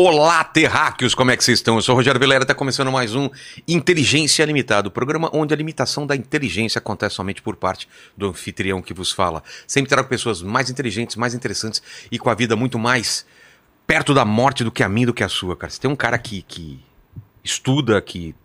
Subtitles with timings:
[0.00, 1.74] Olá, terráqueos, como é que vocês estão?
[1.74, 3.28] Eu sou o Rogério Vilera, está começando mais um
[3.66, 8.80] Inteligência Limitada, o programa onde a limitação da inteligência acontece somente por parte do anfitrião
[8.80, 9.42] que vos fala.
[9.66, 11.82] Sempre trago pessoas mais inteligentes, mais interessantes
[12.12, 13.26] e com a vida muito mais
[13.88, 15.68] perto da morte do que a minha, do que a sua, cara.
[15.68, 16.78] Você tem um cara que, que
[17.42, 18.36] estuda, que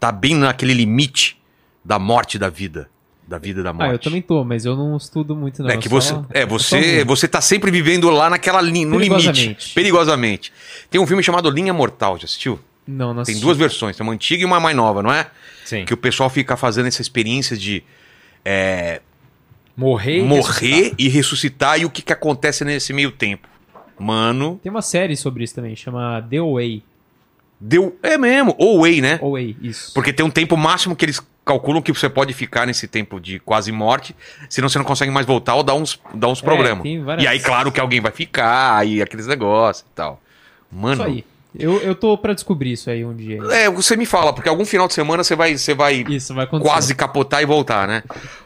[0.00, 1.40] tá bem naquele limite
[1.84, 2.90] da morte da vida.
[3.30, 3.88] Da vida e da morte.
[3.88, 5.70] Ah, eu também tô, mas eu não estudo muito, não.
[5.70, 7.06] É que você, só- é, só você, vejo.
[7.06, 10.52] você tá sempre vivendo lá naquela li, no limite, Perigosamente.
[10.90, 12.58] Tem um filme chamado Linha Mortal, já assistiu?
[12.88, 13.40] Não, não Tem assisti.
[13.40, 15.30] duas versões, tem uma antiga e uma mais nova, não é?
[15.64, 15.84] Sim.
[15.84, 17.84] Que o pessoal fica fazendo essa experiência de
[18.44, 19.00] é,
[19.76, 20.94] Morrer e morrer ressuscitar.
[20.98, 23.46] e ressuscitar e o que, que acontece nesse meio tempo.
[23.96, 26.82] Mano, Tem uma série sobre isso também, chama The Way.
[27.60, 27.96] deu.
[28.02, 29.18] É mesmo, ou way, né?
[29.22, 29.92] Way, isso.
[29.94, 33.38] Porque tem um tempo máximo que eles calculam que você pode ficar nesse tempo de
[33.40, 34.14] quase morte,
[34.48, 36.84] senão você não consegue mais voltar ou dá uns, dá uns É, problemas.
[37.18, 40.20] E aí, claro que alguém vai ficar, e aqueles negócios e tal.
[40.70, 40.94] Mano.
[40.94, 41.24] Isso aí.
[41.58, 43.40] Eu, eu tô pra descobrir isso aí um dia.
[43.52, 46.44] É, você me fala, porque algum final de semana você vai, você vai Isso vai
[46.44, 46.70] acontecer.
[46.70, 48.04] quase capotar e voltar, né?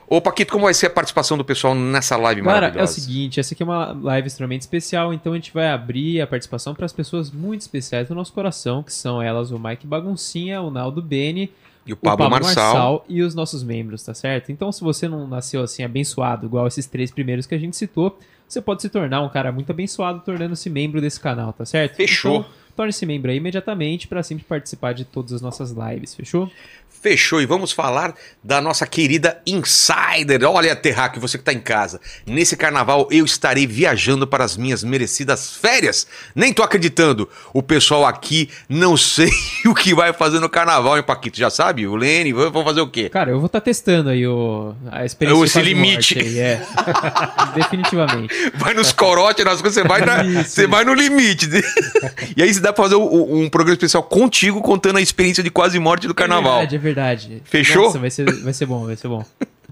[0.09, 2.95] Ô, Paquito, como vai ser a participação do pessoal nessa live Cara, é o maravilhosa?
[2.95, 6.75] seguinte, essa aqui é uma live extremamente especial, então a gente vai abrir a participação
[6.75, 10.71] para as pessoas muito especiais do nosso coração, que são elas o Mike Baguncinha, o
[10.71, 11.53] Naldo Bene,
[11.87, 13.05] E o Pablo, Marçal.
[13.09, 14.51] e os nossos membros, tá certo?
[14.51, 18.19] Então, se você não nasceu assim abençoado, igual esses três primeiros que a gente citou,
[18.49, 21.97] você pode se tornar um cara muito abençoado tornando-se membro desse canal, tá certo?
[21.97, 22.37] Fechou.
[22.37, 26.51] Então, torne-se membro aí imediatamente para sempre participar de todas as nossas lives, fechou?
[27.05, 30.43] Fechou, e vamos falar da nossa querida Insider.
[30.49, 32.01] Olha, Terraque, você que tá em casa.
[32.27, 36.07] Nesse carnaval eu estarei viajando para as minhas merecidas férias.
[36.35, 37.29] Nem tô acreditando.
[37.53, 39.29] O pessoal aqui não sei
[39.67, 41.37] o que vai fazer no carnaval, hein, Paquito?
[41.39, 41.87] Já sabe?
[41.87, 43.11] O Lene, vão fazer o quê?
[43.11, 46.19] Cara, eu vou estar testando aí o, a experiência de esse limite.
[46.19, 46.63] aí, é.
[47.55, 48.35] Definitivamente.
[48.55, 51.51] Vai nos corotes, nas coisas, você vai, na- Isso, você vai no limite.
[52.35, 55.51] e aí você dá pra fazer um, um programa especial contigo, contando a experiência de
[55.51, 56.55] quase morte do carnaval.
[56.55, 56.94] É verdade, é verdade.
[57.45, 57.85] Fechou?
[57.85, 59.25] Nossa, vai ser, vai ser bom, vai ser bom.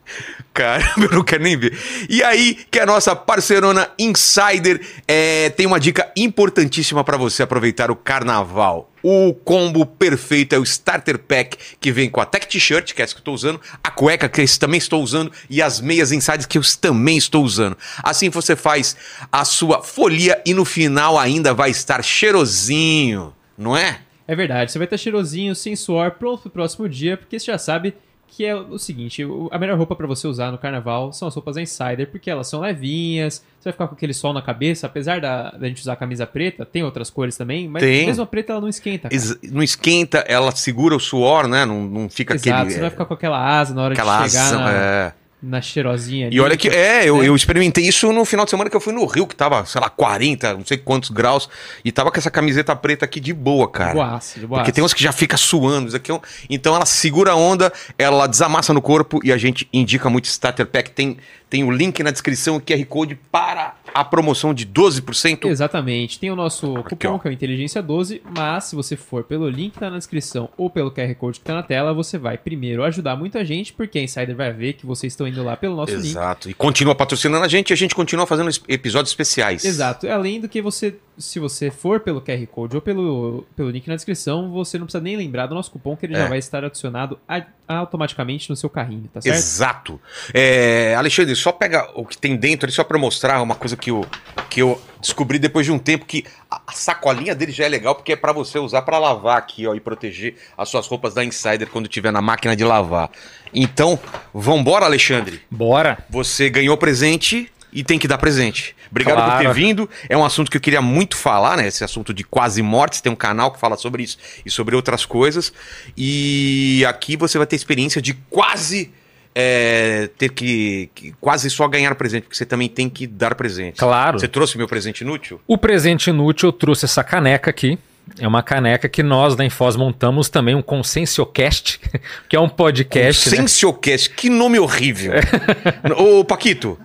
[0.52, 1.76] Cara, eu não quero nem ver.
[2.08, 7.90] E aí, que a nossa parceirona Insider é, tem uma dica importantíssima pra você aproveitar
[7.90, 8.90] o carnaval.
[9.02, 13.04] O combo perfeito é o Starter Pack, que vem com a Tech T-shirt, que é
[13.04, 16.12] essa que eu estou usando, a cueca, que eu também estou usando, e as meias
[16.12, 17.76] Insiders, que eu também estou usando.
[18.02, 18.96] Assim você faz
[19.30, 24.00] a sua folia e no final ainda vai estar cheirosinho, não é?
[24.26, 27.58] É verdade, você vai estar cheirosinho, sem suor, pronto pro próximo dia, porque você já
[27.58, 27.94] sabe
[28.34, 31.58] que é o seguinte, a melhor roupa pra você usar no carnaval são as roupas
[31.58, 35.50] Insider, porque elas são levinhas, você vai ficar com aquele sol na cabeça, apesar da,
[35.50, 38.06] da gente usar a camisa preta, tem outras cores também, mas Tem.
[38.06, 39.10] mesmo a preta ela não esquenta.
[39.10, 39.22] cara.
[39.50, 41.66] Não esquenta, ela segura o suor, né?
[41.66, 42.70] Não, não fica Exato, aquele.
[42.70, 45.12] você vai ficar com aquela asa na hora aquela de chegar ação, na, é.
[45.42, 46.36] Na cheirosinha ali.
[46.36, 47.28] E olha que, é, eu, né?
[47.28, 49.80] eu experimentei isso no final de semana que eu fui no Rio, que tava, sei
[49.80, 51.48] lá, 40, não sei quantos graus,
[51.84, 53.94] e tava com essa camiseta preta aqui de boa, cara.
[53.94, 54.62] Boaça, de boaça.
[54.62, 56.20] Porque tem uns que já fica suando, isso aqui é um...
[56.48, 60.66] Então ela segura a onda, ela desamassa no corpo e a gente indica muito Starter
[60.66, 60.92] Pack.
[60.92, 61.16] Tem,
[61.50, 65.46] tem o link na descrição, o QR Code para a promoção de 12%.
[65.46, 66.18] Exatamente.
[66.18, 67.18] Tem o nosso cupom, ó.
[67.18, 70.48] que é o Inteligência 12, mas se você for pelo link que tá na descrição
[70.56, 73.98] ou pelo QR Code que tá na tela, você vai primeiro ajudar muita gente, porque
[73.98, 76.06] a Insider vai ver que vocês estão indo lá pelo nosso link.
[76.06, 76.50] Exato.
[76.50, 79.64] E continua patrocinando a gente e a gente continua fazendo episódios especiais.
[79.64, 80.08] Exato.
[80.08, 83.94] Além do que você, se você for pelo QR Code ou pelo, pelo link na
[83.94, 86.18] descrição, você não precisa nem lembrar do nosso cupom, que ele É.
[86.18, 89.36] já vai estar adicionado a- automaticamente no seu carrinho, tá certo?
[89.36, 90.00] Exato.
[90.32, 93.90] É, Alexandre, só pega o que tem dentro ali só pra mostrar uma coisa que
[93.90, 94.06] eu,
[94.48, 97.94] que eu descobri depois de um tempo que a, a sacolinha dele já é legal
[97.94, 101.24] porque é pra você usar pra lavar aqui, ó, e proteger as suas roupas da
[101.24, 103.10] Insider quando tiver na máquina de lavar.
[103.54, 103.98] Então,
[104.32, 105.40] vambora, Alexandre.
[105.50, 105.98] Bora.
[106.10, 108.76] Você ganhou presente e tem que dar presente.
[108.92, 109.46] Obrigado por Claro.
[109.48, 109.90] ter vindo.
[110.08, 111.66] É um assunto que eu queria muito falar, né?
[111.66, 113.00] Esse assunto de quase mortes.
[113.00, 115.52] Tem um canal que fala sobre isso e sobre outras coisas.
[115.96, 118.92] E aqui você vai ter experiência de quase
[119.34, 123.78] é, ter que, que quase só ganhar presente, porque você também tem que dar presente.
[123.78, 124.20] Claro.
[124.20, 125.40] Você trouxe meu presente inútil?
[125.46, 127.78] O presente inútil eu trouxe essa caneca aqui.
[128.18, 131.80] É uma caneca que nós da Infos montamos também, um Consensio-cast,
[132.28, 133.30] que é um podcast.
[133.30, 133.36] né?
[133.36, 135.12] Sensiocast, que nome horrível.
[135.96, 136.78] Ô, Paquito,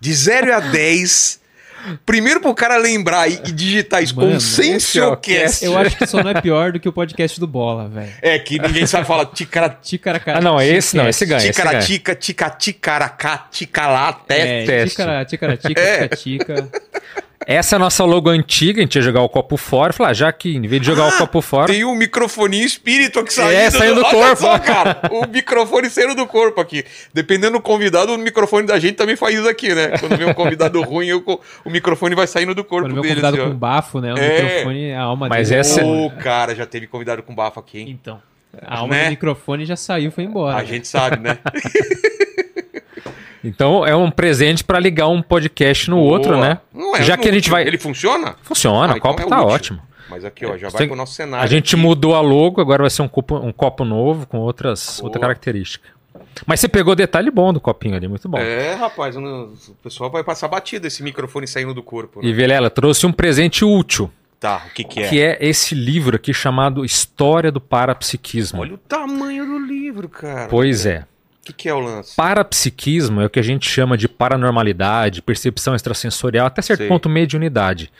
[0.00, 1.41] de 0 a 10.
[2.06, 5.64] Primeiro pro cara lembrar e, e digitar isso, Mano, Consensio-cast.
[5.64, 8.12] Eu acho que isso não é pior do que o podcast do Bola, velho.
[8.22, 10.38] É, que ninguém sabe falar ticara, Ticaraca.
[10.38, 11.38] Ah, não, é esse não, esse ganha.
[11.38, 11.80] esse ganha.
[11.80, 16.08] ticaratica, tica, ticaracá, ticalá, É, ticaratica, É.
[17.46, 19.92] Essa é a nossa logo antiga, a gente ia jogar o copo fora.
[19.92, 21.66] Falar, ah, já que em vez de jogar Ah, o copo fora.
[21.72, 24.36] Tem um microfone espírito aqui saindo, É, saindo do Olha corpo.
[24.42, 25.00] só, cara.
[25.10, 26.84] O microfone saindo do corpo aqui.
[27.12, 29.96] Dependendo do convidado, o microfone da gente também faz isso aqui, né?
[29.98, 33.14] Quando vem um convidado ruim, eu- o microfone vai saindo do corpo Quando dele.
[33.14, 34.14] convidado assim, com bafo, né?
[34.14, 34.42] O É.
[34.42, 35.60] microfone, a alma Mas dele.
[35.60, 37.86] essa- Ô, cara, já teve convidado com bafo aqui, hein?
[38.00, 38.20] Então.
[38.66, 39.04] A alma Né?
[39.04, 40.56] do microfone já saiu, foi embora.
[40.58, 41.38] A gente sabe, né?
[43.44, 46.40] Então é um presente pra ligar um podcast no outro, Boa.
[46.48, 46.58] né?
[46.72, 47.66] Não é Já que a gente vai.
[47.66, 48.36] Ele funciona?
[48.42, 49.54] Funciona, Ah, o copo então é tá útil.
[49.54, 49.82] ótimo.
[50.08, 51.42] Mas aqui, ó, já Você vai tem- pro nosso cenário.
[51.44, 51.82] A gente aqui.
[51.82, 55.06] mudou a logo, agora vai ser um copo, um copo novo com outras, Boa.
[55.08, 55.88] outra característica.
[56.46, 58.38] Mas você pegou detalhe bom do copinho ali, muito bom.
[58.38, 62.20] É, rapaz, o pessoal vai passar batida esse microfone saindo do corpo.
[62.22, 62.28] né?
[62.28, 64.10] E Vilela trouxe um presente útil,
[64.40, 65.08] Tá, o que que é?
[65.08, 68.60] que é esse livro aqui chamado História do Parapsiquismo.
[68.62, 70.48] Olha o tamanho do livro, cara.
[70.48, 71.04] Pois é.
[71.42, 72.14] O que que é o lance?
[72.14, 76.88] Parapsiquismo é o que a gente chama de paranormalidade, percepção extrasensorial, até certo Sei.
[76.88, 77.90] ponto mediunidade.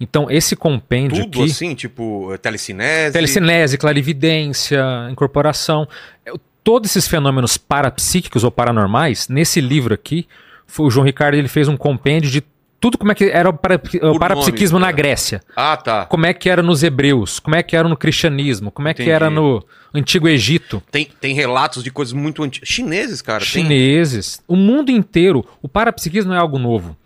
[0.00, 3.12] Então, esse compêndio Tudo aqui, assim, tipo, telecinese?
[3.12, 5.88] telecinese, clarividência, incorporação,
[6.24, 6.32] é,
[6.62, 10.28] todos esses fenômenos parapsíquicos ou paranormais, nesse livro aqui,
[10.64, 12.40] foi, o João Ricardo ele fez um compêndio de
[12.82, 13.78] tudo como é que era o, para-
[14.18, 14.96] parapsiquismo nome, na cara.
[14.96, 15.40] Grécia.
[15.56, 16.04] Ah, tá.
[16.06, 19.02] Como é que era nos hebreus, como é que era no cristianismo, como é que
[19.02, 19.14] Entendi.
[19.14, 19.64] era no
[19.94, 20.82] Antigo Egito.
[20.90, 22.68] Tem, tem relatos de coisas muito antigas.
[22.68, 23.38] Chineses, cara.
[23.38, 25.44] tem- chineses, o mundo inteiro.
[25.62, 26.96] O parapsiquismo não é algo novo.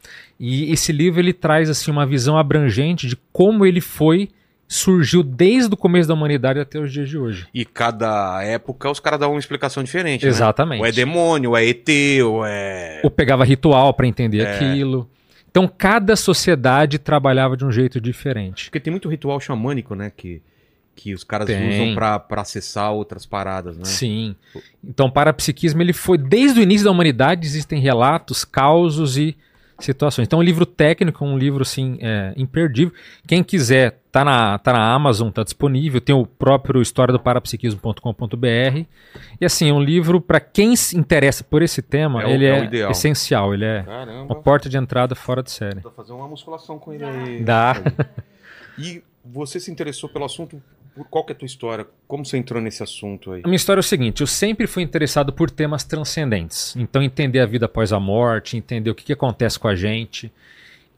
[0.41, 4.31] E esse livro ele traz assim uma visão abrangente de como ele foi
[4.69, 7.47] surgiu desde o começo da humanidade até os dias de hoje.
[7.55, 10.25] E cada época os caras davam uma explicação diferente.
[10.25, 10.29] né?
[10.31, 10.81] Exatamente.
[10.81, 11.87] Ou é demônio, ou é ET,
[12.25, 13.01] ou é.
[13.05, 14.55] Ou pegava ritual para entender É.
[14.57, 15.09] aquilo.
[15.57, 18.67] Então cada sociedade trabalhava de um jeito diferente.
[18.67, 20.13] Porque tem muito ritual xamânico, né?
[20.15, 20.43] Que,
[20.95, 21.67] que os caras Tem.
[21.67, 23.87] usam pra, pra acessar outras paradas, né?
[23.87, 24.37] Sim.
[24.85, 29.35] Então o parapsiquismo ele foi desde o início da humanidade existem relatos, causos e
[29.79, 30.27] situações.
[30.27, 32.93] Então, um livro técnico, um livro assim é, imperdível.
[33.27, 36.01] Quem quiser, tá na, tá na Amazon, tá disponível.
[36.01, 38.85] Tem o próprio história do parapsiquismo.com.br.
[39.41, 42.69] E assim, um livro para quem se interessa por esse tema, É o- ele é
[42.87, 43.53] é, essencial.
[43.55, 44.25] Ele é Caramba.
[44.25, 45.81] uma porta de entrada fora de série.
[45.81, 47.43] Dá fazer uma musculação com ele aí.
[47.43, 47.75] Dá.
[48.79, 50.63] E você se interessou pelo assunto?
[51.11, 51.87] Qual que é a tua história?
[52.09, 53.43] Como você entrou nesse assunto aí?
[53.45, 56.75] A minha história é o seguinte: eu sempre fui interessado por temas transcendentes.
[56.77, 60.33] Então, entender a vida após a morte, entender o que, que acontece com a gente.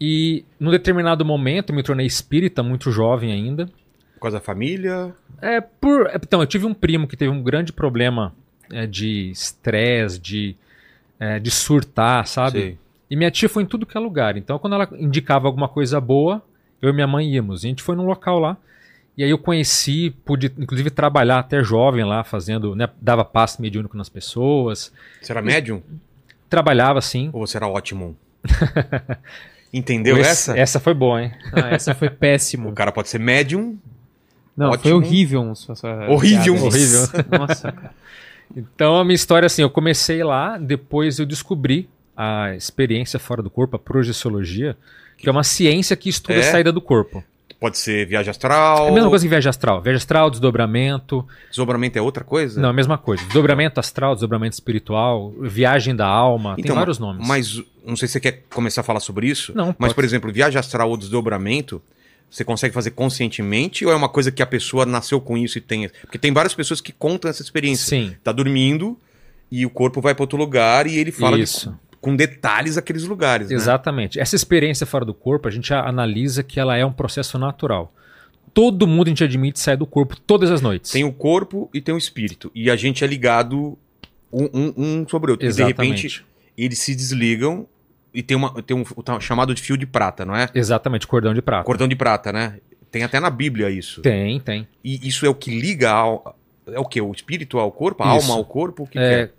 [0.01, 3.67] E, num determinado momento, eu me tornei espírita, muito jovem ainda.
[4.15, 5.15] Por causa da família?
[5.43, 8.33] É, por, então, eu tive um primo que teve um grande problema
[8.71, 10.57] é, de estresse, de,
[11.19, 12.61] é, de surtar, sabe?
[12.61, 12.79] Sei.
[13.11, 14.37] E minha tia foi em tudo que é lugar.
[14.37, 16.43] Então, quando ela indicava alguma coisa boa,
[16.81, 17.65] eu e minha mãe íamos.
[17.65, 18.57] E a gente foi num local lá.
[19.19, 23.97] E aí eu conheci, pude inclusive trabalhar até jovem lá, fazendo, né, dava passe mediúnico
[23.97, 24.93] nas pessoas.
[25.21, 25.83] Você era médium?
[26.49, 27.29] Trabalhava assim.
[27.33, 28.17] Ou você era ótimo?
[29.73, 30.59] Entendeu Esse- essa?
[30.59, 31.33] Essa foi boa, hein?
[31.53, 32.71] Ah, essa foi péssimo.
[32.71, 33.77] O cara pode ser médium.
[34.57, 34.97] Não, foi ótimo.
[34.97, 35.55] horrível.
[35.55, 35.75] sua
[36.09, 36.55] Horrível.
[36.55, 36.67] piada.
[36.67, 37.01] Horrível.
[37.39, 37.91] Nossa, cara.
[38.57, 43.51] Então a minha história assim, eu comecei lá, depois eu descobri a experiência fora do
[43.51, 44.77] corpo, a projeciologia,
[45.19, 46.41] que é uma ciência que estuda É?
[46.41, 47.23] a saída do corpo.
[47.61, 48.87] Pode ser viagem astral.
[48.87, 49.83] É a mesma coisa que viagem astral.
[49.83, 51.27] Viagem astral, desdobramento.
[51.49, 52.61] Desdobramento é outra coisa?
[52.61, 53.25] Não, a mesma coisa.
[53.25, 57.27] Desdobramento astral, desdobramento espiritual, viagem da alma, tem Então, vários nomes.
[57.27, 59.53] Mas não sei se você quer começar a falar sobre isso.
[59.57, 61.83] Não, Mas, por exemplo, viagem astral ou desdobramento,
[62.31, 65.61] você consegue fazer conscientemente ou é uma coisa que a pessoa nasceu com isso e
[65.61, 65.89] tem?
[66.03, 67.87] Porque tem várias pessoas que contam essa experiência.
[67.87, 68.15] Sim.
[68.23, 68.97] Tá dormindo
[69.51, 71.75] e o corpo vai para outro lugar e ele fala de- Isso.
[72.01, 73.49] Com detalhes aqueles lugares.
[73.51, 73.55] né?
[73.57, 74.19] Exatamente.
[74.21, 77.93] Essa experiência fora do corpo, a gente analisa que ela é um processo natural.
[78.55, 80.91] Todo mundo a gente admite sai do corpo todas as noites.
[80.91, 82.51] Tem o corpo e tem o espírito.
[82.55, 83.79] E a gente é ligado
[84.33, 85.47] um, um- um sobre o outro.
[85.47, 85.97] E de Exatamente.
[85.97, 86.27] repente
[86.57, 87.67] eles se desligam
[88.13, 90.49] e tem, uma, tem um tal- chamado de fio de prata, não é?
[90.55, 91.65] Exatamente, cordão de prata.
[91.65, 92.59] Cordão de prata, né?
[92.91, 94.01] Tem até na Bíblia isso.
[94.01, 94.67] Tem, tem.
[94.83, 96.35] E isso é o que liga ao.
[96.67, 97.01] É o que?
[97.01, 98.03] O espírito ao corpo?
[98.03, 98.31] A Isso.
[98.31, 98.83] alma ao corpo?
[98.83, 99.31] O que, É, que é?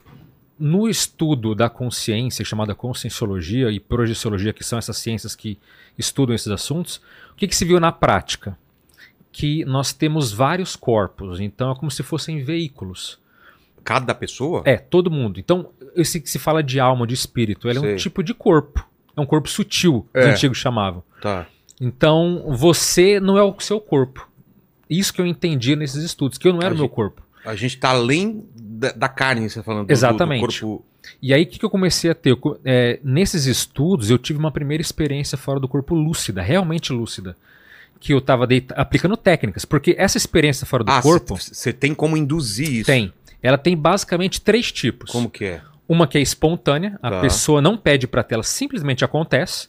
[0.59, 5.57] No estudo da consciência, chamada conscienciologia e projeciologia, que são essas ciências que
[5.97, 6.97] estudam esses assuntos,
[7.31, 8.57] o que, que se viu na prática?
[9.31, 13.17] Que nós temos vários corpos, então é como se fossem veículos.
[13.83, 14.61] Cada pessoa?
[14.65, 15.39] É, todo mundo.
[15.39, 17.93] Então, esse que se fala de alma, de espírito, ele é Sei.
[17.93, 18.85] um tipo de corpo.
[19.15, 20.19] É um corpo sutil, É.
[20.19, 21.03] os antigos chamavam.
[21.21, 21.47] Tá.
[21.79, 24.27] Então, você não é o seu corpo.
[24.89, 27.21] Isso que eu entendi nesses estudos, que eu não era o meu corpo.
[27.45, 28.43] A gente tá além
[28.79, 29.87] da, da carne, você tá falando.
[29.87, 30.41] do- Exatamente.
[30.41, 30.85] Do corpo.
[31.21, 32.31] E aí, o que, que eu comecei a ter?
[32.31, 37.35] Eu é, nesses estudos, eu tive uma primeira experiência fora do corpo lúcida, realmente lúcida.
[37.99, 39.65] Que eu estava aplicando técnicas.
[39.65, 42.85] Porque essa experiência fora do Ah, corpo você tem como induzir isso?
[42.85, 43.11] tem.
[43.43, 45.11] Ela tem basicamente três tipos.
[45.11, 45.61] Como que é?
[45.87, 47.21] Uma que é espontânea, a Tá.
[47.21, 49.67] pessoa não pede para tela, simplesmente acontece.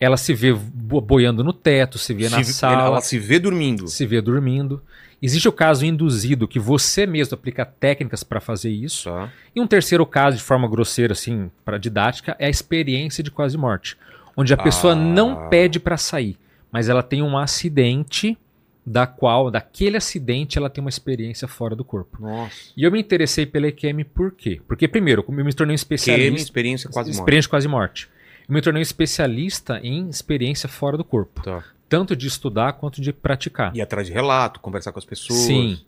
[0.00, 3.38] Ela se vê bo- boiando no teto, se vê na Se- sala, Ela se vê
[3.38, 3.86] dormindo.
[3.86, 4.82] se vê dormindo.
[5.22, 9.10] Existe o caso induzido, que você mesmo aplica técnicas para fazer isso.
[9.10, 9.30] Tá.
[9.54, 13.58] E um terceiro caso, de forma grosseira, assim, para didática, é a experiência de quase
[13.58, 13.98] morte.
[14.34, 14.96] Onde a pessoa Ah.
[14.96, 16.38] não pede para sair,
[16.72, 18.38] mas ela tem um acidente
[18.86, 22.16] da qual, daquele acidente, ela tem uma experiência fora do corpo.
[22.22, 22.72] Nossa.
[22.74, 24.58] E eu me interessei pela EQM por quê?
[24.66, 26.38] Porque, primeiro, eu me tornei um especialista.
[26.40, 27.18] experiência quase morte.
[27.20, 28.08] experiência quase morte.
[28.50, 31.40] Eu me tornei um especialista em experiência fora do corpo.
[31.40, 31.62] Tá.
[31.88, 33.74] Tanto de estudar quanto de praticar.
[33.76, 35.38] Ir atrás de relato, conversar com as pessoas.
[35.38, 35.80] Sim.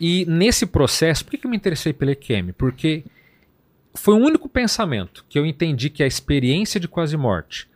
[0.00, 2.52] E nesse processo, por que que eu me interessei pela EQM?
[2.58, 3.04] Porque
[3.94, 7.68] foi o único pensamento que eu entendi que a experiência de quase morte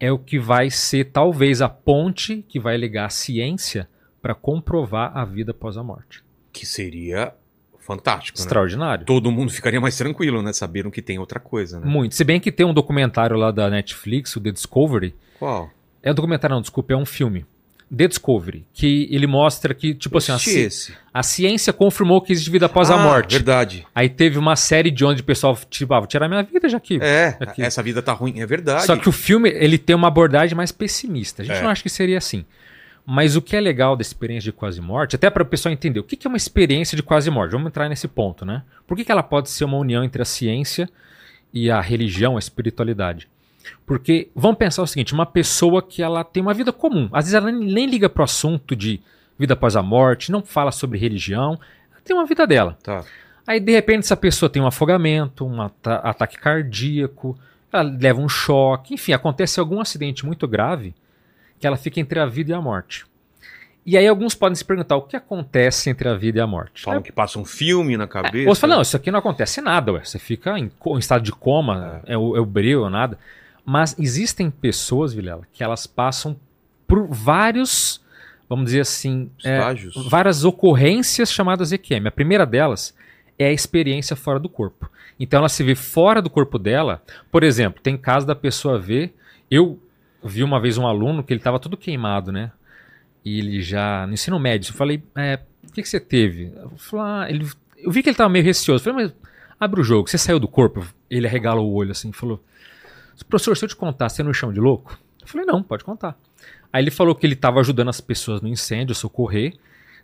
[0.00, 3.88] é o que vai ser talvez a ponte que vai ligar a ciência
[4.20, 6.24] para comprovar a vida após a morte.
[6.52, 7.32] Que seria
[7.94, 8.42] fantástico, né?
[8.44, 9.04] Extraordinário.
[9.04, 10.52] Todo mundo ficaria mais tranquilo, né?
[10.52, 11.86] Sabendo que tem outra coisa, né?
[11.86, 12.14] Muito.
[12.14, 15.14] Se bem que tem um documentário lá da Netflix, o The Discovery.
[15.38, 15.70] Qual?
[16.02, 17.44] É um documentário, não, desculpa, é um filme.
[17.94, 20.94] The Discovery, que ele mostra que, tipo assim, a, esse.
[21.12, 23.32] a ciência confirmou que existe vida após a Ah, morte.
[23.32, 23.84] Verdade.
[23.92, 26.78] Aí teve uma série de onde o pessoal, tipo, ah, vou tirar minha vida já
[26.78, 27.00] que.
[27.02, 27.60] É, Aqui.
[27.62, 28.38] essa vida tá ruim.
[28.40, 28.86] É verdade.
[28.86, 31.42] Só que o filme, ele tem uma abordagem mais pessimista.
[31.42, 31.62] A gente É.
[31.62, 32.44] não acha que seria assim.
[33.12, 35.98] Mas o que é legal da experiência de quase morte, até para o pessoal entender,
[35.98, 37.50] o que é uma experiência de quase morte?
[37.50, 38.62] Vamos entrar nesse ponto, né?
[38.86, 40.88] Por que, que ela pode ser uma união entre a ciência
[41.52, 43.28] e a religião, a espiritualidade?
[43.84, 47.34] Porque vamos pensar o seguinte: uma pessoa que ela tem uma vida comum, às vezes
[47.34, 49.00] ela nem liga pro assunto de
[49.36, 51.58] vida após a morte, não fala sobre religião,
[51.90, 52.78] ela tem uma vida dela.
[52.80, 53.04] Tá.
[53.44, 57.36] Aí, de repente, essa pessoa tem um afogamento, um ata- ataque cardíaco,
[57.72, 60.94] ela leva um choque, enfim, acontece algum acidente muito grave
[61.60, 63.06] que ela fica entre a vida e a morte.
[63.86, 66.82] E aí alguns podem se perguntar o que acontece entre a vida e a morte.
[66.82, 68.48] Falam que passa um filme na É, cabeça.
[68.48, 70.04] ou você fala, não, isso aqui não acontece nada, ué.
[70.04, 73.18] Você fica em, em estado de coma, é, o, é o breu, é nada.
[73.64, 76.36] Mas existem pessoas, Vilela, que elas passam
[76.86, 78.00] por vários,
[78.48, 80.08] vamos dizer assim, é, Estágios.
[80.08, 82.06] várias ocorrências chamadas EQM.
[82.08, 82.94] A primeira delas
[83.38, 84.90] é a experiência fora do corpo.
[85.18, 87.02] Então ela se vê fora do corpo dela.
[87.30, 89.14] Por exemplo, tem caso da pessoa ver.
[89.50, 89.78] Eu
[90.22, 92.52] vi uma vez um aluno que ele estava todo queimado, né?
[93.24, 96.52] E ele já, no ensino médio, eu falei, é, o que, que você teve?
[96.56, 98.88] Eu, falei, ah, ele, eu vi que ele estava meio receoso.
[98.88, 99.16] Eu falei, mas
[99.58, 100.86] abre o jogo, você saiu do corpo?
[101.08, 102.42] Ele arregala o olho assim falou,
[103.28, 104.98] professor, se eu te contar, você não chama de louco?
[105.20, 106.16] Eu falei, não, pode contar.
[106.72, 109.54] Aí ele falou que ele estava ajudando as pessoas no incêndio, a socorrer.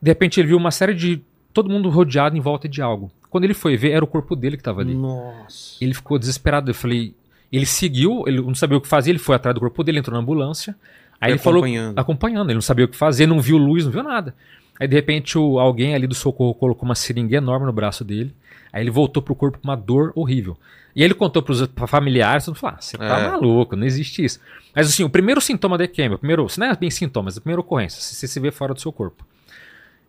[0.00, 1.22] De repente ele viu uma série de.
[1.52, 3.10] todo mundo rodeado em volta de algo.
[3.30, 4.94] Quando ele foi ver, era o corpo dele que estava ali.
[4.94, 5.76] Nossa.
[5.80, 6.70] Ele ficou desesperado.
[6.70, 7.14] Eu falei.
[7.52, 10.14] Ele seguiu, ele não sabia o que fazer, ele foi atrás do corpo dele, entrou
[10.14, 10.74] na ambulância.
[11.20, 11.60] Aí ele falou.
[11.98, 12.48] acompanhando.
[12.50, 14.34] Ele não sabia o que fazer, não viu luz, não viu nada.
[14.78, 18.34] Aí de repente o, alguém ali do socorro colocou uma seringa enorme no braço dele.
[18.72, 20.56] Aí ele voltou pro corpo com uma dor horrível.
[20.94, 23.30] E aí ele contou pros familiares, todo mundo falou: ah, você tá É.
[23.30, 24.40] maluco, não existe isso.
[24.74, 27.38] Mas assim, o primeiro sintoma da EQM, o primeiro, se não é bem sintoma, mas
[27.38, 29.24] a primeira ocorrência, se você se vê fora do seu corpo.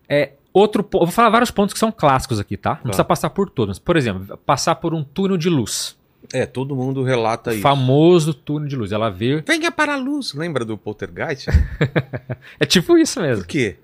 [0.10, 2.72] É, outro eu vou falar vários pontos que são clássicos aqui, tá?
[2.76, 3.80] Não precisa passar por todos.
[3.80, 5.97] Por exemplo, passar por um túnel de luz.
[6.34, 7.62] É, todo mundo relata isso.
[7.62, 8.92] Famoso túnel de luz.
[8.92, 9.42] Ela vê.
[9.48, 10.34] Venha para a luz.
[10.34, 11.48] Lembra do Poltergeist?
[12.60, 13.44] É tipo isso mesmo.
[13.44, 13.78] Por quê?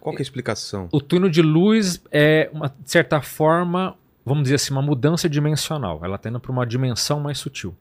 [0.00, 0.88] Qual é a explicação?
[0.92, 6.00] O túnel de luz é, uma, de certa forma, vamos dizer assim, uma mudança dimensional.
[6.04, 7.74] Ela está indo para uma dimensão mais sutil.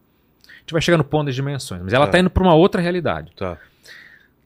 [0.48, 2.10] A gente vai chegar no ponto das dimensões, mas ela Tá.
[2.10, 3.31] está indo para uma outra realidade.
[3.36, 3.57] Tá.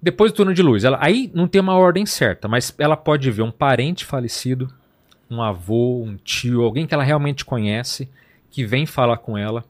[0.02, 3.30] Depois do túnel de luz, ela, aí não tem uma ordem certa, mas ela pode
[3.32, 4.70] ver um parente falecido,
[5.30, 8.10] um avô, um tio, alguém que ela realmente conhece,
[8.50, 9.64] que vem falar com ela.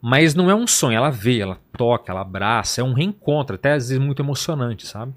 [0.00, 3.72] Mas não é um sonho, ela vê, ela toca, ela abraça, é um reencontro, até
[3.72, 5.14] às vezes muito emocionante, sabe?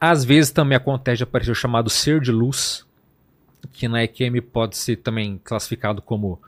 [0.00, 2.84] Às vezes também acontece de aparecer o chamado ser de luz,
[3.72, 6.40] que na EQM pode ser também classificado como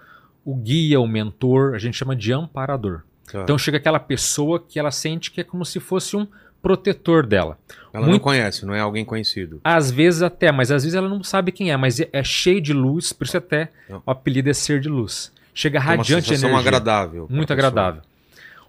[0.44, 3.02] o guia, o mentor, a gente chama de amparador.
[3.30, 3.42] tá.
[3.42, 6.26] Então chega aquela pessoa que ela sente que é como se fosse um
[6.62, 7.56] protetor dela.
[7.92, 9.60] Ela não muito- conhece, não é alguém conhecido.
[9.64, 12.60] Às vezes até, mas às vezes ela não sabe quem é, mas é, é cheio
[12.60, 14.02] de luz, por isso até Não.
[14.04, 15.32] o apelido é ser de luz.
[15.54, 16.68] Chega É uma radiante de sensação energia.
[16.68, 17.26] agradável.
[17.26, 18.02] pra Muito agradável.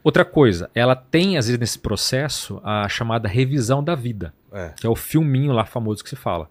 [0.04, 4.72] Outra coisa, ela tem, às vezes, nesse processo, a chamada revisão da vida, É.
[4.76, 6.50] que é o filminho lá famoso que se fala.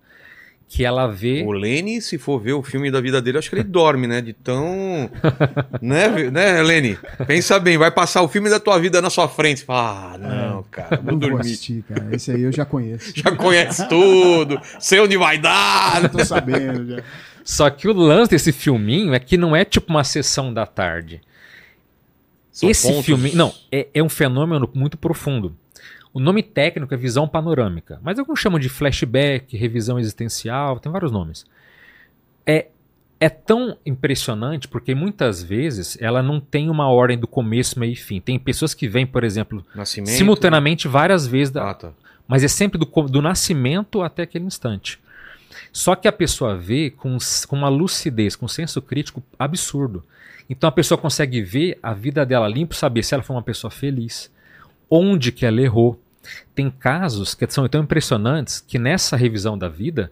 [0.72, 1.42] Que ela vê.
[1.44, 4.20] O Lenny, se for ver o filme da vida dele, acho que ele dorme, né?
[4.20, 5.10] De tão.
[5.82, 6.96] né, né, Lenny?
[7.26, 9.58] Pensa bem, vai passar o filme da tua vida na sua frente.
[9.60, 11.40] Você Fala, ah, não, cara, vou Não vou dormir.
[11.40, 12.14] assistir, cara.
[12.14, 13.10] Esse aí eu já conheço.
[13.18, 16.02] Já conhece tudo, sei onde vai dar.
[16.02, 16.86] Já tô sabendo.
[16.96, 17.02] Já.
[17.50, 21.20] Só que o lance desse filminho é que não é tipo uma sessão da tarde.
[22.52, 23.32] São Esse pontos- filme.
[23.34, 25.56] Não, é, é um fenômeno muito profundo.
[26.14, 31.10] O nome técnico é visão panorâmica, mas alguns chamam de flashback, revisão existencial, tem vários
[31.10, 31.44] nomes.
[32.46, 32.68] É
[33.22, 37.96] é tão impressionante porque muitas vezes ela não tem uma ordem do começo, meio e
[37.96, 38.18] fim.
[38.18, 40.16] Tem pessoas que vêm, por exemplo, Nascimento.
[40.16, 41.92] simultaneamente várias vezes, da- Ah, tá.
[42.26, 44.98] mas é sempre do, do nascimento até aquele instante.
[45.72, 47.16] Só que a pessoa vê com,
[47.48, 50.04] com uma lucidez, com um senso crítico absurdo.
[50.48, 53.70] Então a pessoa consegue ver a vida dela limpo, saber se ela foi uma pessoa
[53.70, 54.30] feliz,
[54.90, 56.00] onde que ela errou.
[56.54, 60.10] Tem casos que são tão impressionantes que nessa revisão da vida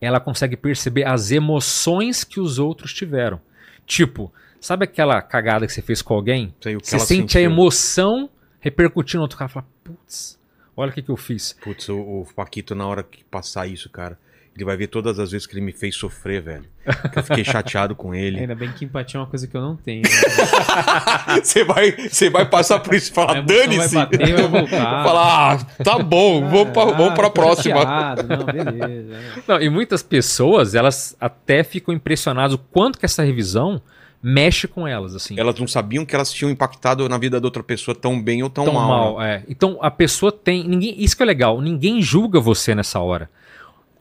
[0.00, 3.40] ela consegue perceber as emoções que os outros tiveram.
[3.86, 6.54] Tipo, sabe aquela cagada que você fez com alguém?
[6.60, 7.50] Sei Você sente a sentiu.
[7.50, 8.30] emoção
[8.60, 10.38] repercutindo no outro cara e fala, putz,
[10.74, 11.54] olha o que, que eu fiz.
[11.62, 14.18] Putz, o, o Paquito, na hora que passar isso, cara,
[14.54, 16.64] ele vai ver todas as vezes que ele me fez sofrer, velho.
[17.12, 18.38] Que eu fiquei chateado com ele.
[18.40, 20.02] Ainda bem que empatia é uma coisa que eu não tenho.
[21.42, 23.94] Você vai, você vai passar por isso e A falar, dane-se.
[23.94, 25.04] bater, vai voltar.
[25.04, 27.76] Falar, ah, tá bom, vamos pra, vamos pra Ah, tô próxima.
[27.76, 28.22] chateado.
[28.28, 29.14] Não, beleza.
[29.46, 33.80] Não, e muitas pessoas, elas até ficam impressionadas o quanto que essa revisão
[34.22, 35.38] mexe com elas, assim.
[35.38, 38.50] Elas não sabiam que elas tinham impactado na vida da outra pessoa tão bem ou
[38.50, 38.88] tão, tão mal.
[38.88, 39.18] mal.
[39.18, 39.36] né?
[39.36, 39.42] é.
[39.48, 40.66] Então a pessoa tem.
[40.66, 43.28] Ninguém, isso que é legal, ninguém julga você nessa hora.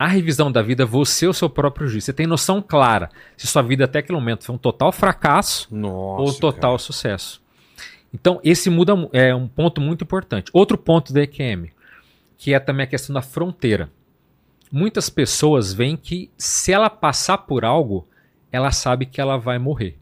[0.03, 2.03] A revisão da vida, você é o seu próprio juiz.
[2.03, 6.21] Você tem noção clara se sua vida até aquele momento foi um total fracasso Nossa.
[6.21, 7.41] ou total sucesso.
[8.13, 10.51] Então, esse muda mu- é um ponto muito importante.
[10.53, 11.71] Outro ponto da EQM,
[12.37, 13.89] que é também a questão da fronteira.
[14.71, 18.07] Muitas pessoas veem que se ela passar por algo,
[18.51, 19.97] ela sabe que ela vai morrer.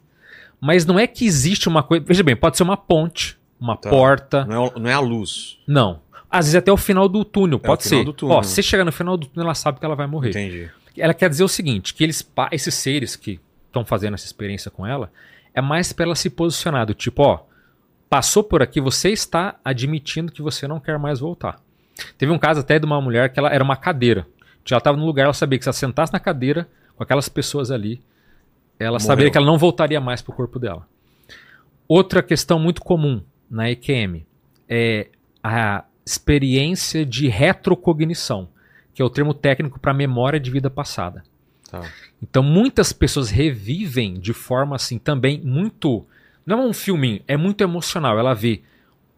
[0.60, 2.03] Mas não é que existe uma coisa.
[2.08, 3.89] Veja bem, pode ser uma ponte, uma Tá.
[3.89, 4.46] porta.
[4.46, 5.60] Não é, não é a luz.
[5.67, 6.01] Não.
[6.31, 8.13] Às vezes até o final do túnel, É, pode o ser.
[8.13, 8.38] túnel.
[8.38, 10.29] Ó, se você chegar no final do túnel, ela sabe que ela vai morrer.
[10.29, 10.69] Entendi.
[10.97, 14.85] Ela quer dizer o seguinte, que eles, esses seres que estão fazendo essa experiência com
[14.88, 15.11] ela,
[15.53, 17.39] é mais para ela se posicionar, do tipo, ó,
[18.09, 21.61] passou por aqui, você está admitindo que você não quer mais voltar.
[22.17, 24.25] Teve um caso até de uma mulher que ela era uma cadeira.
[24.69, 27.71] Ela estava no lugar, ela sabia que se ela sentasse na cadeira com aquelas pessoas
[27.71, 28.01] ali,
[28.79, 29.07] ela Morreu.
[29.07, 30.88] saberia que ela não voltaria mais pro corpo dela.
[31.88, 34.25] Outra questão muito comum na EQM
[34.69, 35.09] é
[35.43, 38.50] a experiência de retrocognição,
[38.93, 41.24] que é o termo técnico para memória de vida passada.
[41.70, 41.89] Tá.
[42.22, 46.05] Então muitas pessoas revivem de forma assim também muito.
[46.46, 48.20] Não é um filminho, é muito emocional.
[48.20, 48.61] Ela vê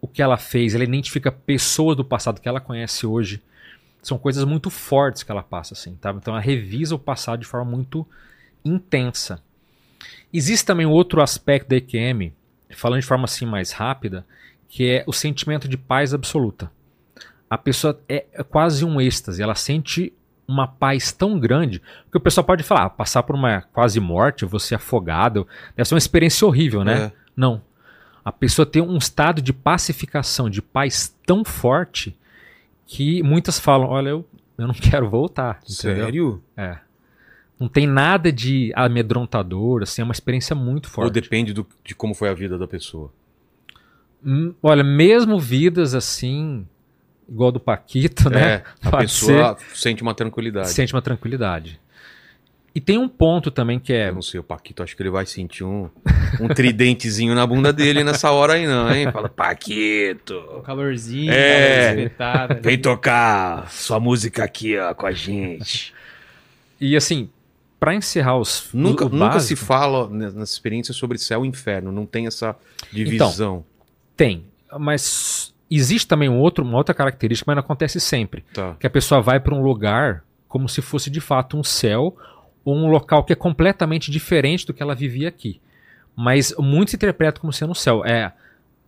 [0.00, 3.42] o que ela fez, ela identifica pessoas do passado que ela conhece hoje.
[4.02, 6.10] São coisas muito fortes que ela passa, assim, tá?
[6.10, 8.06] Então ela revisa o passado de forma muito
[8.62, 9.42] intensa.
[10.32, 12.32] Existe também outro aspecto da EQM,
[12.76, 14.26] falando de forma assim mais rápida,
[14.74, 16.68] que é o sentimento de paz absoluta.
[17.48, 20.12] A pessoa é quase um êxtase, ela sente
[20.48, 24.44] uma paz tão grande que o pessoal pode falar, ah, passar por uma quase morte,
[24.44, 27.04] você afogado, deve ser uma experiência horrível, né?
[27.04, 27.12] É.
[27.36, 27.62] Não.
[28.24, 32.18] A pessoa tem um estado de pacificação, de paz tão forte
[32.84, 35.60] que muitas falam, olha, eu, eu não quero voltar.
[35.62, 36.04] entendeu?
[36.04, 36.42] Sério?
[36.56, 36.78] É.
[37.60, 41.12] Não tem nada de amedrontador, assim, é uma experiência muito Ou forte.
[41.12, 43.12] depende do- de como foi a vida da pessoa?
[44.62, 46.66] Olha, mesmo vidas assim,
[47.28, 48.40] igual do Paquito, né?
[48.42, 50.70] É, a Pode pessoa sente uma tranquilidade.
[50.70, 51.80] Sente uma tranquilidade.
[52.74, 54.08] E tem um ponto também que é.
[54.08, 55.88] Eu não sei, o Paquito, acho que ele vai sentir um,
[56.40, 59.12] um tridentezinho na bunda dele nessa hora aí, não, hein?
[59.12, 61.86] Fala, Um Paquito, calorzinho, É.
[61.90, 62.62] calor espetado ali.
[62.62, 65.94] vem tocar sua música aqui, ó, com a gente.
[66.80, 67.30] E assim,
[67.78, 68.68] pra encerrar os.
[68.74, 72.56] Nunca, o nunca se fala né, nessa experiência sobre céu e inferno, não tem essa
[72.92, 73.64] divisão.
[74.16, 74.44] Tem.
[74.78, 78.44] Mas existe também um outro, uma outra característica, mas não acontece sempre.
[78.52, 78.76] tá.
[78.78, 82.16] Que a pessoa vai pra um lugar como se fosse de fato um céu
[82.64, 85.60] ou um local que é completamente diferente do que ela vivia aqui.
[86.16, 88.04] Mas muito se interpreta como sendo um céu.
[88.04, 88.32] É.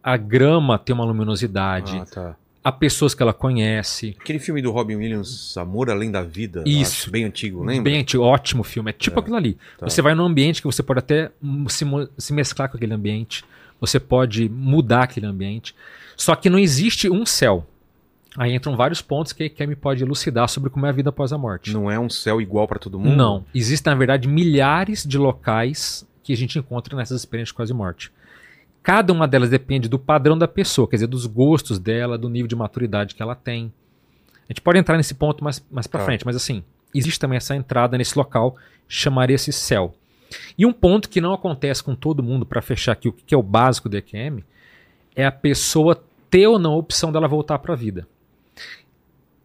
[0.03, 2.37] A grama tem uma luminosidade, Ah, tá.
[2.63, 4.17] há pessoas que ela conhece.
[4.21, 7.03] Aquele filme do Robin Williams, Amor Além da Vida, Isso.
[7.03, 7.83] acho bem antigo, lembra?
[7.91, 8.91] Bem antigo, ótimo filme.
[8.91, 9.59] É tipo aquilo ali.
[9.77, 9.89] tá.
[9.89, 11.33] Você vai num ambiente que você pode até
[11.69, 11.85] se,
[12.17, 13.45] se mesclar com aquele ambiente.
[13.81, 15.75] Você pode mudar aquele ambiente.
[16.17, 17.67] Só que não existe um céu.
[18.39, 21.33] Aí entram vários pontos que a Kemi pode elucidar sobre como é a vida após
[21.33, 21.73] a morte.
[21.73, 23.17] Não é um céu igual pra todo mundo?
[23.17, 23.45] Não.
[23.55, 28.13] Existem, na verdade, milhares de locais que a gente encontra nessas experiências de quase morte.
[28.83, 32.47] Cada uma delas depende do padrão da pessoa, quer dizer, dos gostos dela, do nível
[32.47, 33.73] de maturidade que ela tem.
[34.49, 36.07] A gente pode entrar nesse ponto mais, mais pra Tá.
[36.07, 36.63] frente, mas assim,
[36.95, 39.95] existe também essa entrada nesse local, chamaria-se céu.
[40.59, 43.39] E um ponto que não acontece com todo mundo, para fechar aqui o que é
[43.39, 44.43] o básico do EQM,
[45.15, 48.07] é a pessoa ter ou não a opção dela voltar para a vida.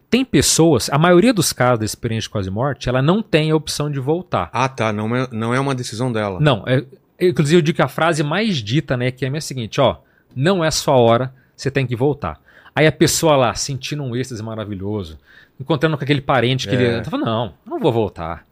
[0.10, 3.56] Tem pessoas, a maioria dos casos da experiência de quase morte, ela não tem a
[3.56, 4.50] opção de voltar.
[4.52, 4.92] Ah, tá.
[4.92, 6.38] Não é, não é uma decisão dela.
[6.42, 6.84] Não, é,
[7.20, 9.98] inclusive eu digo que a frase mais dita na EQM é a seguinte, ó,
[10.36, 12.42] não é sua hora, você tem que voltar.
[12.76, 15.18] Aí a pessoa lá, sentindo um êxtase maravilhoso,
[15.58, 16.78] encontrando com aquele parente que É.
[16.78, 18.46] ele, ela fala, não, não vou voltar.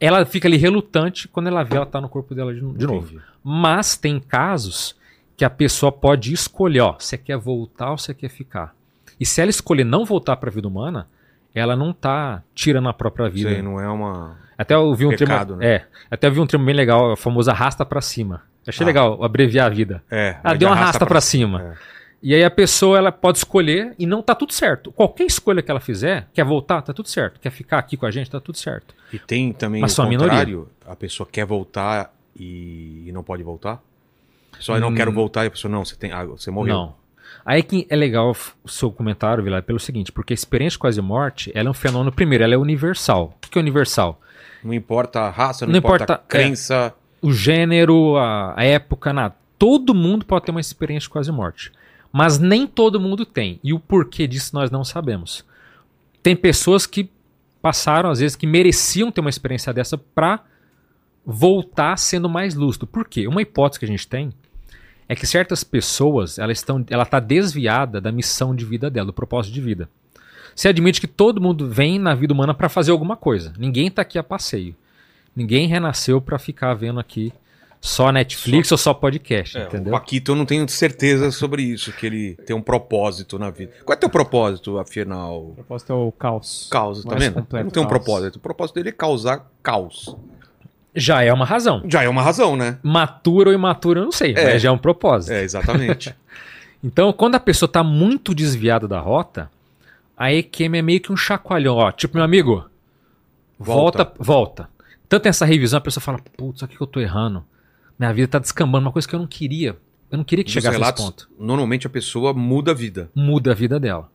[0.00, 3.20] Ela fica ali relutante quando ela vê ela tá no corpo dela de, de novo.
[3.42, 4.96] Mas tem casos
[5.36, 8.74] que a pessoa pode escolher, ó, você quer voltar ou você quer ficar.
[9.20, 11.08] E se ela escolher não voltar para a vida humana,
[11.54, 13.50] ela não tá tirando a própria vida.
[13.50, 14.36] Aí não é uma.
[14.56, 15.66] Até eu vi um Pecado, termo, né?
[15.76, 18.42] é, até eu vi um termo bem legal, o famoso arrasta pra cima.
[18.66, 18.86] Achei Ah.
[18.86, 20.02] legal abreviar a vida.
[20.10, 20.36] É.
[20.44, 21.62] Ah, deu de uma arrasta pra cima.
[21.62, 21.97] É.
[22.20, 24.90] E aí a pessoa ela pode escolher e não tá tudo certo.
[24.90, 27.38] Qualquer escolha que ela fizer, quer voltar, tá tudo certo.
[27.40, 28.92] Quer ficar aqui com a gente, tá tudo certo.
[29.12, 33.80] E tem também Mas o contrário, a pessoa quer voltar e, e não pode voltar?
[34.58, 34.94] Só eu não Hum.
[34.94, 36.74] quero voltar e a pessoa, não, você, tem, ah, você morreu.
[36.74, 36.94] Não.
[37.44, 41.00] Aí que é legal o seu comentário, Vilar, pelo seguinte, porque a experiência de quase
[41.00, 43.38] morte, ela é um fenômeno, primeiro, ela é universal.
[43.46, 44.20] O que é universal?
[44.64, 46.94] Não importa a raça, não, Não importa, importa, a crença.
[47.22, 49.36] o gênero, a, a época, nada.
[49.56, 51.70] Todo mundo pode ter uma experiência de quase morte.
[52.12, 53.60] Mas nem todo mundo tem.
[53.62, 55.44] E o porquê disso nós não sabemos.
[56.22, 57.10] Tem pessoas que
[57.60, 60.44] passaram, às vezes, que mereciam ter uma experiência dessa pra
[61.24, 62.86] voltar sendo mais lúcido.
[62.86, 63.26] Por quê?
[63.26, 64.32] Uma hipótese que a gente tem
[65.08, 69.12] é que certas pessoas, elas estão, ela está desviada da missão de vida dela, do
[69.12, 69.88] propósito de vida.
[70.54, 73.52] Você admite que todo mundo vem na vida humana para fazer alguma coisa.
[73.58, 74.74] Ninguém tá aqui a passeio.
[75.34, 77.32] Ninguém renasceu para ficar vendo aqui
[77.80, 79.92] só Netflix ou só podcast, É, o entendeu?
[79.92, 83.72] Paquito, eu não tenho certeza sobre isso, que ele tem um propósito na vida.
[83.84, 85.42] Qual é teu propósito, afinal?
[85.50, 86.68] O propósito é o caos.
[86.70, 87.34] Causa, tá vendo?
[87.34, 88.04] completo não tem um caos.
[88.04, 88.36] propósito.
[88.36, 90.14] O propósito dele é causar caos.
[90.94, 91.82] Já é uma razão.
[91.88, 92.78] Já é uma razão, né?
[92.82, 94.52] Matura ou imatura, eu não sei, É.
[94.52, 95.32] mas já é um propósito.
[95.32, 96.14] É, exatamente.
[96.82, 99.50] Então, quando a pessoa tá muito desviada da rota,
[100.16, 101.90] a EQM é meio que um chacoalhão, ó.
[101.90, 102.64] Tipo, meu amigo,
[103.58, 104.04] Volta.
[104.04, 104.68] volta, volta.
[105.08, 107.44] Tanto nessa revisão, a pessoa fala, putz, aqui que eu tô errando.
[107.98, 109.76] Minha vida tá descambando, uma coisa que eu não queria.
[110.10, 111.28] Eu não queria que Nos chegasse nesse relatos, ponto.
[111.38, 113.10] normalmente a pessoa muda a vida.
[113.14, 114.10] Muda a vida dela.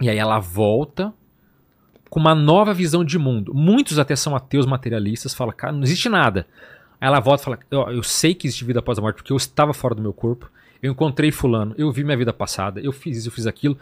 [0.00, 1.12] E aí ela volta
[2.08, 3.52] com uma nova visão de mundo.
[3.54, 6.46] Muitos até são ateus materialistas, falam, cara, não existe nada.
[7.00, 9.32] Aí ela volta e fala, "Ó, eu sei que existe vida após a morte, porque
[9.32, 10.48] eu estava fora do meu corpo,
[10.82, 13.76] eu encontrei fulano, eu vi minha vida passada, eu fiz isso, eu fiz aquilo.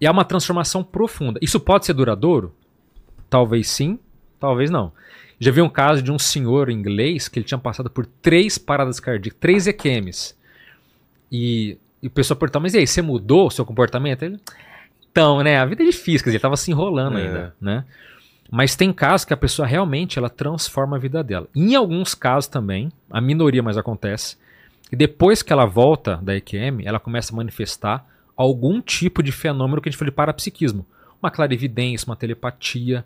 [0.00, 1.38] E é uma transformação profunda.
[1.42, 2.54] Isso pode ser duradouro?
[3.28, 3.98] Talvez sim,
[4.38, 4.92] talvez não.
[5.40, 9.00] Já vi um caso de um senhor inglês que ele tinha passado por três paradas
[9.00, 10.34] cardíacas, três EQMs.
[11.32, 14.22] E, e o pessoal perguntou, mas e aí, você mudou o seu comportamento?
[14.22, 14.38] Ele,
[15.10, 17.22] então, né, a vida é difícil, quer dizer, ele tava se enrolando É.
[17.22, 17.84] ainda, né?
[18.50, 21.46] Mas tem casos que a pessoa realmente ela transforma a vida dela.
[21.54, 24.36] Em alguns casos também, a minoria mais acontece,
[24.90, 28.04] e depois que ela volta da EQM, ela começa a manifestar
[28.36, 30.84] algum tipo de fenômeno que a gente fala de parapsiquismo.
[31.22, 33.04] Uma clarividência, uma telepatia,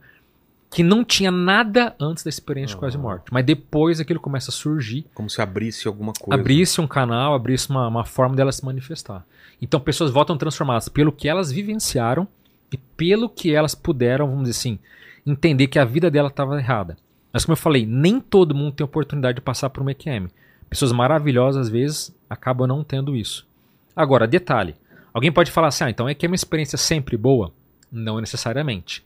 [0.75, 3.27] que não tinha nada antes da experiência de quase morte.
[3.31, 6.35] Mas depois aquilo começa a surgir Como se abrisse alguma coisa.
[6.35, 9.25] abrisse um canal, abrisse uma, uma forma dela se manifestar.
[9.63, 12.27] Então pessoas voltam transformadas pelo que elas vivenciaram
[12.73, 14.79] e pelo que elas puderam, vamos dizer assim,
[15.25, 16.97] entender que a vida dela estava errada.
[17.33, 20.27] Mas como eu falei, nem todo mundo tem oportunidade de passar por uma EQM.
[20.69, 23.47] Pessoas maravilhosas às vezes acabam não tendo isso.
[23.95, 24.75] Agora, detalhe.
[25.13, 27.53] Alguém pode falar assim, ah, então EQM é uma experiência sempre boa?
[27.93, 29.05] Não necessariamente.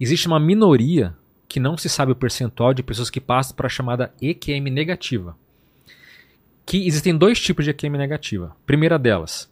[0.00, 1.14] Existe uma minoria
[1.46, 5.36] que não se sabe o percentual de pessoas que passam para a chamada EQM negativa
[6.64, 8.54] que existem dois tipos de EQM negativa.
[8.64, 9.50] Primeira delas,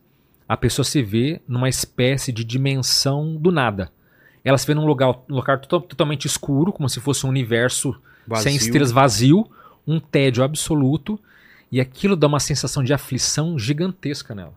[0.48, 3.90] a pessoa se vê numa espécie de dimensão do nada.
[4.44, 7.92] Ela se vê num lugar, um lugar to- totalmente escuro, como se fosse um universo
[8.26, 8.44] Vazio.
[8.44, 9.50] sem estrelas vazio,
[9.84, 11.18] um tédio absoluto,
[11.72, 14.54] e aquilo dá uma sensação de aflição gigantesca nela.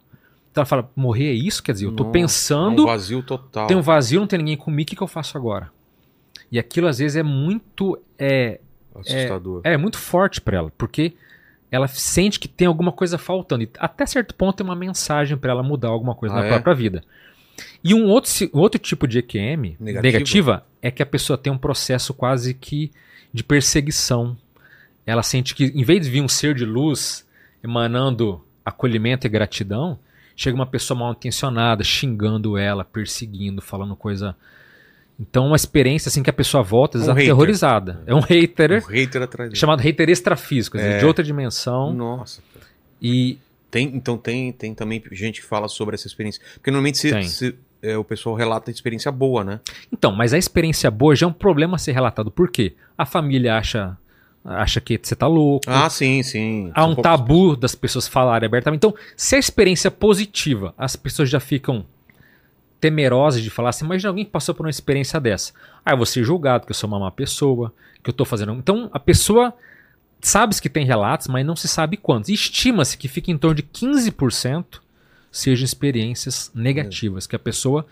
[0.52, 1.64] Então ela fala: morrer é isso?
[1.64, 3.66] Quer dizer, eu tô Nossa, pensando É um vazio total.
[3.68, 5.72] tem um vazio, não tem ninguém comigo, o que, que eu faço agora?
[6.52, 8.60] E aquilo às vezes é muito é,
[8.94, 9.62] Assustador.
[9.64, 11.14] é muito forte pra ela, porque
[11.72, 13.64] ela sente que tem alguma coisa faltando.
[13.64, 16.50] E até certo ponto tem uma mensagem pra ela mudar alguma coisa Ah, na é?
[16.50, 17.04] própria vida.
[17.84, 20.02] E um outro, outro tipo de EQM Negativa?
[20.02, 22.92] negativa é que a pessoa tem um processo quase que
[23.34, 24.36] de perseguição.
[25.06, 27.26] Ela sente que, em vez de vir um ser de luz
[27.64, 29.98] emanando acolhimento e gratidão,
[30.36, 34.36] chega uma pessoa mal intencionada, xingando ela, perseguindo, falando coisa.
[35.22, 37.14] Então, uma experiência assim que a pessoa volta Um hater.
[37.16, 38.02] aterrorizada.
[38.08, 40.98] É um hater Um hater atrás chamado hater extrafísico, É.
[40.98, 41.94] de outra dimensão.
[41.94, 42.42] Nossa.
[43.02, 43.38] E
[43.70, 46.42] Tem, então tem, tem também gente que fala sobre essa experiência.
[46.56, 49.60] Porque normalmente se, se, é, o pessoal relata experiência boa, né?
[49.94, 52.30] então, mas a experiência boa já é um problema a ser relatado.
[52.32, 52.74] Por quê?
[52.98, 53.98] A família acha
[54.44, 55.66] acha que você tá louco.
[55.70, 56.72] Ah, sim, sim.
[56.74, 58.80] Há um tabu das pessoas falarem abertamente.
[58.80, 61.86] Então, se a experiência é positiva, as pessoas já ficam
[62.82, 65.54] temerosas de falar assim, mas alguém que passou por uma experiência dessa.
[65.86, 68.52] Ah, eu vou ser julgado que eu sou uma má pessoa, que eu tô fazendo.
[68.54, 69.54] Então, a pessoa
[70.20, 72.30] sabe que tem relatos, mas não se sabe quantos.
[72.30, 74.82] Estima-se que fica em torno de 15%
[75.32, 77.86] sejam experiências negativas, que a pessoa,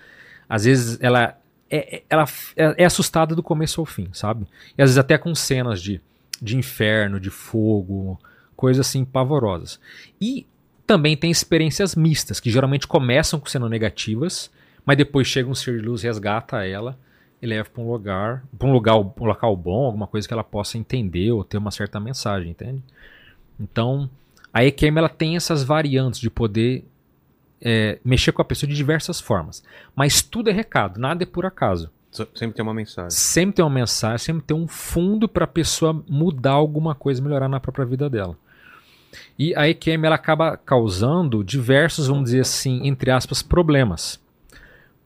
[0.49, 1.38] às vezes, ela
[1.69, 2.25] é, é- ela
[2.58, 4.45] é, é assustada do começo ao fim, sabe?
[4.78, 6.02] E às vezes até com cenas de,
[6.41, 8.19] de inferno, de fogo,
[8.56, 9.80] coisas assim pavorosas.
[10.19, 10.45] E
[10.86, 14.49] também tem experiências mistas, que geralmente começam sendo negativas,
[14.89, 16.97] mas depois chega um ser de luz, resgata ela
[17.39, 20.43] e leva para um lugar, para um lugar, um local bom, alguma coisa que ela
[20.43, 22.82] possa entender ou ter uma certa mensagem, entende?
[23.60, 24.10] Então,
[24.52, 26.86] a EQM ela tem essas variantes de poder
[27.62, 29.63] é, mexer com a pessoa de diversas formas.
[29.95, 31.91] Mas tudo é recado, nada é por acaso.
[32.10, 33.12] Sempre tem uma mensagem.
[33.12, 37.47] Sempre tem uma mensagem, sempre tem um fundo para a pessoa mudar alguma coisa, melhorar
[37.47, 38.36] na própria vida dela.
[39.38, 44.19] E a EQM ela acaba causando diversos, vamos dizer assim, entre aspas, problemas.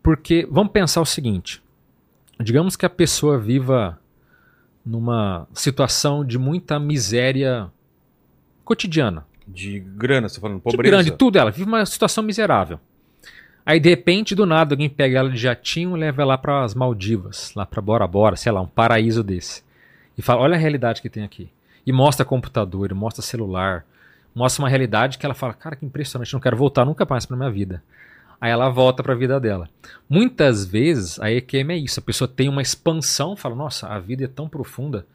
[0.03, 1.63] Porque vamos pensar o seguinte:
[2.39, 3.97] digamos que a pessoa viva
[4.85, 7.71] numa situação de muita miséria
[8.65, 9.25] cotidiana.
[9.47, 10.95] De grana, você tá falando De pobreza.
[10.95, 11.51] grande, tudo ela.
[11.51, 12.79] Vive uma situação miserável.
[13.65, 16.75] Aí, de repente, do nada, alguém pega ela de jatinho e leva ela para as
[16.75, 19.63] Maldivas, lá para Bora Bora, sei lá, um paraíso desse.
[20.17, 21.49] E fala: olha a realidade que tem aqui.
[21.85, 23.85] E mostra computador, mostra celular,
[24.35, 27.37] mostra uma realidade que ela fala: cara, que impressionante, não quero voltar nunca mais para
[27.37, 27.81] minha vida.
[28.43, 29.69] Aí ela volta para a vida dela.
[30.09, 34.25] Muitas vezes a EQM é isso: a pessoa tem uma expansão, fala: nossa, a vida
[34.25, 35.07] é tão profunda,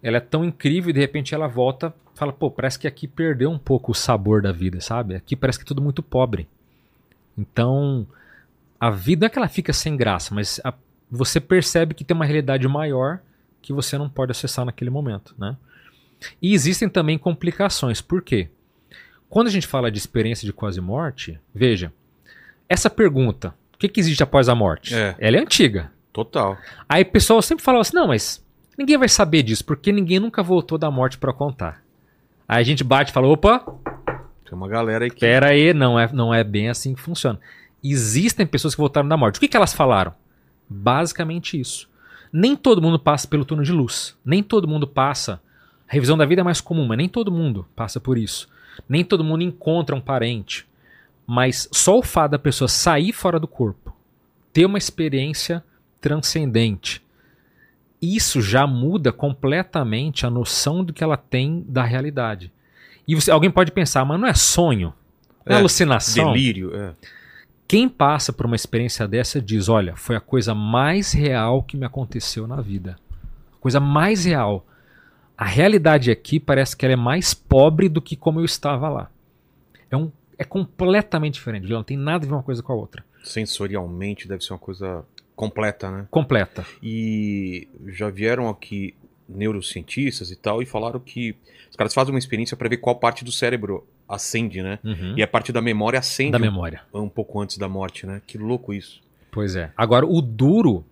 [0.00, 3.50] ela é tão incrível, e de repente ela volta, fala: pô, parece que aqui perdeu
[3.50, 5.16] um pouco o sabor da vida, sabe?
[5.16, 6.46] Aqui parece que é tudo muito pobre.
[7.36, 8.06] Então,
[8.78, 10.74] a vida não é que ela fica sem graça, mas a-
[11.10, 13.18] você percebe que tem uma realidade maior
[13.60, 15.56] que você não pode acessar naquele momento, né?
[16.40, 18.00] E existem também complicações.
[18.00, 18.48] Por quê?
[19.28, 21.92] Quando a gente fala de experiência de quase morte, veja,
[22.68, 24.94] essa pergunta, o que, que existe após a morte?
[24.94, 25.14] É.
[25.18, 25.92] Ela é antiga.
[26.12, 26.56] Total.
[26.88, 28.44] Aí o pessoal sempre falava assim: não, mas
[28.78, 31.82] ninguém vai saber disso, porque ninguém nunca voltou da morte pra contar.
[32.46, 33.58] Aí a gente bate e fala: opa,
[34.44, 35.20] Tem uma galera aí que.
[35.20, 37.38] Pera aí, não é, não é bem assim que funciona.
[37.82, 39.36] Existem pessoas que voltaram da morte.
[39.36, 40.14] O que, que elas falaram?
[40.68, 41.88] Basicamente isso.
[42.32, 44.16] Nem todo mundo passa pelo túnel de luz.
[44.24, 45.40] Nem todo mundo passa.
[45.88, 48.48] A revisão da vida é mais comum, mas nem todo mundo passa por isso.
[48.88, 50.66] Nem todo mundo encontra um parente.
[51.26, 53.94] Mas só o fato da pessoa sair fora do corpo,
[54.52, 55.64] ter uma experiência
[56.00, 57.02] transcendente,
[58.00, 62.52] isso já muda completamente a noção do que ela tem da realidade.
[63.08, 64.92] E você- alguém pode pensar, mas não é sonho?
[65.46, 66.32] Não é, É, alucinação?
[66.32, 66.94] Delírio, é.
[67.66, 71.86] Quem passa por uma experiência dessa diz: olha, foi a coisa mais real que me
[71.86, 72.96] aconteceu na vida.
[73.54, 74.66] A coisa mais real.
[75.36, 79.10] A realidade aqui parece que ela é mais pobre do que como eu estava lá.
[79.90, 83.04] É, um, é completamente diferente, não tem nada a ver uma coisa com a outra.
[83.22, 85.04] Sensorialmente deve ser uma coisa
[85.36, 86.06] completa, né?
[86.10, 86.64] Completa.
[86.82, 88.94] E já vieram aqui
[89.28, 91.34] neurocientistas e tal e falaram que
[91.70, 94.78] os caras fazem uma experiência para ver qual parte do cérebro acende, né?
[94.84, 95.14] Uhum.
[95.16, 96.82] E a parte da memória acende Da um- memória.
[96.92, 98.20] um pouco antes da morte, né?
[98.26, 99.02] Que louco isso.
[99.30, 99.72] Pois é.
[99.76, 100.84] Agora, o duro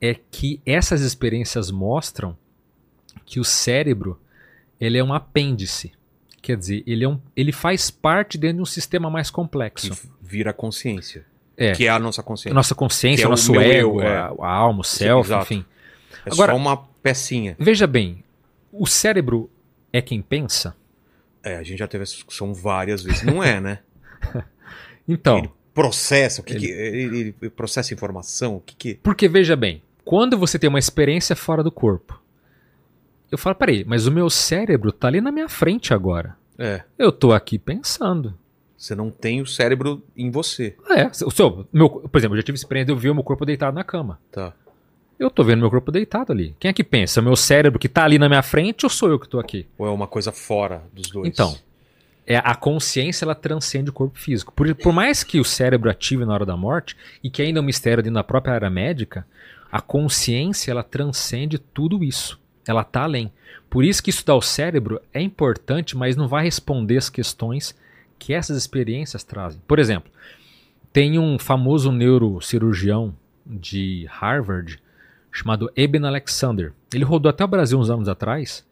[0.00, 2.36] é que essas experiências mostram
[3.26, 4.18] que o cérebro
[4.80, 5.92] ele é um apêndice.
[6.42, 10.08] Quer dizer, ele, é um, ele faz parte dentro de um sistema mais Que complexo.
[10.22, 11.24] vira consciência.
[11.56, 11.72] É.
[11.72, 12.54] Que é a nossa consciência.
[12.54, 14.16] Nossa consciência, Que é o nosso ego, eu, é.
[14.16, 15.42] a, a alma, o self, exato.
[15.52, 15.64] enfim.
[16.24, 17.54] É Agora- só uma pecinha.
[17.58, 18.24] Veja bem,
[18.72, 19.50] o cérebro
[19.92, 20.74] é quem pensa?
[21.42, 23.22] É, a gente já teve essa discussão várias vezes.
[23.22, 23.78] Não é, né?
[25.08, 28.94] Então, Ele processa, o que que- ele, ele processa informação, o que que...
[29.02, 32.19] porque veja bem, quando você tem uma experiência fora do corpo,
[33.30, 36.36] eu falo, peraí, mas o meu cérebro tá ali na minha frente agora.
[36.58, 38.34] É, Eu tô aqui pensando.
[38.76, 42.44] você não tem o cérebro em você, É, o seu, meu, por exemplo, eu já
[42.44, 44.18] tive experiência de eu ver o meu corpo deitado na cama.
[44.30, 44.52] tá?
[45.18, 46.56] Eu tô vendo meu corpo deitado ali.
[46.58, 47.20] Quem é que pensa?
[47.20, 49.66] O meu cérebro que tá ali na minha frente ou sou eu que tô aqui?
[49.76, 51.28] Ou é uma coisa fora dos dois?
[51.28, 51.54] Então,
[52.26, 54.50] é, a consciência ela transcende o corpo físico.
[54.54, 57.62] Por, por mais que o cérebro ative na hora da morte, e que ainda é
[57.62, 59.26] um mistério dentro da própria área médica,
[59.70, 62.39] a consciência ela transcende tudo isso.
[62.66, 63.32] Ela tá além.
[63.68, 67.74] Por isso que estudar o cérebro é importante, mas não vai responder as questões
[68.18, 69.60] que essas experiências trazem.
[69.66, 70.10] Por exemplo,
[70.92, 73.14] tem um famoso neurocirurgião
[73.46, 74.80] de Harvard
[75.32, 76.72] chamado Eben Alexander.
[76.92, 78.66] Ele rodou até o Brasil uns anos atrás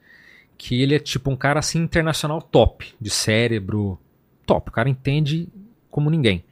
[0.57, 3.99] que ele é tipo um cara assim internacional top, de cérebro
[4.45, 4.69] top.
[4.69, 5.49] O cara entende
[5.89, 6.45] como ninguém.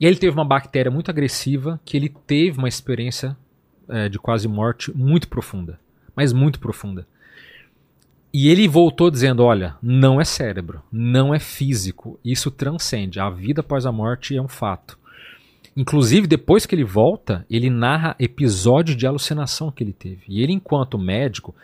[0.00, 3.36] E ele teve uma bactéria muito agressiva que ele teve uma experiência
[3.88, 5.78] eh, de quase morte muito profunda,
[6.16, 7.06] mas muito profunda.
[8.32, 13.20] E ele voltou dizendo: olha, não é cérebro, não é físico, isso transcende.
[13.20, 14.98] A vida após a morte é um fato.
[15.76, 20.22] Inclusive, depois que ele volta, ele narra episódios de alucinação que ele teve.
[20.26, 21.54] E ele, enquanto médico,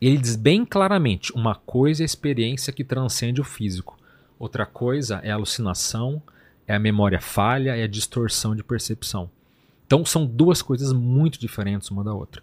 [0.00, 3.98] ele diz bem claramente: uma coisa é a experiência que transcende o físico,
[4.38, 6.22] outra coisa é a alucinação,
[6.66, 9.30] é a memória falha, é a distorção de percepção.
[9.86, 12.42] Então são duas coisas muito diferentes uma da outra.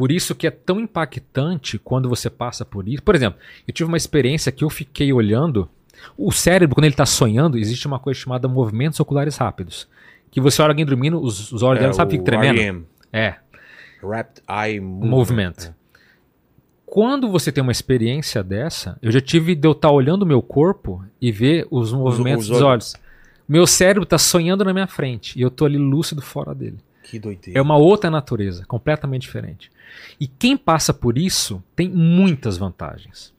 [0.00, 3.02] Por isso que é tão impactante quando você passa por isso.
[3.02, 5.68] Por exemplo, eu tive uma experiência que eu fiquei olhando.
[6.16, 9.86] O cérebro, quando ele está sonhando, existe uma coisa chamada movimentos oculares rápidos.
[10.30, 12.56] Que você olha alguém dormindo, os, os olhos dela, sabe, fica tremendo.
[12.56, 13.34] REM, É,
[14.02, 15.10] Rapid Eye Movement.
[15.10, 15.74] movement.
[16.86, 20.40] Quando você tem uma experiência dessa, eu já tive de eu estar olhando o meu
[20.40, 22.94] corpo e ver os movimentos os dos olhos.
[23.46, 26.78] Meu cérebro está sonhando na minha frente e eu tô ali lúcido fora dele.
[27.02, 27.58] Que doideira.
[27.58, 29.70] É uma outra natureza, completamente diferente.
[30.18, 33.32] E quem passa por isso tem muitas vantagens.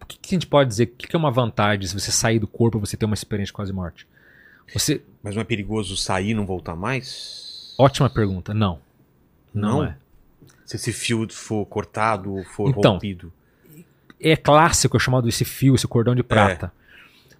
[0.00, 0.84] O que, que a gente pode dizer?
[0.84, 3.14] O que, que é uma vantagem se você sair do corpo e você ter uma
[3.14, 4.06] experiência de quase morte?
[4.74, 5.02] Você.
[5.22, 7.74] Mas não é perigoso sair e não voltar mais?
[7.78, 8.52] Ótima pergunta.
[8.52, 8.78] Não.
[9.54, 9.84] Não, Não?
[9.84, 9.96] é.
[10.64, 13.32] Se esse fio for cortado ou for Então, rompido.
[14.20, 16.72] é clássico, é chamado esse fio, esse cordão de prata.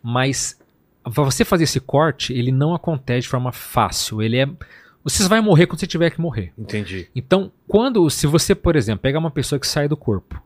[0.02, 0.58] Mas
[1.02, 4.20] pra você fazer esse corte, ele não acontece de forma fácil.
[4.22, 4.48] Ele é.
[5.04, 6.52] Você vai morrer quando você tiver que morrer.
[6.56, 7.08] Entendi.
[7.14, 8.08] Então, quando.
[8.08, 10.40] Se você, por exemplo, pegar uma pessoa que sai do corpo,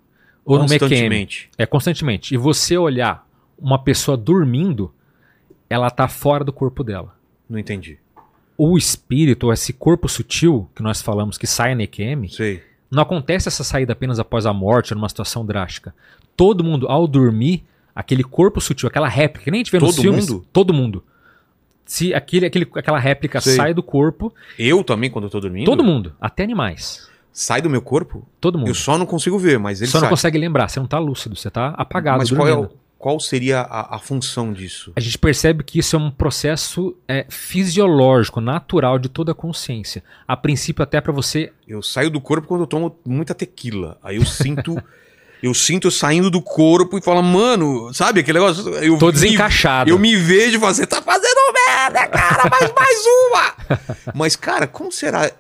[0.45, 1.51] ou no Constantemente.
[1.59, 3.27] é constantemente, e você olhar
[3.59, 4.93] uma pessoa dormindo,
[5.69, 7.15] ela tá fora do corpo dela.
[7.49, 7.99] Não entendi.
[8.57, 12.63] O espírito, ou esse corpo sutil que nós falamos que sai na EQM, Sei.
[12.91, 15.95] não acontece essa saída apenas após a morte, numa situação drástica.
[16.35, 17.65] Todo mundo, ao dormir,
[17.95, 20.29] aquele corpo sutil, aquela réplica, que nem a gente vê nos Todo filmes.
[20.31, 20.47] mundo?
[20.53, 21.05] Todo mundo.
[21.87, 23.55] Se aquele, aquele, aquela réplica Sei.
[23.55, 25.65] sai do corpo, Eu também, quando eu tô dormindo?
[25.65, 27.09] todo mundo, até animais.
[27.33, 28.27] Sai do meu corpo?
[28.41, 28.69] Todo mundo.
[28.69, 30.11] Eu só não consigo ver, mas ele Só não sai.
[30.11, 32.73] consegue lembrar, você não tá lúcido, você tá apagado, Mas qual, é dormindo.
[32.75, 34.91] o- qual seria a, a função disso?
[34.97, 40.03] A gente percebe que isso é um processo é, fisiológico, natural de toda a consciência.
[40.27, 41.53] A princípio, até para você.
[41.69, 43.99] Eu saio do corpo quando eu tomo muita tequila.
[44.03, 44.83] Aí eu sinto.
[45.43, 48.67] eu sinto saindo do corpo e falo, mano, sabe aquele negócio?
[48.77, 49.91] Eu Tô me- desencaixado.
[49.91, 51.26] Eu me vejo você tá fazendo
[51.91, 54.13] merda, cara, mais, mais uma!
[54.15, 55.31] Mas, cara, como será?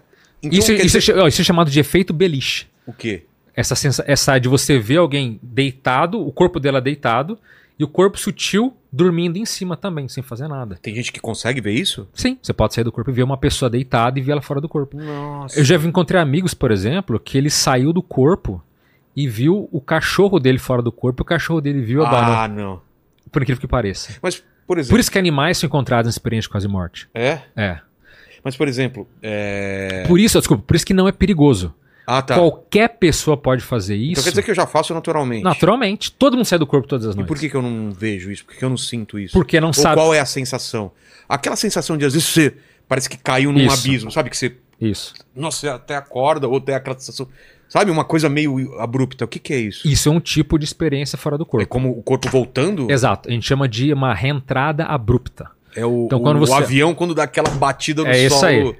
[0.42, 2.66] Então, isso, isso, é, dizer- ó, isso é chamado de efeito beliche.
[2.86, 3.24] O quê?
[3.54, 7.38] Essa, sensa essa de você ver alguém deitado, o corpo dela deitado,
[7.78, 10.78] e o corpo sutil dormindo em cima também, sem fazer nada.
[10.80, 12.08] Tem gente que consegue ver isso?
[12.14, 14.60] Sim, você pode sair do corpo e ver uma pessoa deitada e ver ela fora
[14.60, 14.96] do corpo.
[14.96, 15.58] Nossa.
[15.58, 18.62] Eu já encontrei amigos, por exemplo, que ele saiu do corpo
[19.14, 22.38] e viu o cachorro dele fora do corpo e o cachorro dele viu a banana.
[22.42, 22.80] Ah, não.
[23.30, 24.14] Por incrível que pareça.
[24.22, 24.94] Mas, por exemplo.
[24.94, 27.08] Por isso que animais são encontrados em experiência de quase morte.
[27.14, 27.40] É?
[27.56, 27.78] É.
[28.42, 29.08] Mas, por exemplo.
[29.22, 30.04] É...
[30.06, 31.74] Por isso, desculpa, por isso que não é perigoso.
[32.06, 32.36] Ah, tá.
[32.36, 34.12] Qualquer pessoa pode fazer isso.
[34.12, 35.42] Então quer dizer que eu já faço naturalmente.
[35.42, 36.12] Naturalmente.
[36.12, 37.28] Todo mundo sai do corpo todas as E noites.
[37.28, 38.44] por que, que eu não vejo isso?
[38.44, 39.32] Por que, que eu não sinto isso?
[39.32, 39.96] Porque não Ou sabe.
[39.96, 40.92] qual é a sensação?
[41.28, 42.54] Aquela sensação de às vezes você
[42.88, 43.80] parece que caiu num Isso.
[43.80, 44.30] abismo, sabe?
[44.30, 45.14] Que você, Isso.
[45.34, 47.28] nossa, você até acorda, ou tem aquela sensação,
[47.78, 47.90] sabe?
[47.90, 49.24] Uma coisa meio abrupta.
[49.24, 49.86] O que, que é isso?
[49.86, 51.66] Isso é um tipo de experiência fora do É corpo.
[51.68, 52.90] como o corpo voltando?
[52.90, 53.28] Exato.
[53.28, 55.50] A gente chama de uma reentrada abrupta.
[55.74, 58.36] É o, Então, o- quando você- o avião quando dá aquela batida no É isso
[58.40, 58.46] solo.
[58.70, 58.76] aí.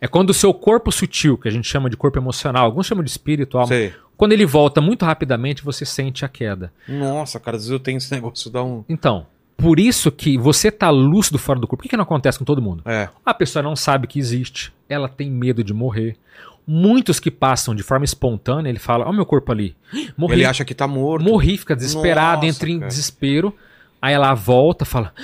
[0.00, 3.02] É quando o seu corpo sutil, que a gente chama de corpo emocional, alguns chamam
[3.04, 3.92] de espírito, alma, Sei.
[4.16, 6.72] quando ele volta muito rapidamente, você sente a queda.
[6.88, 8.84] Nossa, cara, às vezes eu tenho esse negócio, dá um.
[8.88, 11.78] Então, por isso que você tá lúcido fora do corpo.
[11.78, 12.82] Por que, que não acontece com todo mundo?
[12.86, 13.08] É.
[13.26, 16.16] A pessoa não sabe que existe, ela tem medo de morrer.
[16.70, 19.74] Muitos que passam de forma espontânea, ele fala: Ó, meu corpo ali.
[20.18, 20.34] Morri.
[20.34, 21.24] Ele acha que tá morto.
[21.24, 22.88] Morri, fica desesperado, Nossa, entra em cara.
[22.88, 23.56] desespero.
[24.02, 25.14] Aí ela volta fala: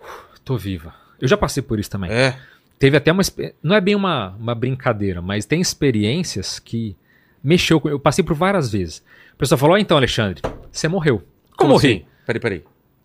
[0.00, 0.92] "Uf, tô viva.
[1.20, 2.10] Eu já passei por isso também.
[2.10, 2.36] É.
[2.80, 3.22] Teve até uma.
[3.62, 6.96] Não é bem uma, uma brincadeira, mas tem experiências que
[7.44, 7.88] mexeu com.
[7.88, 9.02] Eu passei por várias vezes.
[9.32, 11.22] A pessoa falou: "Ó, então, Alexandre, você morreu.
[11.56, 11.88] Como morri?
[11.88, 12.04] assim?
[12.26, 12.64] Peraí, peraí.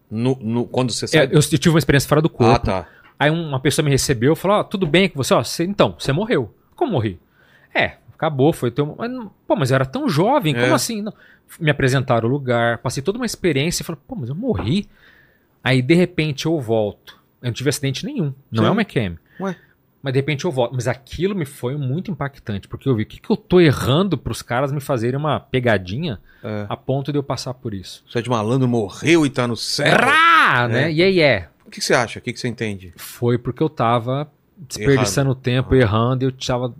[0.09, 1.25] No, no- quando você sai.
[1.25, 2.53] É, eu, tive uma experiência fora do corpo.
[2.53, 2.87] ah, tá.
[3.19, 5.33] Aí um- uma pessoa me recebeu e falou: Ó, tudo bem com você?
[5.33, 6.53] Ó, você, então, você morreu.
[6.75, 7.19] Como morri?
[7.73, 8.95] É, acabou, foi teu.
[8.97, 9.11] Mas,
[9.47, 10.71] pô, mas eu era tão jovem, como É.
[10.73, 11.01] assim?
[11.01, 11.13] Não.
[11.59, 14.87] Me apresentaram o lugar, passei toda uma experiência e falei, pô, mas eu morri.
[15.63, 17.21] Aí de repente eu volto.
[17.41, 18.33] Eu não tive acidente nenhum.
[18.51, 18.69] Não Sim.
[18.69, 19.17] é uma cam.
[19.39, 19.55] Ué.
[20.01, 20.73] Mas de repente eu volto.
[20.73, 24.17] Mas aquilo me foi muito impactante, porque eu vi o que, que eu tô errando
[24.17, 26.65] pros caras me fazerem uma pegadinha É.
[26.67, 28.03] a ponto de eu passar por isso.
[28.09, 29.95] Você é de malandro morreu e tá no céu.
[29.95, 30.85] Rá, né?
[30.89, 30.91] É.
[30.93, 31.49] E aí é.
[31.65, 32.19] O que, que você acha?
[32.19, 32.93] O que, que você entende?
[32.97, 36.73] Foi porque eu tava desperdiçando o tempo, errando, e eu tava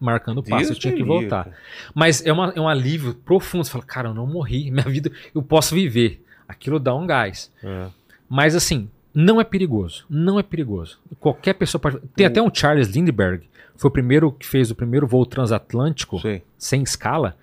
[0.00, 1.50] marcando o passo, eu tinha que voltar.
[1.94, 3.64] Mas é, uma- é um alívio profundo.
[3.64, 6.22] Você fala, cara, eu não morri, minha vida, eu posso viver.
[6.48, 7.50] Aquilo dá um gás.
[7.62, 7.86] É.
[8.28, 10.04] Mas assim, não é perigoso.
[10.08, 10.98] Não é perigoso.
[11.18, 11.98] Qualquer pessoa pode.
[12.14, 13.44] Tem até um Charles Lindbergh,
[13.76, 16.42] foi o primeiro que fez o primeiro voo transatlântico Sei.
[16.58, 17.36] sem escala.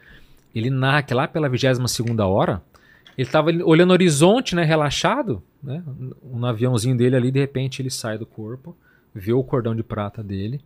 [0.53, 2.61] Ele narra que lá pela 22 segunda hora,
[3.17, 5.83] ele estava olhando o horizonte, né, relaxado, né,
[6.23, 8.75] no aviãozinho dele ali, de repente ele sai do corpo,
[9.13, 10.61] vê o cordão de prata dele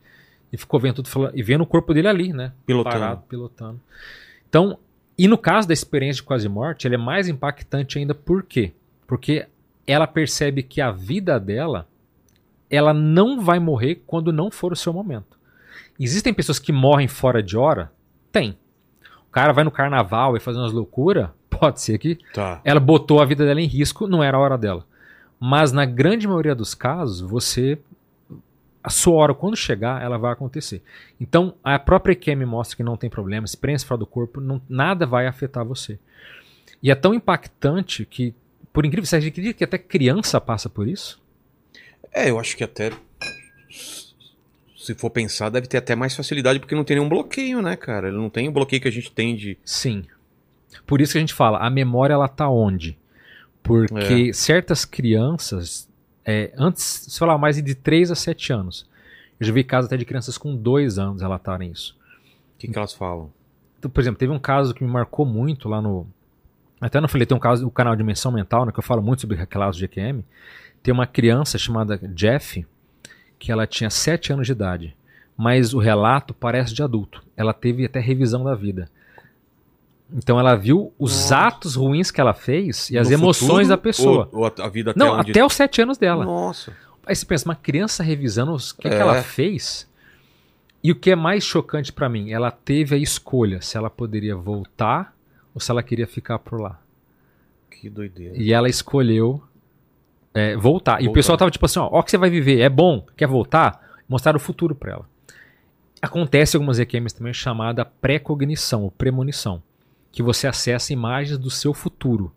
[0.52, 2.96] e ficou vendo tudo falando, e vendo o corpo dele ali, né, Pilotando.
[2.96, 3.80] parado, pilotando.
[4.48, 4.78] Então,
[5.18, 8.72] e no caso da experiência de quase morte, ele é mais impactante ainda por quê?
[9.06, 9.48] Porque
[9.86, 11.88] ela percebe que a vida dela
[12.70, 15.38] ela não vai morrer quando não for o seu momento.
[16.00, 17.92] Existem pessoas que morrem fora de hora?
[18.32, 18.58] Tem.
[19.28, 21.30] O cara vai no carnaval e faz umas loucuras?
[21.50, 22.60] Pode ser que Tá.
[22.64, 24.86] ela botou a vida dela em risco, não era a hora dela.
[25.40, 27.80] Mas na grande maioria dos casos, você.
[28.88, 30.82] A sua hora, quando chegar, ela vai acontecer.
[31.20, 35.06] Então, a própria EQM mostra que não tem problema, experiência fora do corpo, não- nada
[35.06, 36.00] vai afetar você.
[36.82, 38.34] E é tão impactante que,
[38.72, 41.22] por incrível que seja, você acredita que até criança passa por isso?
[42.14, 42.92] É, eu acho que até.
[44.78, 48.08] Se for pensar, deve ter até mais facilidade, porque não tem nenhum bloqueio, né, cara?
[48.08, 49.58] Ele não tem o bloqueio que a gente tem de.
[49.66, 50.06] Sim.
[50.86, 52.98] Por isso que a gente fala, a memória ela tá onde?
[53.62, 55.90] Porque certas crianças,
[56.30, 58.86] é, antes, se falar mais de 3 a 7 anos,
[59.40, 61.98] eu já vi casos até de crianças com 2 anos relatarem isso.
[62.56, 63.32] O que, que elas falam?
[63.80, 66.06] Então, por exemplo, teve um caso que me marcou muito lá no.
[66.82, 69.22] Até no falei, tem um caso do canal Dimensão Mental, né, que eu falo muito
[69.22, 70.22] sobre casos de EQM.
[70.84, 72.68] Tem uma criança chamada Jeff,
[73.40, 74.98] que ela tinha 7 anos de idade,
[75.38, 77.24] mas o relato parece de adulto.
[77.38, 78.90] Ela teve até revisão da vida.
[80.14, 81.38] Então ela viu os Nossa.
[81.48, 84.30] atos ruins que ela fez e as No emoções futuro, da pessoa.
[84.32, 85.32] Ou, ou a, vida até Não, onde...
[85.32, 86.24] até os 7 anos dela.
[86.24, 86.72] Nossa.
[87.06, 89.00] Aí você pensa, uma criança revisando o que, que É.
[89.00, 89.88] ela fez.
[90.84, 94.36] E o que é mais chocante pra mim, ela teve a escolha se ela poderia
[94.36, 95.14] voltar
[95.54, 96.80] ou se ela queria ficar por lá.
[97.70, 98.36] Que doideira.
[98.38, 99.42] E ela escolheu
[100.34, 101.00] é, voltar.
[101.02, 101.14] E o Voltar.
[101.14, 103.82] pessoal tava tipo assim, ó, ó que você vai viver, é bom, quer voltar?
[104.08, 105.10] Mostraram o futuro pra ela.
[106.02, 109.64] Acontece algumas EQMs também chamada pré-cognição, ou premonição,
[110.12, 112.32] que você acessa imagens do seu futuro,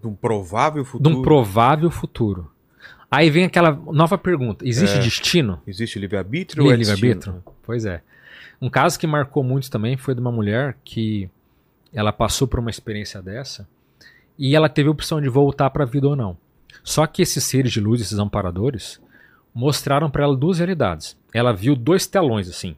[0.00, 1.18] De um provável de futuro.
[1.18, 2.50] um provável futuro.
[3.10, 5.00] Aí vem aquela nova pergunta, existe É.
[5.00, 5.60] destino?
[5.66, 7.42] Existe livre-arbítrio ou é Livre-arbítrio?
[7.62, 8.02] Pois é.
[8.60, 11.30] Um caso que marcou muito também foi de uma mulher que
[11.92, 13.66] ela passou por uma experiência dessa
[14.38, 16.36] e ela teve a opção de voltar para a vida ou não.
[16.82, 19.00] Só que esses seres de luz, esses amparadores,
[19.54, 21.16] mostraram para ela duas realidades.
[21.32, 22.76] Ela viu dois telões assim.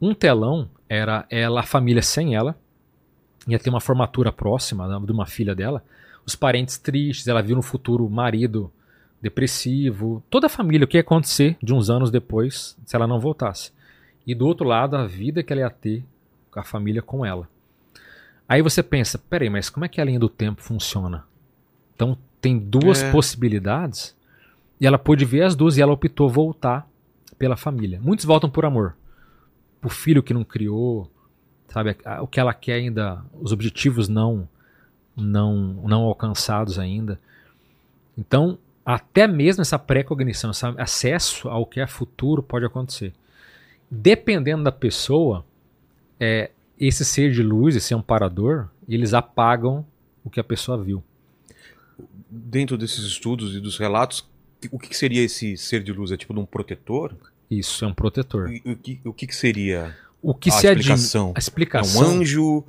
[0.00, 2.56] Um telão era ela, a família sem ela,
[3.48, 5.82] ia ter uma formatura próxima né, de uma filha dela,
[6.26, 8.70] os parentes tristes, ela viu no futuro o marido
[9.20, 13.20] depressivo, toda a família, o que ia acontecer de uns anos depois se ela não
[13.20, 13.72] voltasse.
[14.26, 16.04] E do outro lado, a vida que ela ia ter
[16.50, 17.48] com a família com ela.
[18.48, 21.24] Aí você pensa, peraí, mas como é que a linha do tempo funciona?
[21.94, 23.12] Então tem duas É.
[23.12, 24.16] possibilidades
[24.80, 26.88] e ela pôde ver as duas e ela optou voltar
[27.38, 28.00] pela família.
[28.02, 28.96] Muitos voltam por amor,
[29.80, 31.10] por filho que não criou,
[31.72, 34.48] sabe, o que ela quer ainda, os objetivos não
[35.16, 35.56] não
[35.86, 37.20] não alcançados ainda.
[38.16, 43.12] Então, até mesmo essa pré-cognição, esse acesso ao que é futuro pode acontecer.
[43.90, 45.44] Dependendo da pessoa,
[46.18, 49.84] é, esse ser de luz, esse amparador, eles apagam
[50.24, 51.02] o que a pessoa viu.
[52.30, 54.28] Dentro desses estudos e dos relatos,
[54.70, 56.12] o que seria esse ser de luz?
[56.12, 57.14] É tipo de um protetor?
[57.50, 58.50] Isso é um protetor.
[58.50, 61.28] E O que, o que seria O que a se explicação?
[61.34, 62.02] A É explicação.
[62.02, 62.64] um anjo?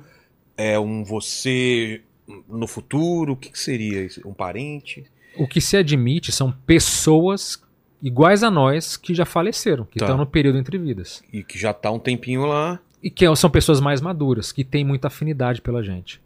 [0.56, 2.02] É um você
[2.48, 3.32] no futuro?
[3.32, 4.04] O que que seria?
[4.04, 4.20] isso?
[4.26, 5.04] Um parente?
[5.36, 7.62] O que se admite são pessoas
[8.02, 10.06] iguais a nós que já faleceram, que Tá.
[10.06, 11.22] estão no período entre vidas.
[11.32, 12.78] E que já tá um tempinho lá.
[13.02, 16.20] E que são pessoas mais maduras, que têm muita afinidade pela gente.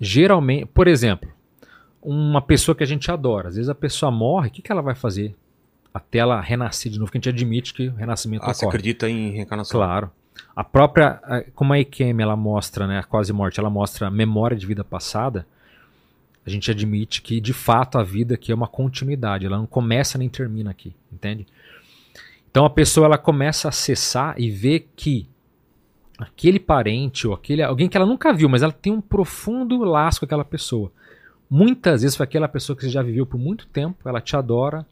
[0.00, 1.28] Geralmente, por exemplo,
[2.00, 4.82] uma pessoa que a gente adora, às vezes a pessoa morre, o que, que ela
[4.82, 5.34] vai fazer
[5.92, 7.10] até ela renascer de novo?
[7.10, 8.76] Que a gente admite que o renascimento Ah, você ocorre.
[8.78, 9.78] acredita em reencarnação?
[9.80, 10.10] Claro.
[10.54, 11.20] A própria,
[11.54, 14.82] como a EQM ela mostra, né, a quase morte, ela mostra a memória de vida
[14.82, 15.46] passada,
[16.44, 20.18] a gente admite que de fato a vida aqui é uma continuidade, ela não começa
[20.18, 21.46] nem termina aqui, entende?
[22.50, 25.28] Então a pessoa ela começa a acessar e ver que
[26.18, 30.20] aquele parente ou aquele alguém que ela nunca viu, mas ela tem um profundo laço
[30.20, 30.90] com aquela pessoa.
[31.48, 34.84] Muitas vezes foi aquela pessoa que você já viveu por muito tempo, ela te adora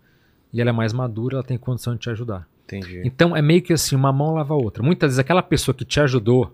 [0.52, 2.46] e ela é mais madura, ela tem condição de te ajudar.
[2.66, 3.02] Entendi.
[3.04, 4.82] Então é meio que assim, uma mão lava a outra.
[4.82, 6.52] Muitas vezes aquela pessoa que te ajudou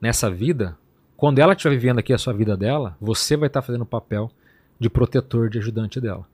[0.00, 0.76] nessa vida,
[1.16, 4.30] quando ela estiver vivendo aqui a sua vida dela, você vai estar fazendo o papel
[4.78, 6.26] de protetor, de ajudante dela.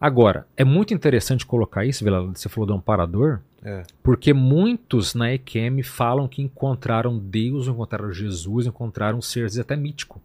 [0.00, 3.82] Agora, é muito interessante colocar isso, Vila, você falou do amparador, É.
[4.02, 10.20] porque muitos na EQM falam que encontraram Deus, encontraram Jesus, encontraram seres até mítico.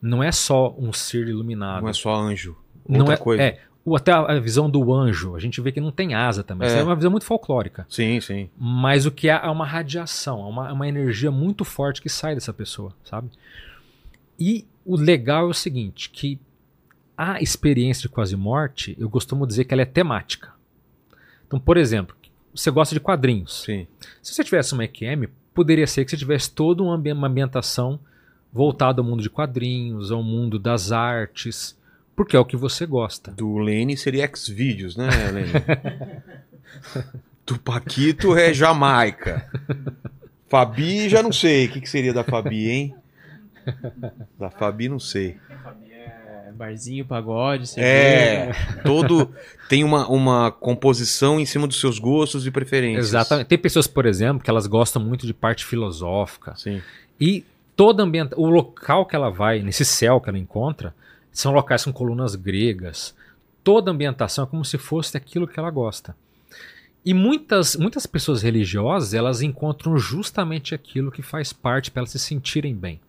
[0.00, 1.82] Não é só um ser iluminado.
[1.82, 2.56] Não é só anjo.
[2.88, 3.42] Não Outra é, coisa.
[3.42, 6.66] é, o- até a visão do anjo, a gente vê que não tem asa também.
[6.68, 6.80] Isso É.
[6.80, 7.86] é uma visão muito folclórica.
[7.88, 8.50] Sim, sim.
[8.58, 12.08] Mas o que é é uma radiação, é uma, é uma energia muito forte que
[12.08, 13.30] sai dessa pessoa, sabe?
[14.38, 16.38] E o legal é o seguinte, que
[17.16, 20.52] a experiência de quase morte, eu costumo dizer que ela é temática.
[21.46, 22.14] Então, por exemplo,
[22.54, 23.62] você gosta de quadrinhos.
[23.62, 23.86] Sim.
[24.20, 26.94] Se você tivesse uma EQM, poderia ser que você tivesse toda uma
[27.26, 27.98] ambientação
[28.52, 31.75] voltada ao mundo de quadrinhos, ao mundo das artes,
[32.16, 33.30] porque é o que você gosta.
[33.30, 35.52] Do Lene seria X-Vídeos, né, Lene?
[37.44, 39.48] Tupaquito é Jamaica.
[40.48, 41.66] Fabi, já não sei.
[41.66, 42.94] O que, que seria da Fabi, hein?
[44.38, 45.36] Da Fabi, não sei.
[45.90, 48.82] É, barzinho, pagode, É, cerveja.
[48.82, 49.30] todo
[49.68, 53.08] tem uma, uma composição em cima dos seus gostos e preferências.
[53.08, 53.46] Exatamente.
[53.46, 56.54] Tem pessoas, por exemplo, que elas gostam muito de parte filosófica.
[56.56, 56.80] Sim.
[57.20, 57.44] E
[57.76, 58.34] toda ambienta...
[58.40, 60.94] o local que ela vai, nesse céu que ela encontra,
[61.36, 63.14] são locais com colunas gregas.
[63.62, 66.16] Toda ambientação é como se fosse aquilo que ela gosta.
[67.04, 72.18] E muitas, muitas pessoas religiosas, elas encontram justamente aquilo que faz parte para elas se
[72.18, 73.00] sentirem bem.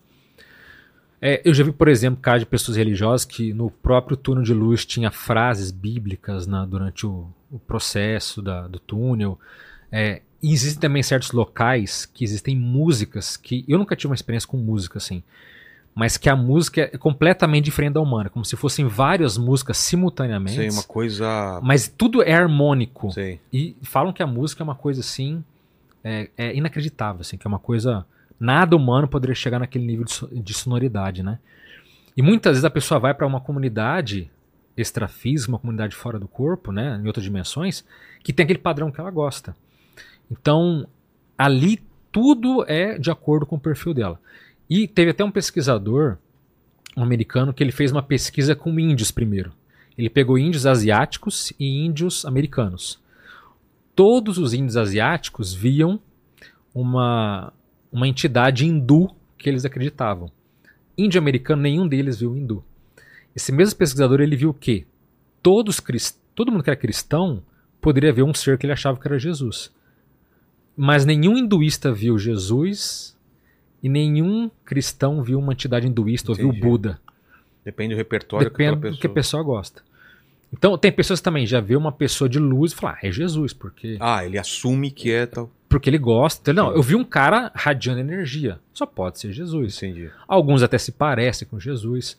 [1.20, 4.52] É, eu já vi, por exemplo, casos de pessoas religiosas que no próprio túnel de
[4.52, 9.38] luz tinha frases bíblicas durante o, o processo da- do túnel.
[9.90, 14.58] É, existem também certos locais que existem músicas que eu nunca tive uma experiência com
[14.58, 15.22] música assim,
[15.98, 20.54] mas que a música é completamente diferente da humana, como se fossem várias músicas simultaneamente,
[20.54, 21.58] Sei, uma coisa.
[21.60, 23.10] mas tudo é harmônico.
[23.10, 23.40] Sei.
[23.52, 25.42] E falam que a música é uma coisa assim,
[26.04, 28.06] é, é inacreditável, assim, que é uma coisa.
[28.38, 31.40] Nada humano poderia chegar naquele nível de, de sonoridade, né?
[32.16, 34.30] E muitas vezes a pessoa vai para uma comunidade
[34.76, 37.84] extrafísica, uma comunidade fora do corpo, né, em outras dimensões,
[38.22, 39.56] que tem aquele padrão que ela gosta.
[40.30, 40.86] Então,
[41.36, 41.82] ali
[42.12, 44.20] tudo é de acordo com o perfil dela.
[44.68, 46.18] E teve até um pesquisador,
[46.96, 49.52] um americano, que ele fez uma pesquisa com índios primeiro.
[49.96, 53.00] Ele pegou índios asiáticos e índios americanos.
[53.94, 56.00] Todos os índios asiáticos viam
[56.72, 57.52] uma,
[57.90, 60.30] uma entidade hindu que eles acreditavam.
[60.96, 62.62] Índio americano, nenhum deles viu hindu.
[63.34, 64.86] Esse mesmo pesquisador ele viu que
[65.42, 65.82] todos
[66.34, 67.42] todo mundo que era cristão
[67.80, 69.72] poderia ver um ser que ele achava que era Jesus.
[70.76, 73.16] Mas nenhum hinduísta viu Jesus
[73.82, 76.60] e nenhum cristão viu uma entidade hinduísta ou viu Entendi.
[76.66, 77.00] Buda.
[77.64, 79.42] Depende do repertório que Depende aquela do que a pessoa.
[79.42, 79.82] pessoa gosta.
[80.52, 83.12] Então, tem pessoas que também já vê uma pessoa de luz e fala, ah, é
[83.12, 85.50] Jesus, porque, Ah, ele assume que é tal.
[85.68, 86.52] porque ele gosta.
[86.54, 88.58] Não, eu vi um cara radiando energia.
[88.72, 89.76] Só pode ser Jesus.
[89.76, 90.08] Entendi.
[90.26, 92.16] Alguns até se parecem com Jesus.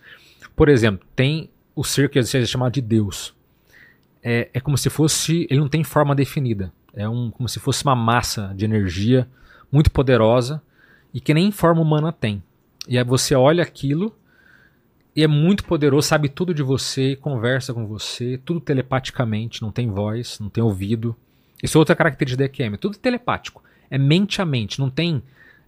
[0.56, 3.34] Por exemplo, tem o ser que às vezes é chamado de Deus.
[4.22, 5.48] É, é como se fosse.
[5.50, 6.72] Ele não tem forma definida.
[6.94, 9.28] É um, como se fosse uma massa de energia
[9.72, 10.62] muito poderosa
[11.14, 12.44] e que nem forma humana tem.
[12.88, 14.16] E aí você olha aquilo
[15.16, 19.90] e é muito poderoso, sabe tudo de você, conversa com você, tudo telepaticamente, não tem
[19.90, 21.16] voz, não tem ouvido.
[21.62, 23.64] Isso é outra característica da EQM, tudo telepático.
[23.90, 25.22] É mente a mente, não tem.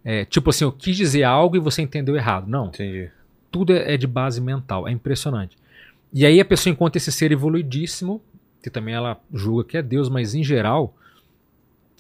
[0.06, 2.48] é, tipo assim, eu quis dizer algo e você entendeu errado.
[2.48, 3.10] Não Entendi.
[3.52, 5.58] tudo é é de base mental, é impressionante.
[6.14, 8.22] E aí a pessoa encontra esse ser evoluidíssimo,
[8.62, 10.96] que também ela julga que é Deus, mas em geral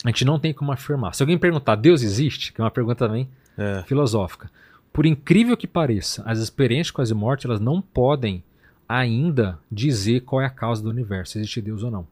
[0.04, 1.14] a gente não tem como afirmar.
[1.14, 2.52] Se alguém perguntar, Deus existe?
[2.54, 3.28] Que é uma pergunta também
[3.58, 3.84] É.
[3.84, 4.49] filosófica.
[4.93, 8.43] Por incrível que pareça, as experiências quase morte elas não podem
[8.89, 12.08] ainda dizer qual é a causa do universo, se existe Deus ou não.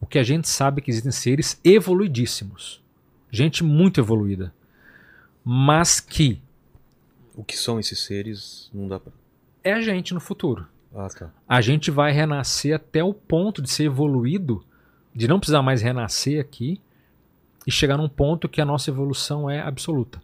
[0.00, 2.82] O que a gente sabe é que existem seres evoluidíssimos,
[3.30, 4.52] gente muito evoluída,
[5.44, 6.40] mas que
[7.36, 8.70] O que são esses seres?
[8.74, 9.12] Não dá pra.
[9.64, 10.66] é a gente no futuro.
[10.94, 11.30] Ah, tá.
[11.48, 14.62] a gente vai renascer até o ponto de ser evoluído,
[15.14, 16.80] de não precisar mais renascer aqui
[17.70, 20.20] e chegar num ponto que a nossa evolução é absoluta.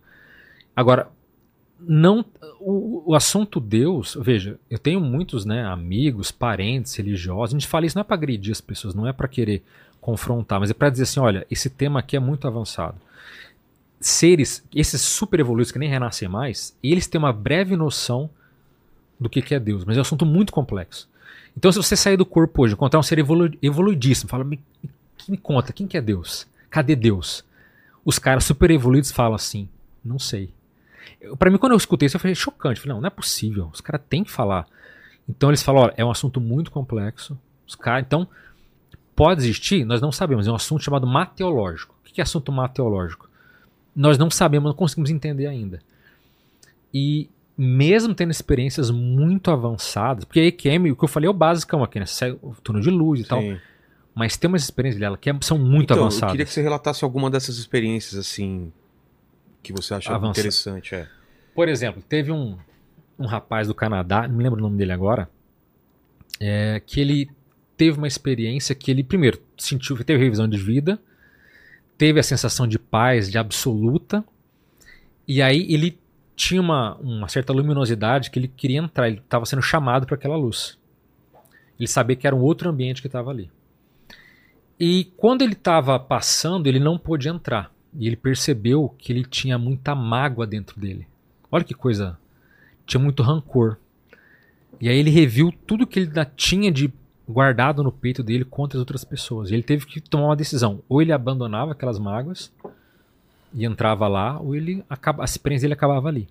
[0.75, 1.09] Agora,
[1.79, 2.25] não
[2.59, 7.87] o, o assunto Deus, veja, eu tenho muitos, né, amigos, parentes religiosos, a gente fala
[7.87, 9.63] isso não é para agredir as pessoas, não é para querer
[10.01, 12.97] confrontar, mas é para dizer assim, olha, esse tema aqui é muito avançado.
[14.01, 18.29] Seres, esses super evoluídos que nem renascem mais, eles têm uma breve noção
[19.21, 21.09] do que, que é Deus, mas é um assunto muito complexo.
[21.57, 24.61] Então, se você sair do corpo hoje, encontrar um ser evolu evoluidíssimo, fala, me,
[25.29, 26.47] me conta, quem que é Deus?
[26.77, 27.43] Cadê Deus?
[28.05, 29.67] Os caras super evoluídos falam assim,
[30.05, 30.53] não sei.
[31.39, 32.79] Pra mim, quando eu escutei isso, eu falei chocante.
[32.79, 33.71] Falei, não, não é possível.
[33.73, 34.67] Os caras têm que falar.
[35.27, 37.39] Então eles falam, olha, é um assunto muito complexo.
[37.67, 38.29] Os caras, então,
[39.15, 39.87] pode existir?
[39.87, 40.47] Nós não sabemos.
[40.47, 41.95] É um assunto chamado mateológico.
[42.03, 43.27] O que é assunto mateológico?
[43.95, 45.81] Nós não sabemos, não conseguimos entender ainda.
[46.93, 51.33] E mesmo tendo experiências muito avançadas, porque a EQM, o que eu falei é o
[51.33, 52.05] basicão aqui, né?
[52.05, 53.41] Sai o túnel de luz e tal.
[54.17, 56.23] Mas tem umas experiências dela que é- são muito então, avançadas.
[56.23, 58.73] Eu queria que você relatasse alguma dessas experiências, assim,
[59.63, 60.95] que você acha Avança- interessante.
[60.95, 61.07] É.
[61.55, 62.57] Por exemplo, teve um,
[63.19, 65.29] um rapaz do Canadá, não me lembro o nome dele agora,
[66.41, 67.29] é, que ele
[67.77, 70.99] teve uma experiência que ele, primeiro, sentiu, teve revisão de vida,
[71.99, 74.25] teve a sensação de paz, de absoluta,
[75.29, 75.99] e aí ele
[76.35, 80.37] tinha uma, uma certa luminosidade que ele queria entrar, ele estava sendo chamado para aquela
[80.37, 80.79] luz.
[81.79, 83.51] Ele sabia que era um outro ambiente que estava ali.
[84.79, 87.73] E quando ele estava passando, ele não pôde entrar.
[87.99, 91.07] E ele percebeu que ele tinha muita mágoa dentro dele.
[91.51, 92.19] Olha que coisa.
[92.85, 93.79] Tinha muito rancor.
[94.81, 96.93] E aí ele reviu tudo que ele tinha de
[97.29, 99.51] guardado no peito dele contra as outras pessoas.
[99.51, 100.83] E ele teve que tomar uma decisão.
[100.89, 102.53] Ou ele abandonava aquelas mágoas
[103.55, 106.29] e entrava lá, ou ele acaba, a experiência dele acabava ali.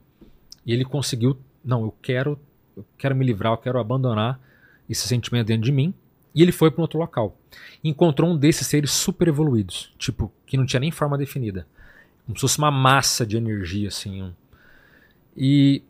[0.65, 2.39] E ele conseguiu, não, eu quero,
[2.77, 4.39] eu quero me livrar, eu quero abandonar
[4.87, 5.93] esse sentimento dentro de mim.
[6.33, 7.35] E ele foi para um outro local.
[7.83, 11.67] Encontrou um desses seres super evoluídos, tipo, que não tinha nem forma definida.
[12.25, 14.21] Como se fosse uma massa de energia, assim.
[14.23, 14.33] um-
[15.37, 15.83] E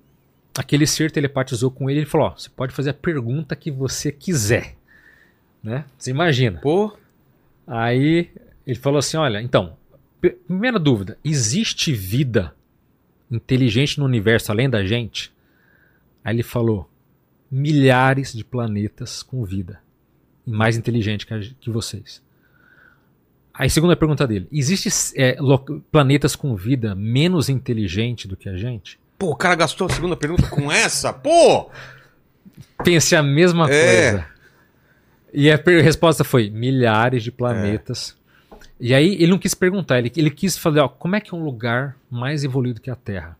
[0.57, 4.11] aquele ser telepatizou com ele e falou: Ó, você pode fazer a pergunta que você
[4.11, 4.75] quiser.
[5.63, 5.85] Né?
[5.97, 6.59] Você imagina.
[6.59, 6.95] Pô,
[7.67, 8.29] Aí
[8.67, 9.75] ele falou assim: olha, então,
[10.21, 12.53] primeira dúvida: existe vida
[13.31, 15.31] inteligente no universo além da gente?
[16.23, 16.89] Aí ele falou:
[17.49, 19.79] milhares de planetas com vida.
[20.45, 22.21] E mais inteligente que, que vocês.
[23.53, 25.37] Aí, segunda pergunta dele: existe é,
[25.91, 28.99] planetas com vida menos inteligente do que a gente?
[29.17, 31.13] pô, o cara gastou a segunda pergunta com essa?
[31.13, 31.69] Pô!
[32.83, 34.11] Pensei a mesma É.
[34.11, 34.27] coisa.
[35.33, 38.15] E a resposta foi milhares de planetas.
[38.79, 41.37] E aí ele não quis perguntar, ele, ele quis falar, ó, como é que é
[41.37, 43.37] um lugar mais evoluído que a Terra?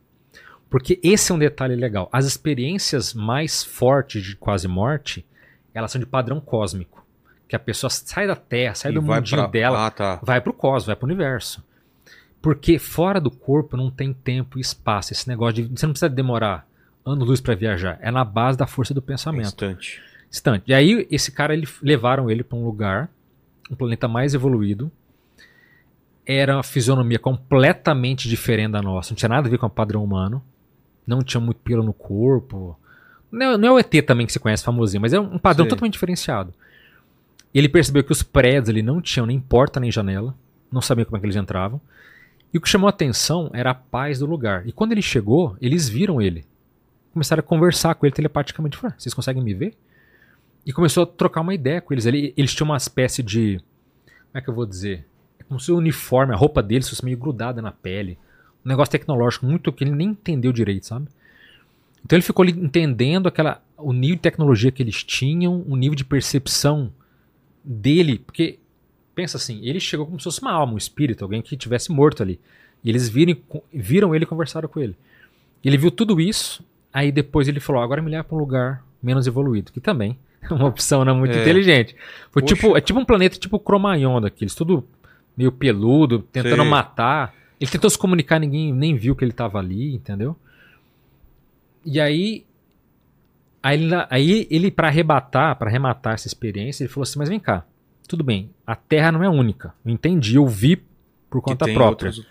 [0.68, 2.08] Porque esse é um detalhe legal.
[2.10, 5.24] As experiências mais fortes de quase morte,
[5.76, 7.04] elas são de padrão cósmico.
[7.48, 10.18] Que a pessoa sai da Terra, sai E do mundinho pra- dela, Ah, tá.
[10.22, 11.64] vai pro cosmos, vai pro universo.
[12.42, 15.12] Porque fora do corpo não tem tempo e espaço.
[15.12, 15.76] Esse negócio de.
[15.78, 16.66] Você não precisa demorar
[17.04, 17.98] anos-luz para viajar.
[18.00, 19.46] É na base da força do pensamento.
[19.46, 20.02] Instante.
[20.30, 20.64] Instante.
[20.66, 23.08] E aí, esse cara, ele, levaram ele para um lugar,
[23.70, 24.90] um planeta mais evoluído.
[26.24, 29.10] Era uma fisionomia completamente diferente da nossa.
[29.12, 30.42] Não tinha nada a ver com o padrão humano.
[31.06, 32.76] Não tinha muito pelo no corpo.
[33.36, 35.64] Não, é- não é o ET também que você conhece, famosinho, mas é um padrão
[35.64, 35.70] Sei.
[35.70, 36.54] totalmente diferenciado.
[37.52, 40.34] E ele percebeu que os prédios ali não tinham nem porta nem janela.
[40.70, 41.80] Não sabia como é que eles entravam.
[42.52, 44.66] E o que chamou a atenção era a paz do lugar.
[44.66, 46.44] E quando ele chegou, eles viram ele.
[47.12, 48.76] Começaram a conversar com ele telepaticamente.
[48.76, 49.74] Falaram, "Ah, vocês conseguem me ver?
[50.64, 52.06] E começou a trocar uma ideia com eles.
[52.06, 53.58] Ele, eles tinham uma espécie de.
[54.06, 55.06] Como é que eu vou dizer?
[55.38, 58.18] É como se o uniforme, a roupa deles fosse meio grudada na pele.
[58.64, 61.06] Um negócio tecnológico muito que ele nem entendeu direito, sabe?
[62.06, 66.04] Então ele ficou entendendo aquela, o nível de tecnologia que eles tinham, o nível de
[66.04, 66.92] percepção
[67.64, 68.20] dele.
[68.20, 68.60] Porque,
[69.12, 72.22] pensa assim, ele chegou como se fosse uma alma, um espírito, alguém que tivesse morto
[72.22, 72.38] ali.
[72.84, 73.36] E eles viram,
[73.74, 74.94] viram ele e conversaram com ele.
[75.64, 79.26] Ele viu tudo isso, aí depois ele falou: agora me leva para um lugar menos
[79.26, 81.40] evoluído, que também é uma opção não muito É.
[81.40, 81.96] inteligente.
[82.30, 82.54] Foi Poxa.
[82.54, 84.86] tipo, é tipo um planeta tipo Cromayon daqueles, tudo
[85.36, 86.70] meio peludo, tentando Sei.
[86.70, 87.34] matar.
[87.60, 90.36] Ele tentou se comunicar, ninguém nem viu que ele estava ali, entendeu?
[91.86, 92.44] E aí,
[93.62, 97.38] aí ele, aí ele para arrebatar, para arrematar essa experiência, ele falou assim: mas vem
[97.40, 97.64] cá,
[98.08, 99.72] tudo bem, a Terra não é única.
[99.84, 100.82] Eu entendi, eu vi
[101.30, 102.08] por conta própria.
[102.08, 102.26] outros-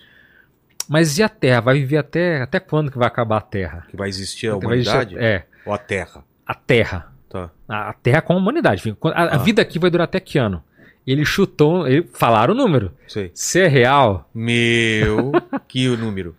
[0.89, 1.61] Mas e a Terra?
[1.61, 3.85] Vai viver até até quando que vai acabar a Terra?
[3.89, 5.17] Que vai existir a Vai existir- humanidade?
[5.17, 6.23] É, Ou a Terra?
[6.45, 7.11] a Terra.
[7.29, 7.49] Tá.
[7.67, 8.83] A a Terra com a humanidade.
[9.15, 9.37] a Ah.
[9.37, 10.61] vida aqui vai durar até que ano?
[11.07, 12.91] Ele chutou, ele, falaram o número.
[13.07, 13.29] Sei.
[13.35, 15.31] Se é real, Meu,
[15.67, 16.35] que o número.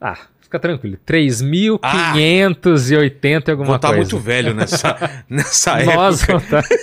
[0.00, 0.18] ah,
[0.50, 0.98] fica tranquilo.
[1.06, 4.02] 3.580 e alguma Vou estar coisa.
[4.02, 6.62] muito velho nessa, nessa Nós época.
[6.62, 6.68] tá-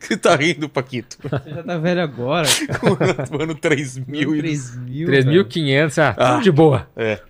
[0.00, 1.16] Você tá rindo, Paquito?
[1.22, 2.48] Você já tá velho agora,
[2.98, 3.24] cara.
[3.30, 4.38] No ano 3000 e...
[4.40, 5.08] 3 mil.
[5.08, 6.40] 3.500, ah, tudo Ah.
[6.40, 6.88] de boa.
[6.96, 7.20] É.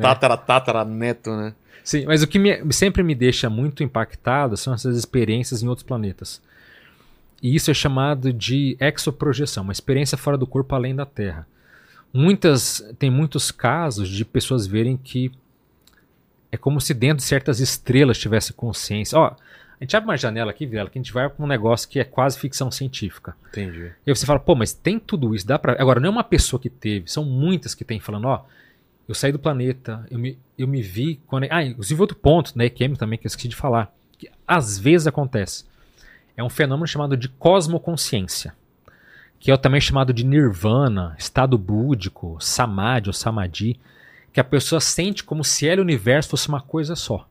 [0.00, 1.52] Tátara, tátara, neto, né?
[1.84, 5.86] Sim, mas o que me- sempre me deixa muito impactado são essas experiências em outros
[5.86, 6.40] planetas.
[7.42, 11.46] E isso é chamado de exoprojeção, uma experiência fora do corpo além da Terra.
[12.12, 15.32] Muitas, tem muitos casos de pessoas verem que
[16.50, 19.18] é como se dentro de certas estrelas tivesse consciência.
[19.18, 21.88] Ó, a gente abre uma janela aqui, Vilela, que a gente vai para um negócio
[21.88, 23.34] que é quase ficção científica.
[23.48, 23.90] Entendi.
[24.06, 25.72] E aí você fala, pô, mas tem tudo isso, dá pra.
[25.80, 28.44] Agora, não é uma pessoa que teve, são muitas que tem falando, ó,
[29.08, 31.20] eu saí do planeta, eu me, eu me vi.
[31.26, 31.46] Quando...
[31.50, 35.06] Ah, inclusive outro ponto, né, EQM também, que eu esqueci de falar, que às vezes
[35.06, 35.64] acontece.
[36.36, 38.54] É um fenômeno chamado de cosmoconsciência,
[39.42, 43.76] que é também chamado de nirvana, estado búdico, samadhi ou samadhi,
[44.32, 47.26] que a pessoa sente como se ela e o universo fosse uma coisa só.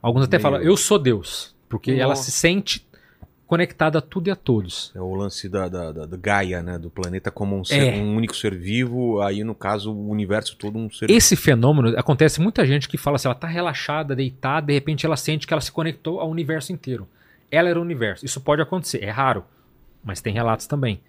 [0.00, 0.42] Alguns até Meu.
[0.42, 2.22] falam, eu sou Deus, porque ela Nossa.
[2.22, 2.86] se sente
[3.48, 4.92] conectada a tudo e a todos.
[4.94, 6.78] É o lance da, da, da- da Gaia, né?
[6.78, 8.00] Do planeta como um, ser- É.
[8.00, 12.40] um único ser vivo, aí no caso o universo todo um ser Esse fenômeno acontece
[12.40, 15.60] muita gente que fala assim, ela tá relaxada, deitada, de repente ela sente que ela
[15.60, 17.08] se conectou ao universo inteiro.
[17.50, 18.24] Ela era o universo.
[18.24, 19.44] Isso pode acontecer, é raro,
[20.06, 21.00] mas tem relatos também.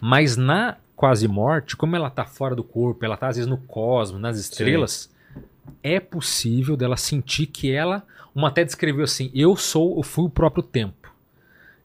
[0.00, 3.58] Mas na quase morte, como ela tá fora do corpo, ela tá às vezes no
[3.58, 5.08] cosmos, nas estrelas,
[5.82, 8.02] é possível dela sentir que ela,
[8.34, 11.12] uma até descreveu assim, eu sou, eu fui o próprio tempo.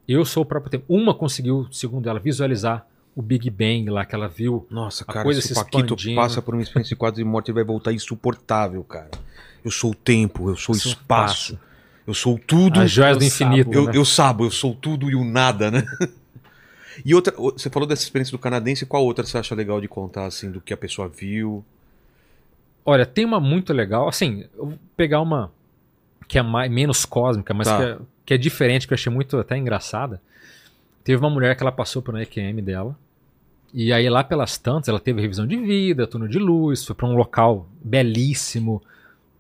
[0.08, 0.86] Eu sou o próprio tempo.
[0.90, 2.86] Uma conseguiu, segundo ela, visualizar
[3.16, 4.66] o Big Bang lá que ela viu.
[4.70, 6.16] Nossa, A cara, coisa se o Paquito expandindo.
[6.16, 9.12] passa por uma experiência de quadro de morte, ele vai voltar insuportável, cara.
[9.64, 11.58] Eu sou o tempo, eu sou o espaço.
[12.06, 12.82] Eu sou tudo.
[12.82, 13.72] As joias do infinito.
[13.72, 13.92] Eu, né?
[13.96, 15.86] eu sabo, eu sou tudo e o nada, né?
[17.06, 20.26] E outra, você falou dessa experiência do canadense, qual outra você acha legal de contar,
[20.26, 21.64] assim, do que a pessoa viu?
[22.86, 24.08] Olha, tem uma muito legal.
[24.08, 25.52] Assim, eu vou pegar uma
[26.28, 27.78] que é mais, menos cósmica, mas Tá.
[27.78, 30.22] que, é, que é diferente, que eu achei muito até engraçada.
[31.04, 32.98] Teve uma mulher que ela passou por um EQM dela.
[33.74, 37.08] E aí, lá pelas tantas, ela teve revisão de vida, túnel de luz, foi para
[37.08, 38.82] um local belíssimo,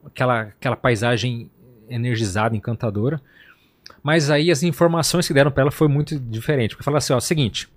[0.05, 1.49] aquela, aquela paisagem
[1.87, 3.21] energizada, encantadora.
[4.03, 6.71] Mas aí as informações que deram para ela foi muito diferente.
[6.71, 7.69] Porque falaram assim: ó, seguinte,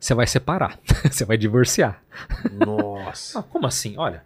[0.00, 2.02] você vai separar, você vai divorciar.
[2.52, 3.38] Nossa.
[3.38, 3.94] Ah, como assim?
[3.98, 4.24] Olha,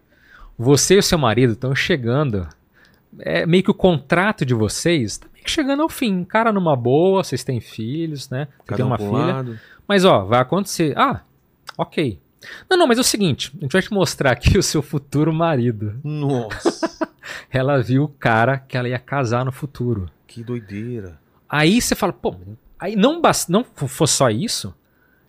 [0.57, 2.49] você e o seu marido estão chegando.
[3.19, 6.23] É meio que o contrato de vocês está meio que chegando ao fim.
[6.23, 8.47] Cara, numa boa, vocês têm filhos, né?
[8.65, 9.35] Cada tem um uma um filha.
[9.35, 9.59] lado.
[9.89, 10.97] Mas ó, vai acontecer.
[10.97, 11.23] Ah,
[11.77, 12.21] ok.
[12.71, 15.33] Não, não, mas é o seguinte: a gente vai te mostrar aqui o seu futuro
[15.33, 15.99] marido.
[16.05, 17.09] Nossa,
[17.51, 20.09] Ela viu o cara que ela ia casar no futuro.
[20.27, 21.19] Que doideira.
[21.49, 22.35] Aí você fala, pô,
[22.79, 24.75] aí não, basta, não f- fosse só isso.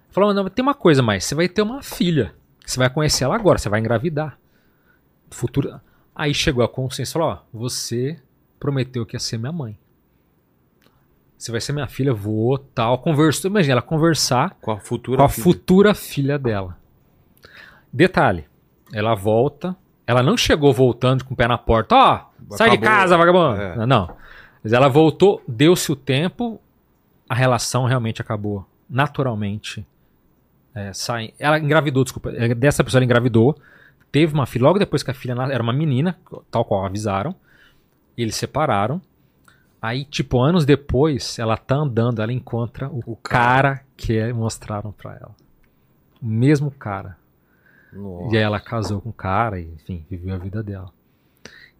[0.10, 2.34] Falou, não, tem uma coisa mais, você vai ter uma filha.
[2.66, 4.38] Você vai conhecer ela agora, você vai engravidar.
[5.30, 5.80] Futuro.
[6.16, 8.20] Aí chegou a consciência e falou, ó, você
[8.60, 9.78] prometeu que ia ser minha mãe.
[11.38, 12.98] Você vai ser minha filha, vou, tal.
[12.98, 15.43] Conversou, imagina ela conversar Com a futura com a filha.
[15.43, 16.76] futura filha dela.
[17.93, 18.45] Detalhe,
[18.91, 19.76] ela volta,
[20.06, 22.26] ela não chegou voltando com o pé na porta, ó,
[22.56, 23.62] sai de casa, vagabundo.
[23.62, 23.86] É.
[23.86, 24.16] Não.
[24.68, 26.59] Mas ela voltou, deu-se o tempo,
[27.30, 29.86] a relação realmente acabou naturalmente.
[30.76, 33.57] É, sai, ela engravidou, desculpa, é, dessa pessoa ela engravidou,
[34.11, 36.18] teve uma filha, logo depois que a filha era uma menina,
[36.51, 37.34] tal qual avisaram,
[38.18, 39.01] eles separaram.
[39.82, 43.74] Aí, tipo, anos depois, ela tá andando, ela encontra o, O cara.
[43.76, 45.36] cara que é- mostraram pra ela.
[46.22, 47.15] O mesmo cara.
[47.93, 48.36] Nossa.
[48.36, 50.91] E aí ela casou com o cara e, enfim, viveu a vida dela.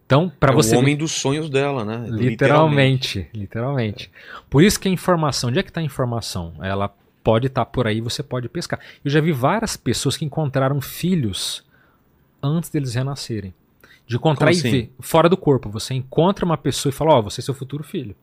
[0.08, 2.06] Então, pra é você o homem dos sonhos dela, né?
[2.08, 4.10] Literalmente, literalmente.
[4.48, 6.54] Por isso que a informação, onde é que está a informação?
[6.62, 6.90] Ela
[7.22, 8.80] pode estar por aí, você pode pescar.
[9.04, 11.62] Eu já vi várias pessoas que encontraram filhos
[12.42, 13.52] antes deles renascerem.
[14.06, 14.70] De encontrar Como e assim?
[14.70, 15.68] ver fora do corpo.
[15.68, 18.16] Você encontra uma pessoa e fala: Ó, você é seu futuro filho.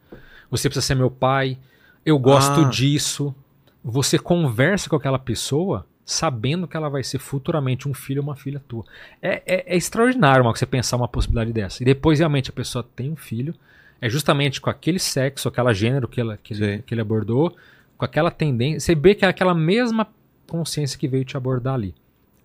[0.50, 1.60] Você precisa ser meu pai.
[2.04, 2.70] Eu gosto Ah.
[2.70, 3.36] disso.
[3.84, 8.36] Você conversa com aquela pessoa sabendo que ela vai ser futuramente um filho ou uma
[8.36, 8.86] filha tua.
[9.20, 11.82] É, é, é extraordinário uma, você pensar uma possibilidade dessa.
[11.82, 13.56] E depois realmente a pessoa tem um filho,
[14.00, 17.58] é justamente com aquele sexo, aquela gênero que, ela, que, ele, que ele abordou,
[17.98, 18.80] com aquela tendência.
[18.82, 20.08] Você vê que é aquela mesma
[20.48, 21.96] consciência que veio te abordar ali.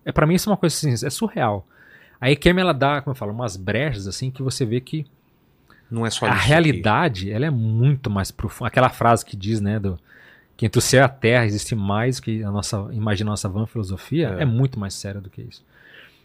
[0.03, 1.67] É para mim isso é uma coisa assim, é surreal.
[2.19, 5.05] A EQM ela dá, como eu falo, umas brechas assim que você vê que
[5.89, 6.47] Não é só a isso aqui.
[6.47, 8.69] realidade ela é muito mais profunda.
[8.69, 9.99] Aquela frase que diz, né, do
[10.61, 13.49] que entre o céu e a terra existe mais que a nossa imagina a nossa
[13.49, 14.43] van filosofia, É.
[14.43, 14.45] é.
[14.45, 15.65] muito mais sério do que isso.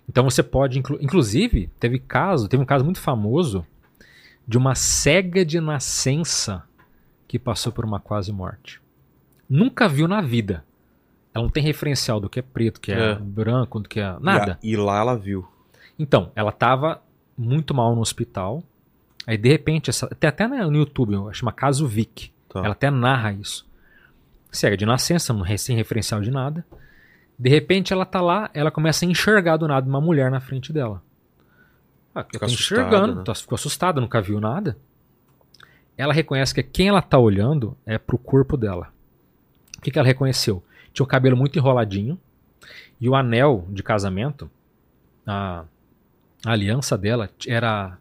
[0.07, 3.67] Então você pode, inclu inclusive, teve caso, teve um caso muito famoso
[4.47, 6.63] de uma cega de nascença
[7.27, 8.79] que passou por uma quase morte.
[9.49, 10.63] Nunca viu na vida.
[11.35, 13.15] Ela não tem referencial do que é preto, que é, É.
[13.15, 14.59] branco, do que é E a- nada.
[14.63, 15.49] E, lá ela viu.
[15.99, 17.01] Então, ela tava
[17.39, 18.63] muito mal no hospital.
[19.27, 22.31] Aí, de repente, essa, até no no YouTube, chama Caso Vic.
[22.51, 22.59] Tá.
[22.61, 23.67] Ela até narra isso.
[24.57, 26.65] Cega de nascença, não sem referencial de nada.
[27.39, 30.73] De repente, ela tá lá, ela começa a enxergar do nada uma mulher na frente
[30.73, 31.03] dela.
[32.15, 33.23] Ah, Fica assustada, enxergando, né?
[33.25, 34.77] tá- ficou assustada, nunca viu nada.
[35.99, 38.91] Ela reconhece que quem ela tá olhando é pro corpo dela.
[39.79, 40.65] O que, que ela reconheceu?
[40.93, 42.19] Tinha o cabelo muito enroladinho
[42.99, 44.51] e o anel de casamento,
[45.27, 45.65] a,
[46.45, 47.99] a aliança dela era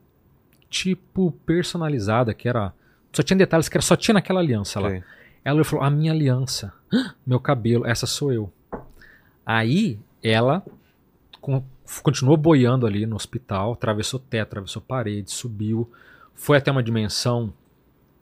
[0.70, 2.74] tipo personalizada, que era
[3.12, 4.90] só tinha detalhes que era, só tinha naquela aliança lá.
[5.46, 6.74] Ela falou: A minha aliança,
[7.26, 8.52] meu cabelo, essa sou eu.
[9.46, 10.64] Aí ela
[11.40, 11.64] con-
[12.02, 15.90] continuou boiando ali no hospital, atravessou teto, atravessou parede, subiu,
[16.34, 17.54] foi até uma dimensão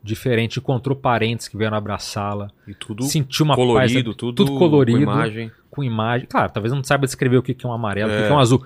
[0.03, 4.97] diferente, encontrou parentes que vieram abraçá-la, E tudo sentiu uma colorido, paz, tudo, tudo colorido,
[4.97, 5.51] com imagem.
[5.71, 6.27] com imagem.
[6.27, 8.27] Claro, talvez não saiba descrever o que é um amarelo, o que É.
[8.27, 8.65] que é um azul.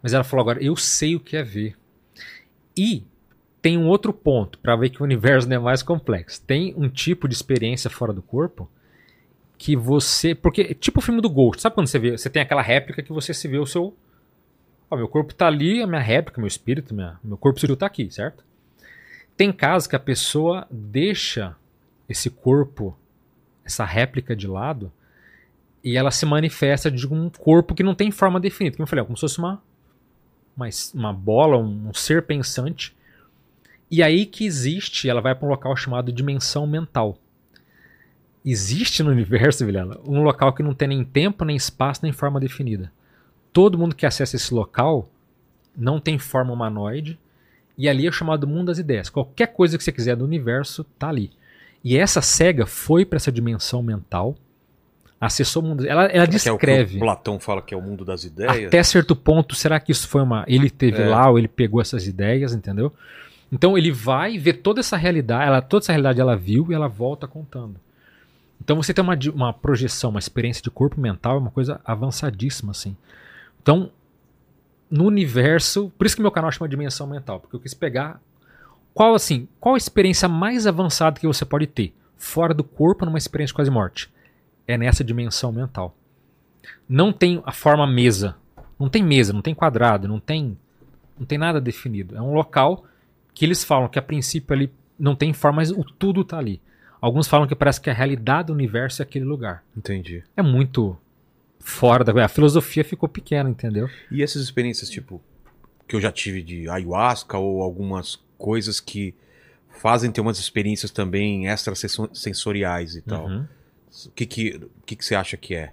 [0.00, 1.76] Mas ela falou agora, eu sei o que é ver.
[2.76, 3.02] E
[3.66, 6.40] tem um outro ponto para ver que o universo não é mais complexo.
[6.40, 8.70] Tem um tipo de experiência fora do corpo
[9.58, 12.62] que você, porque tipo o filme do Ghost, sabe quando você vê, você tem aquela
[12.62, 13.92] réplica que você se vê o seu,
[14.88, 17.86] ó, meu corpo tá ali, a minha réplica, meu espírito, minha, meu corpo sutil tá
[17.86, 18.44] aqui, certo?
[19.36, 21.56] Tem casos que a pessoa deixa
[22.08, 22.96] esse corpo,
[23.64, 24.92] essa réplica de lado
[25.82, 28.76] e ela se manifesta de um corpo que não tem forma definida.
[28.76, 29.60] Como eu falei, é como se fosse uma,
[30.56, 32.95] uma, uma bola, um, um ser pensante.
[33.90, 37.16] E aí que existe, ela vai para um local chamado dimensão mental.
[38.44, 42.38] Existe no universo, Vilela, um local que não tem nem tempo, nem espaço, nem forma
[42.38, 42.92] definida.
[43.52, 45.08] Todo mundo que acessa esse local
[45.76, 47.18] não tem forma humanoide
[47.78, 49.10] E ali é o chamado mundo das ideias.
[49.10, 51.30] Qualquer coisa que você quiser do universo tá ali.
[51.84, 54.34] E essa cega foi para essa dimensão mental,
[55.20, 55.86] acessou o mundo.
[55.86, 56.96] Ela, ela Que é o que descreve.
[56.96, 58.66] o Platão fala que é o mundo das ideias.
[58.68, 60.44] Até certo ponto, será que isso foi uma.
[60.48, 61.06] Ele teve É.
[61.08, 62.92] lá ou ele pegou essas ideias, entendeu?
[63.50, 66.88] Então ele vai ver toda essa realidade, ela, toda essa realidade ela viu e ela
[66.88, 67.76] volta contando.
[68.60, 72.72] Então você tem uma, uma projeção, uma experiência de corpo mental, é uma coisa avançadíssima,
[72.72, 72.96] assim.
[73.62, 73.90] Então,
[74.90, 78.20] no universo, por isso que meu canal chama Dimensão Mental, porque eu quis pegar
[78.94, 83.18] qual assim, qual a experiência mais avançada que você pode ter fora do corpo numa
[83.18, 84.10] experiência de quase morte.
[84.66, 85.94] É nessa dimensão mental
[86.88, 88.36] não tem a forma mesa.
[88.78, 90.56] Não tem mesa, não tem quadrado, não tem
[91.18, 92.14] não tem nada definido.
[92.14, 92.84] É um local
[93.36, 96.58] que eles falam que a princípio ali não tem forma, mas o tudo tá ali.
[96.98, 99.62] Alguns falam que parece que a realidade do universo é aquele lugar.
[99.76, 100.24] Entendi.
[100.34, 100.96] É muito
[101.60, 103.90] fora da a filosofia ficou pequena, entendeu?
[104.10, 105.20] E essas experiências, tipo,
[105.86, 109.14] que eu já tive de ayahuasca ou algumas coisas que
[109.68, 113.26] fazem ter umas experiências também extrasensoriais e tal.
[113.26, 113.44] Uhum.
[114.06, 115.72] O que que, o que que você acha que é?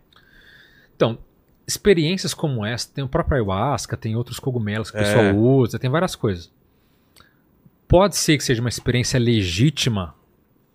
[0.97, 1.18] Então,
[1.66, 5.03] experiências como essa, tem o próprio ayahuasca, tem outros cogumelos que o É.
[5.03, 6.51] pessoal usa, tem várias coisas.
[7.88, 10.15] Pode ser que seja uma experiência legítima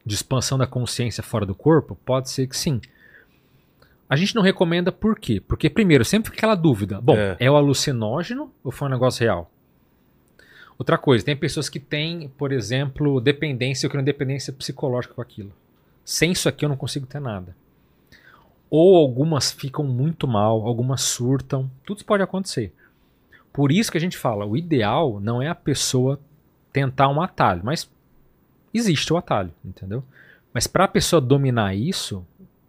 [0.04, 1.96] de expansão da consciência fora do corpo?
[2.04, 2.80] Pode ser que sim.
[4.08, 5.40] A gente não recomenda por quê?
[5.40, 7.00] Porque, primeiro, sempre fica aquela dúvida.
[7.00, 7.36] Bom, É.
[7.40, 9.50] é, o alucinógeno ou foi um negócio real?
[10.78, 15.52] Outra coisa, tem pessoas que têm, por exemplo, dependência, eu quero dependência psicológica com aquilo.
[16.04, 17.54] Sem isso aqui eu não consigo ter nada.
[18.70, 21.70] Ou algumas ficam muito mal, algumas surtam.
[21.84, 22.72] Tudo isso pode acontecer.
[23.52, 26.18] Por isso que a gente fala, o ideal não é a pessoa
[26.72, 27.90] tentar um atalho, mas
[28.72, 30.04] existe o atalho, entendeu?
[30.52, 32.24] Mas para a pessoa dominar isso,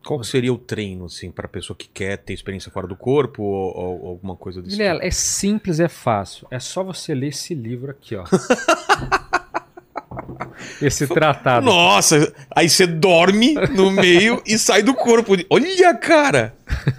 [0.05, 3.77] Qual seria o treino, assim, pra pessoa que quer ter experiência fora do corpo ou,
[3.77, 6.47] ou alguma coisa desse Vilela, é simples, é fácil.
[6.49, 8.23] É só você ler esse livro aqui, ó.
[10.81, 11.13] esse tipo?
[11.13, 11.65] tratado.
[11.65, 15.33] Nossa, aí você dorme no meio e sai do corpo.
[15.49, 16.55] Olha, cara!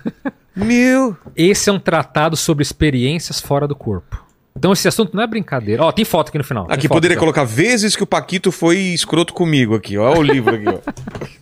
[0.54, 1.16] Meu!
[1.34, 4.29] Esse é um tratado sobre experiências fora do corpo.
[4.56, 5.82] Então esse assunto não é brincadeira.
[5.82, 6.66] Ó, tem foto aqui no final.
[6.68, 7.20] Aqui foto poderia ó.
[7.20, 10.10] colocar vezes que o Paquito foi escroto comigo aqui, ó.
[10.10, 11.30] Olha o livro aqui, ó.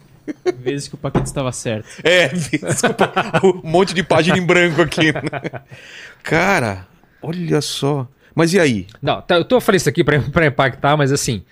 [0.59, 1.89] Vezes que o Paquito estava certo.
[2.05, 3.11] É, desculpa,
[3.43, 5.11] um monte de página em branco aqui.
[6.23, 6.87] Cara,
[7.23, 8.07] olha só.
[8.35, 8.87] Mas e aí?
[9.03, 11.43] Não, tá, eu tô falando isso aqui pra, pra impactar, mas assim,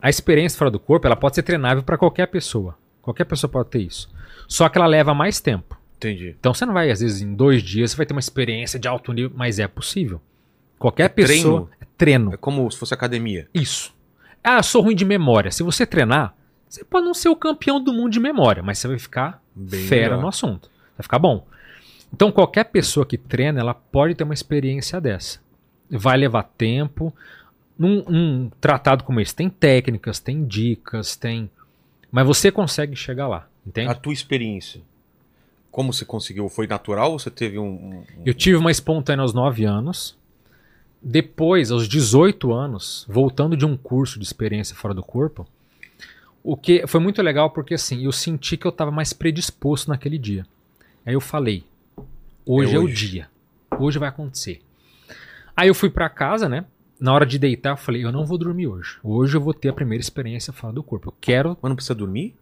[0.00, 2.76] a experiência fora do corpo, ela pode ser treinável pra qualquer pessoa.
[3.02, 4.08] Qualquer pessoa pode ter isso.
[4.46, 5.76] Só que ela leva mais tempo.
[5.96, 6.36] Entendi.
[6.38, 8.86] Então você não vai, às vezes, em dois dias, você vai ter uma experiência de
[8.86, 10.20] alto nível, mas é possível.
[10.78, 11.32] Qualquer É pessoa.
[11.66, 11.70] treino?
[11.80, 12.34] É treino.
[12.34, 13.48] É como se fosse academia.
[13.54, 13.94] Isso.
[14.42, 15.50] Ah, sou ruim de memória.
[15.50, 16.34] Se você treinar,
[16.68, 19.80] você pode não ser o campeão do mundo de memória, mas você vai ficar Bem
[19.86, 20.22] fera melhor.
[20.22, 20.70] no assunto.
[20.96, 21.46] Vai ficar bom.
[22.12, 25.40] Então, qualquer pessoa que treina, ela pode ter uma experiência dessa.
[25.90, 27.12] Vai levar tempo.
[27.78, 31.50] Num um tratado como esse, tem técnicas, tem dicas, tem.
[32.10, 33.90] Mas você consegue chegar lá, entende?
[33.90, 34.80] A tua experiência.
[35.70, 36.48] Como você conseguiu?
[36.48, 37.66] Foi natural ou você teve um.
[37.66, 40.16] um- Eu tive uma espontânea aos 9 anos.
[41.08, 45.46] Depois, aos 18 anos, voltando de um curso de experiência fora do corpo,
[46.42, 50.18] o que foi muito legal porque assim, eu senti que eu estava mais predisposto naquele
[50.18, 50.44] dia.
[51.06, 51.62] Aí eu falei:
[52.44, 53.08] hoje É é, o hoje.
[53.08, 53.28] dia.
[53.78, 54.60] Hoje vai acontecer.
[55.56, 56.64] Aí eu fui pra casa, né?
[56.98, 58.98] Na hora de deitar, eu falei: eu não vou dormir hoje.
[59.00, 61.10] Hoje eu vou ter a primeira experiência fora do corpo.
[61.10, 62.34] Eu quero Mas não precisa dormir?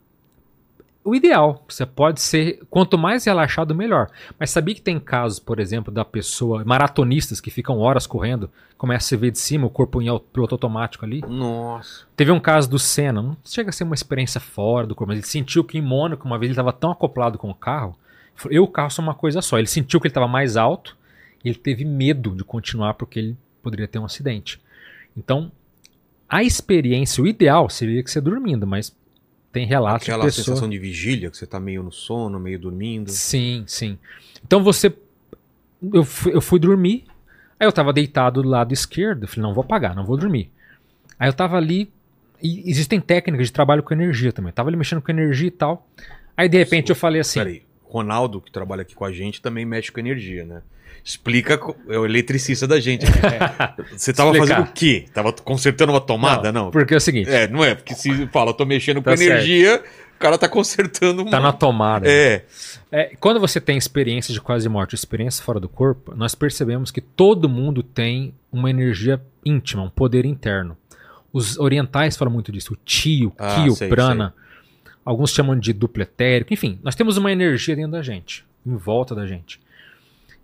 [1.05, 1.63] O ideal.
[1.69, 2.61] Você pode ser.
[2.71, 4.09] Quanto mais relaxado, melhor.
[4.39, 6.65] Mas sabia que tem casos, por exemplo, da pessoa.
[6.65, 10.55] Maratonistas que ficam horas correndo, começa a se ver de cima, o corpo em piloto
[10.55, 11.21] automático ali.
[11.21, 12.07] Nossa.
[12.17, 15.19] Teve um caso do Senna, não chega a ser uma experiência fora do corpo, mas
[15.19, 17.97] ele sentiu que em Mônaco, uma vez ele estava tão acoplado com o carro.
[18.47, 19.59] Eu e o carro são uma coisa só.
[19.59, 20.97] Ele sentiu que ele estava mais alto
[21.45, 24.61] e ele teve medo de continuar porque ele poderia ter um acidente.
[25.17, 25.53] Então,
[26.29, 28.97] a experiência, o ideal seria que você dormindo, mas
[29.55, 33.09] tem relatos Aquela de sensação de vigília, que você tá meio no sono, meio dormindo.
[33.13, 33.97] Sim, sim.
[34.45, 34.93] Então você.
[35.93, 37.05] Eu fui, eu fui dormir,
[37.59, 40.51] aí eu tava deitado do lado esquerdo, eu falei, não vou apagar, não vou dormir.
[41.19, 41.89] Aí eu tava ali.
[42.43, 44.51] E existem técnicas de trabalho com energia também.
[44.51, 45.89] Eu tava ali mexendo com energia e tal.
[46.37, 47.39] Aí de repente eu falei assim.
[47.39, 47.63] Peraí,
[47.95, 50.63] Ronaldo, que trabalha aqui com a gente, também mexe com energia, né?
[51.05, 53.05] Explica, é o eletricista da gente.
[53.95, 54.57] Você tava Explicar.
[54.57, 55.05] fazendo o quê?
[55.13, 56.51] Tava consertando uma tomada?
[56.51, 56.71] Não.
[56.71, 59.31] Porque é o seguinte, É, não é, porque se fala, tô mexendo Tá com certo.
[59.31, 59.83] energia,
[60.17, 61.31] o cara tá consertando uma...
[61.31, 62.11] tá na tomada.
[62.11, 62.45] É,
[62.91, 67.01] É, quando você tem experiência de quase morte, experiência fora do corpo, nós percebemos que
[67.03, 70.77] todo mundo tem uma energia íntima, um poder interno.
[71.33, 74.33] Os orientais falam muito disso, o tio, Ah, o sei, prana.
[75.05, 76.53] Alguns chamam de duplo etérico.
[76.53, 79.61] Enfim, nós temos uma energia dentro da gente, em volta da gente.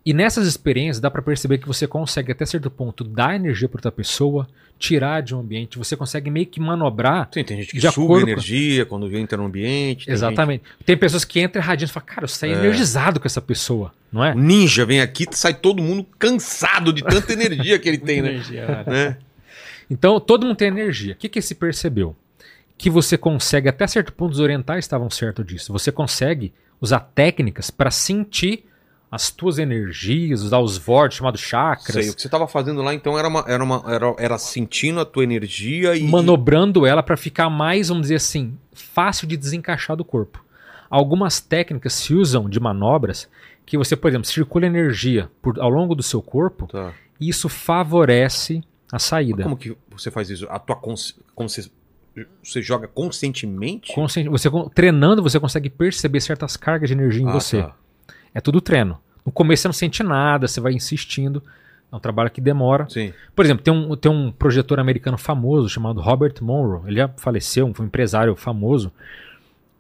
[0.05, 3.79] E nessas experiências dá pra perceber que você consegue até certo ponto dar energia para
[3.79, 4.49] outra pessoa,
[4.79, 7.29] tirar de um ambiente, você consegue meio que manobrar.
[7.33, 10.07] Sim, tem gente que suga acordo energia quando entra no ambiente.
[10.07, 10.65] tem Exatamente.
[10.87, 12.55] Tem pessoas que entram irradiando e falam, cara, eu saí É.
[12.55, 14.29] energizado com essa pessoa, não é?
[14.33, 18.23] gente- O ninja vem aqui, sai todo mundo cansado de tanta energia que ele tem,
[18.23, 18.31] né?
[18.31, 19.19] Energia, né?
[19.91, 21.13] Então, todo mundo tem energia.
[21.13, 22.17] O que, que se percebeu?
[22.81, 25.71] Que você consegue, até certo ponto, os orientais estavam certos disso.
[25.71, 26.51] Você consegue
[26.81, 28.65] usar técnicas para sentir
[29.11, 32.95] as tuas energias, usar os vórtices chamados chakras, Sei, o que você tava fazendo lá,
[32.95, 36.05] então, era, uma, era, uma, era, era sentindo a tua energia e.
[36.05, 40.43] manobrando ela para ficar mais, vamos dizer assim, fácil de desencaixar do corpo.
[40.89, 43.29] Algumas técnicas se usam de manobras
[43.67, 46.95] que você, por exemplo, circula energia por, ao longo do seu corpo Tá.
[47.21, 49.43] e isso favorece a saída.
[49.43, 50.47] Como que você faz isso?
[50.49, 51.71] A tua consci...
[52.43, 52.63] Você...
[52.63, 53.93] joga conscientemente?
[53.95, 57.63] Consci- Você, treinando, você consegue perceber certas cargas de energia em Ah, você.
[57.63, 57.75] tá.
[58.35, 58.99] É tudo treino.
[59.25, 61.43] No começo você não sente nada, você vai insistindo.
[61.93, 62.87] É um trabalho que demora.
[62.89, 63.13] Sim.
[63.35, 66.83] Por exemplo, tem um, tem um projetor americano famoso chamado Robert Monroe.
[66.87, 68.93] Ele já faleceu, foi um empresário famoso.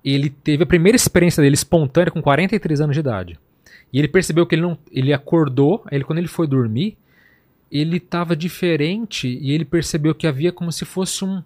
[0.05, 3.38] Ele teve a primeira experiência dele espontânea com 43 anos de idade.
[3.93, 4.76] E ele percebeu que ele não.
[4.91, 6.97] Ele acordou, ele, quando ele foi dormir,
[7.70, 11.43] ele estava diferente e ele percebeu que havia como se fosse um,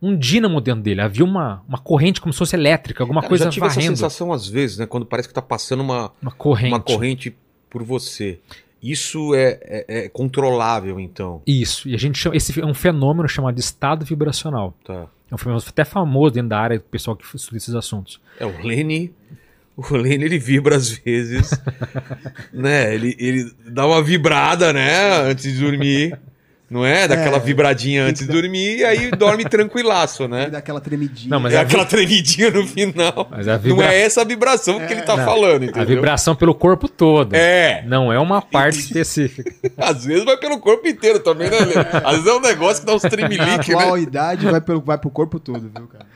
[0.00, 1.00] um dínamo dentro dele.
[1.00, 3.74] Havia uma, uma corrente como se fosse elétrica, alguma Cara, eu coisa já tive essa
[3.76, 3.96] varrendo.
[3.96, 4.86] sensação às vezes, né?
[4.86, 6.72] Quando parece que tá passando uma, Uma corrente.
[6.72, 7.36] uma corrente
[7.70, 8.38] por você.
[8.82, 11.42] Isso é, é- é controlável, então.
[11.46, 11.88] Isso.
[11.88, 14.74] E a gente chama, esse é um fenômeno chamado estado vibracional.
[14.84, 15.06] Tá.
[15.30, 18.20] É um fenômeno até famoso dentro da área do pessoal que estuda esses assuntos.
[18.38, 19.12] É, o Lene.
[19.76, 21.50] O Lene, ele vibra às vezes.
[22.52, 22.94] né?
[22.94, 25.22] Ele, ele dá uma vibrada, né?
[25.30, 26.18] Antes de dormir.
[26.68, 27.06] Não é?
[27.06, 30.50] Daquela É, vibradinha antes de dormir e aí dorme tranquilaço, né?
[30.50, 31.30] dá aquela tremidinha.
[31.30, 33.28] Não, mas é a aquela tremidinha no final.
[33.30, 33.92] Mas a, Não vibra...
[33.94, 35.24] é essa a vibração que ele tá Não.
[35.24, 35.86] falando, a entendeu?
[35.86, 37.34] vibração pelo corpo todo.
[37.34, 37.84] É.
[37.86, 39.52] Não é uma parte específica.
[39.76, 41.56] Às vezes vai pelo corpo inteiro também, né?
[42.04, 43.76] Às vezes é um negócio que dá uns A tremelique, né?
[43.76, 46.06] atual idade vai, pelo, vai pro corpo todo, viu, cara?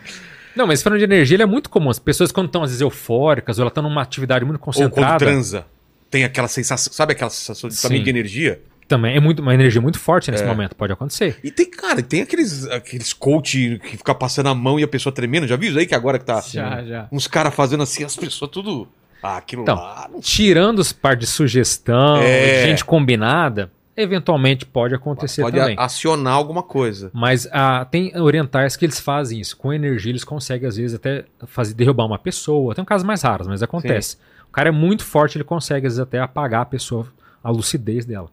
[0.57, 1.91] Não, mas fenômeno de energia ele é muito comum.
[1.91, 4.75] As pessoas, quando estão às vezes eufóricas ou elas estão numa atividade muito Ou quando
[4.91, 5.65] concentrada, transa.
[6.11, 8.61] Tem aquela sensação, sabe aquela sensação de, também de energia?
[8.91, 10.33] Também é muito, uma energia muito forte É.
[10.33, 10.75] nesse momento.
[10.77, 11.39] Pode acontecer.
[11.43, 15.13] E tem, cara, tem aqueles, aqueles coach que fica passando a mão e a pessoa
[15.15, 15.47] tremendo.
[15.47, 17.09] Já viu isso aí que agora que tá Já, já.
[17.11, 18.87] uns caras fazendo assim, as pessoas tudo.
[19.23, 20.09] Ah, aquilo Então, lá.
[20.13, 20.21] Não...
[20.21, 22.67] Tirando os par de sugestão, É.
[22.67, 25.77] gente combinada, eventualmente pode acontecer Pode também.
[25.79, 27.11] a- acionar alguma coisa.
[27.13, 29.57] Mas ah, tem orientais que eles fazem isso.
[29.57, 32.75] Com energia, eles conseguem, às vezes, até fazer derrubar uma pessoa.
[32.75, 34.17] Tem um casos mais raros, mas acontece.
[34.49, 37.07] O cara é muito forte, ele consegue, às vezes, até apagar a pessoa,
[37.45, 38.29] a lucidez dela.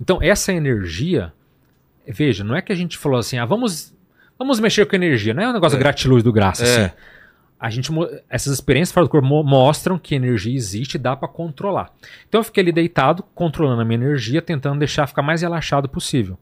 [0.00, 1.32] Então, essa energia,
[2.06, 3.94] veja, não é que a gente falou assim, ah, vamos,
[4.38, 5.32] vamos mexer com energia.
[5.34, 5.78] Não é um negócio É.
[5.78, 6.84] gratiluz do graça, É.
[6.86, 6.94] assim.
[7.58, 7.90] A gente,
[8.28, 11.90] essas experiências fora do corpo mo- mostram que energia existe e dá pra controlar.
[12.28, 16.38] Então eu fiquei ali deitado, controlando a minha energia, tentando deixar ficar mais relaxado possível.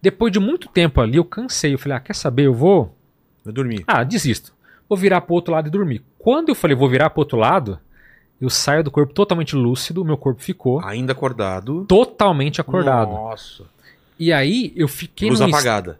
[0.00, 1.74] Depois de muito tempo ali, eu cansei.
[1.74, 2.44] Eu falei, ah, quer saber?
[2.46, 2.96] Eu vou.
[3.44, 3.82] Eu dormi.
[3.88, 4.54] Ah, desisto.
[4.88, 6.02] Vou virar pro outro lado e dormir.
[6.16, 7.80] Quando eu falei, vou virar pro outro lado,
[8.40, 11.84] eu saio do corpo totalmente lúcido, meu corpo ficou Ainda acordado.
[11.86, 13.10] totalmente acordado.
[13.12, 13.64] Nossa.
[14.18, 15.98] E aí eu fiquei Luz num est- apagada.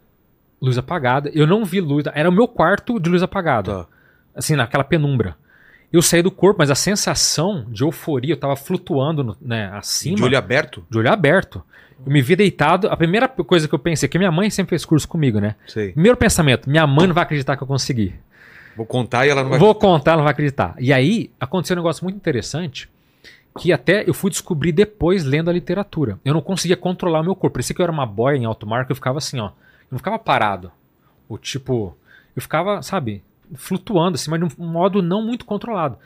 [0.61, 1.29] luz apagada.
[1.33, 2.05] Eu não vi luz.
[2.13, 3.71] Era o meu quarto de luz apagada.
[3.73, 3.87] Tá.
[4.35, 5.35] Assim, naquela penumbra.
[5.91, 10.15] Eu saí do corpo, mas a sensação de euforia, eu tava flutuando né, acima.
[10.15, 10.85] De olho aberto?
[10.89, 11.61] de olho aberto.
[12.05, 12.87] Eu me vi deitado.
[12.87, 15.55] A primeira coisa que eu pensei, que minha mãe sempre fez curso comigo, né?
[15.67, 15.91] Sei.
[15.91, 18.13] Primeiro pensamento, minha mãe não vai acreditar que eu consegui.
[18.75, 19.59] Vou contar e ela não vai.
[19.59, 20.75] Vou contar, ela não vai acreditar.
[20.79, 22.89] E aí aconteceu um negócio muito interessante
[23.59, 26.19] que até eu fui descobrir depois lendo a literatura.
[26.23, 27.55] Eu não conseguia controlar o meu corpo.
[27.55, 29.47] Parecia que eu era uma boia em alto mar, que eu ficava assim, ó.
[29.47, 29.53] Eu
[29.91, 30.71] não ficava parado.
[31.27, 31.95] O tipo,
[32.35, 33.23] eu ficava, sabe,
[33.55, 35.97] flutuando assim, mas de um modo não muito controlado.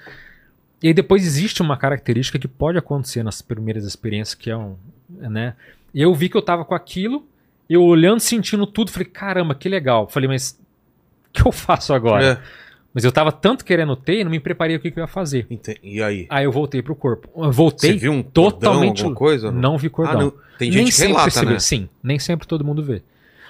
[0.82, 4.76] E aí depois existe uma característica que pode acontecer nas primeiras experiências, que é um,
[5.10, 5.56] né?
[5.94, 7.26] E eu vi que eu tava com aquilo,
[7.70, 10.08] eu olhando, sentindo tudo, falei, caramba, que legal.
[10.08, 10.60] Falei, mas
[11.36, 12.26] que eu faço agora?
[12.26, 12.66] É.
[12.94, 15.46] Mas eu tava tanto querendo ter, não me preparei o que, que eu ia fazer.
[15.84, 16.26] E aí?
[16.30, 17.30] Aí eu voltei pro corpo.
[17.36, 19.02] Eu voltei Você viu um totalmente.
[19.02, 19.52] cordão, coisa?
[19.52, 20.14] Não vi cordão.
[20.14, 20.34] Ah, não.
[20.58, 21.52] Tem nem gente que sempre relata, se né?
[21.52, 21.60] vê.
[21.60, 23.04] Sim, nem sempre todo mundo vê.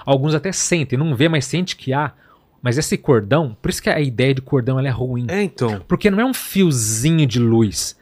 [0.03, 2.11] Alguns até sentem, não vê, mas sente que há.
[2.59, 5.27] Mas esse cordão, por isso que a ideia de cordão é ruim.
[5.29, 5.79] É, então.
[5.87, 7.95] Porque não é um fiozinho de luz.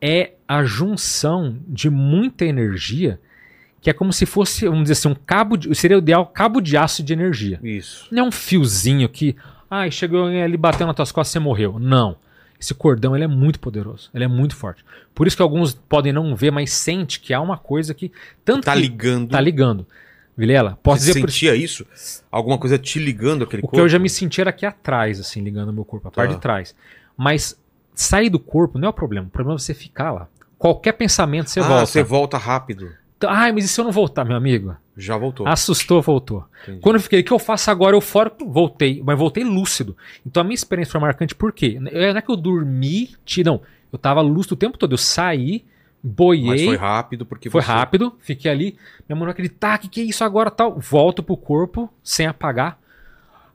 [0.00, 3.20] É a junção de muita energia
[3.80, 5.74] que é como se fosse, vamos dizer assim, um cabo de.
[5.74, 7.58] Seria o ideal cabo de aço de energia.
[7.62, 8.06] Isso.
[8.10, 9.34] Não é um fiozinho que,
[9.70, 11.78] ai, chegou ali bateu nas tuas costas e você morreu.
[11.78, 12.16] Não.
[12.60, 14.84] Esse cordão ele é muito poderoso, ele é muito forte.
[15.14, 18.12] Por isso que alguns podem não ver, mas sente que há uma coisa que
[18.44, 19.30] tanto Tá que ligando.
[19.30, 19.86] tá ligando.
[20.36, 21.86] Vilela, posso Você dizer por sentia isso?
[22.30, 23.76] Alguma coisa te ligando aquele o corpo?
[23.76, 26.30] que eu já me senti era aqui atrás, assim, ligando o meu corpo, a parte
[26.30, 26.34] Tá.
[26.36, 26.74] de trás.
[27.16, 27.58] Mas
[27.94, 29.26] sair do corpo não é o problema.
[29.26, 30.28] O problema é você ficar lá.
[30.58, 31.86] qualquer pensamento você ah, volta.
[31.86, 32.92] você volta rápido.
[33.20, 34.74] Então, Ai, mas e se eu não voltar, meu amigo?
[34.96, 35.46] Já voltou.
[35.46, 36.46] Assustou, voltou.
[36.62, 36.80] Entendi.
[36.80, 37.94] Quando eu fiquei, o que eu faço agora?
[37.94, 39.94] Eu fora, voltei, mas voltei lúcido.
[40.24, 41.78] Então a minha experiência foi marcante por quê?
[41.78, 43.10] Não é que eu dormi,
[43.44, 43.60] não.
[43.92, 44.94] Eu tava lúcido o tempo todo.
[44.94, 45.66] Eu saí,
[46.02, 46.46] boiei.
[46.46, 47.70] Mas foi rápido porque Foi você...
[47.70, 48.78] rápido, fiquei ali.
[49.06, 50.80] Minha mãe não acredita, que que é isso agora tal.
[50.80, 52.78] Volto pro corpo, sem apagar.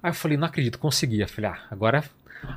[0.03, 1.22] Aí eu falei, não acredito, consegui.
[1.22, 2.03] Eu falei, ah, agora.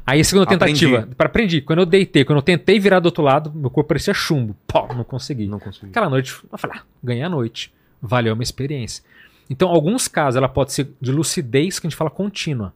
[0.07, 0.87] Aí a segunda Aprendi.
[0.87, 1.61] tentativa, para aprendi.
[1.61, 4.57] Quando eu deitei, quando eu tentei virar do outro lado, meu corpo parecia chumbo.
[4.67, 5.47] Pô, não consegui.
[5.47, 5.91] Não consegui.
[5.91, 7.73] Aquela noite, eu falei, ah, ganhei a noite.
[8.01, 9.03] Valeu a minha experiência.
[9.51, 12.73] Então, alguns casos, ela pode ser de lucidez, que a gente fala contínua.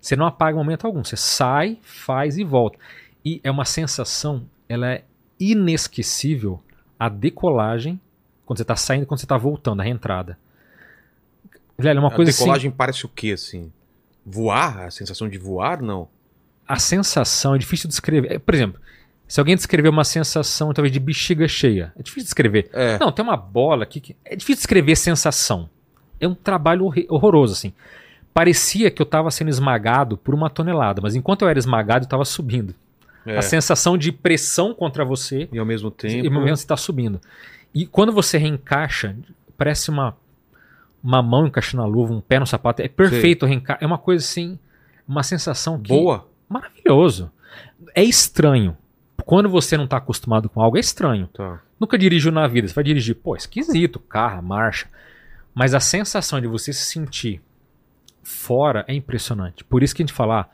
[0.00, 1.02] Você não apaga em momento algum.
[1.02, 2.78] Você sai, faz e volta.
[3.24, 5.04] E é uma sensação, ela é
[5.38, 6.62] inesquecível,
[6.98, 8.00] a decolagem,
[8.44, 10.38] quando você está saindo e quando você está voltando, a reentrada.
[11.78, 12.40] Velho, é uma a coisa assim...
[12.40, 13.72] decolagem parece o quê, assim?
[14.24, 14.86] Voar?
[14.86, 16.08] A sensação de voar, não?
[16.66, 18.32] A sensação é difícil de descrever.
[18.32, 18.80] É, Por exemplo,
[19.26, 22.68] se alguém descrever uma sensação, talvez, de bexiga cheia, é difícil de descrever.
[22.72, 22.98] É.
[22.98, 24.16] Não, tem uma bola aqui que.
[24.24, 25.68] É difícil descrever sensação.
[26.20, 27.72] É um trabalho horroroso, assim.
[28.32, 32.06] Parecia que eu estava sendo esmagado por uma tonelada, mas enquanto eu era esmagado, eu
[32.06, 32.74] estava subindo.
[33.24, 33.38] É.
[33.38, 36.14] A sensação de pressão contra você E ao mesmo tempo...
[36.24, 37.20] e no momento você está subindo.
[37.74, 39.16] E quando você reencaixa,
[39.58, 40.16] parece uma,
[41.02, 42.82] uma mão encaixando na luva, um pé no sapato.
[42.82, 44.58] É perfeito o reenca- É uma coisa assim,
[45.08, 46.28] uma sensação que Boa.
[46.48, 47.30] Maravilhoso.
[47.94, 48.76] É estranho.
[49.24, 51.28] Quando você não está acostumado com algo, é estranho.
[51.28, 51.60] Tá.
[51.80, 52.68] Nunca dirigiu na vida.
[52.68, 54.88] Você vai dirigir, pô, esquisito, carro, marcha.
[55.54, 57.40] Mas a sensação de você se sentir
[58.22, 59.64] fora é impressionante.
[59.64, 60.46] Por isso que a gente fala, ah,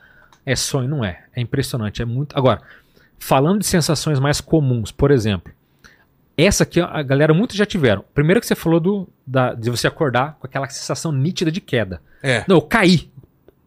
[0.45, 1.25] é sonho, não é.
[1.35, 2.37] É impressionante, é muito.
[2.37, 2.61] Agora,
[3.17, 5.51] falando de sensações mais comuns, por exemplo,
[6.37, 8.03] essa aqui a galera muitos já tiveram.
[8.13, 12.01] Primeiro que você falou do, da, de você acordar com aquela sensação nítida de queda.
[12.21, 12.43] É.
[12.47, 13.11] Não, eu caí.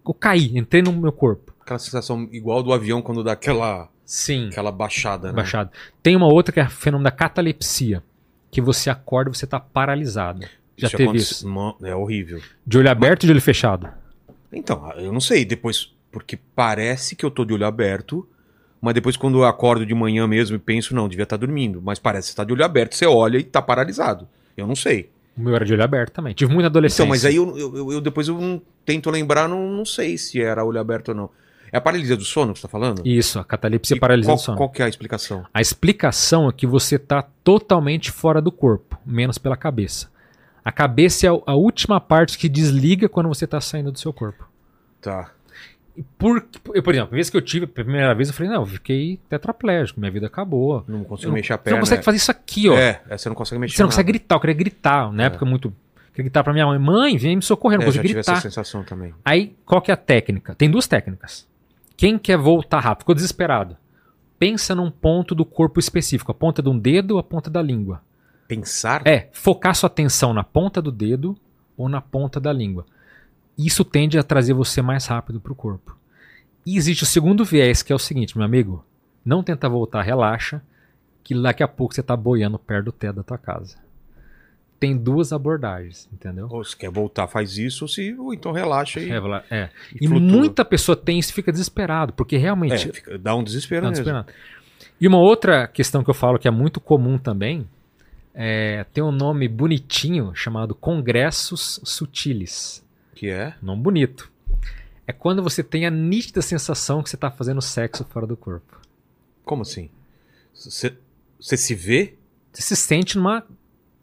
[0.06, 1.54] Eu caí, entrei no meu corpo.
[1.66, 4.46] Aquela sensação igual do avião quando dá aquela, Sim.
[4.52, 5.34] aquela baixada, né?
[5.34, 5.68] Baixado.
[6.00, 8.04] Tem uma outra que é o fenômeno da catalepsia,
[8.52, 10.46] que você acorda e você está paralisado.
[10.76, 11.44] Já Isso teve isso?
[11.82, 12.40] É horrível.
[12.64, 13.88] De olho aberto ou de olho fechado?
[14.52, 18.24] Então, eu não sei, depois, porque parece que eu tô de olho aberto,
[18.80, 21.98] mas depois quando eu acordo de manhã mesmo e penso, não, devia estar dormindo, mas
[21.98, 24.28] parece que você tá de olho aberto, você olha e tá paralisado.
[24.56, 25.10] Eu não sei.
[25.36, 26.32] O meu era de olho aberto também.
[26.32, 27.02] Tive muita adolescência.
[27.02, 30.40] Então, mas aí eu, eu- eu- eu- depois eu tento lembrar, não, não sei se
[30.40, 31.30] era olho aberto ou não.
[31.72, 33.02] É a paralisia do sono que você tá falando?
[33.04, 34.56] Isso, a catalepsia E paralisia qual, do sono.
[34.56, 35.44] qual que é a explicação?
[35.52, 40.08] A explicação é que você está totalmente fora do corpo, menos pela cabeça.
[40.64, 44.48] A cabeça é a- última parte que desliga quando você está saindo do seu corpo.
[45.00, 45.30] Tá.
[46.18, 46.44] Por,
[46.74, 48.66] eu, por exemplo, a vez que eu tive a primeira vez, eu falei, não, eu
[48.66, 50.84] fiquei tetraplégico, minha vida acabou.
[50.86, 51.76] Não consigo Eu não- mexer a Você perna.
[51.78, 52.76] não consegue fazer isso aqui, ó.
[52.76, 54.18] É, é, você não consegue mexer Você não consegue nada.
[54.18, 55.12] gritar, eu queria gritar.
[55.12, 55.26] Na É.
[55.26, 55.70] época, muito.
[56.12, 58.32] Queria gritar pra minha mãe: mãe, vem me socorrer, eu não É, consigo tive essa
[58.32, 58.42] gritar.
[58.42, 59.14] sensação também.
[59.24, 60.54] Aí, qual que é a técnica?
[60.54, 61.46] Tem duas técnicas.
[61.96, 63.76] Quem quer voltar rápido, ficou desesperado.
[64.38, 67.62] Pensa num ponto do corpo específico, a ponta de um dedo ou a ponta da
[67.62, 68.02] língua.
[68.46, 69.06] Pensar?
[69.06, 71.36] É, focar sua atenção na ponta do dedo
[71.76, 72.84] ou na ponta da língua.
[73.56, 75.96] Isso tende a trazer você mais rápido pro corpo.
[76.64, 78.84] E existe o segundo viés, que é o seguinte, meu amigo.
[79.24, 80.62] Não tenta voltar, relaxa,
[81.24, 83.78] que daqui a pouco você tá boiando perto do teto da tua casa.
[84.78, 86.48] Tem duas abordagens, entendeu?
[86.50, 89.16] Ou se quer voltar, faz isso, ou, se, ou então relaxa e, É,
[89.50, 89.70] é.
[89.98, 92.92] e E muita pessoa tem isso e fica desesperado, porque É, realmente.
[92.92, 94.04] fica- dá um desespero Não, mesmo.
[94.04, 94.32] desesperado.
[95.00, 97.66] E uma outra questão que eu falo que é muito comum também
[98.34, 102.84] é, tem um nome bonitinho chamado Congressos Sutiles.
[103.14, 103.54] Que é?
[103.62, 104.30] Nome bonito.
[105.06, 108.78] É quando você tem a nítida sensação que você está fazendo sexo fora do corpo.
[109.42, 109.88] Como assim?
[110.52, 112.14] Você se vê?
[112.52, 113.42] Você se sente numa.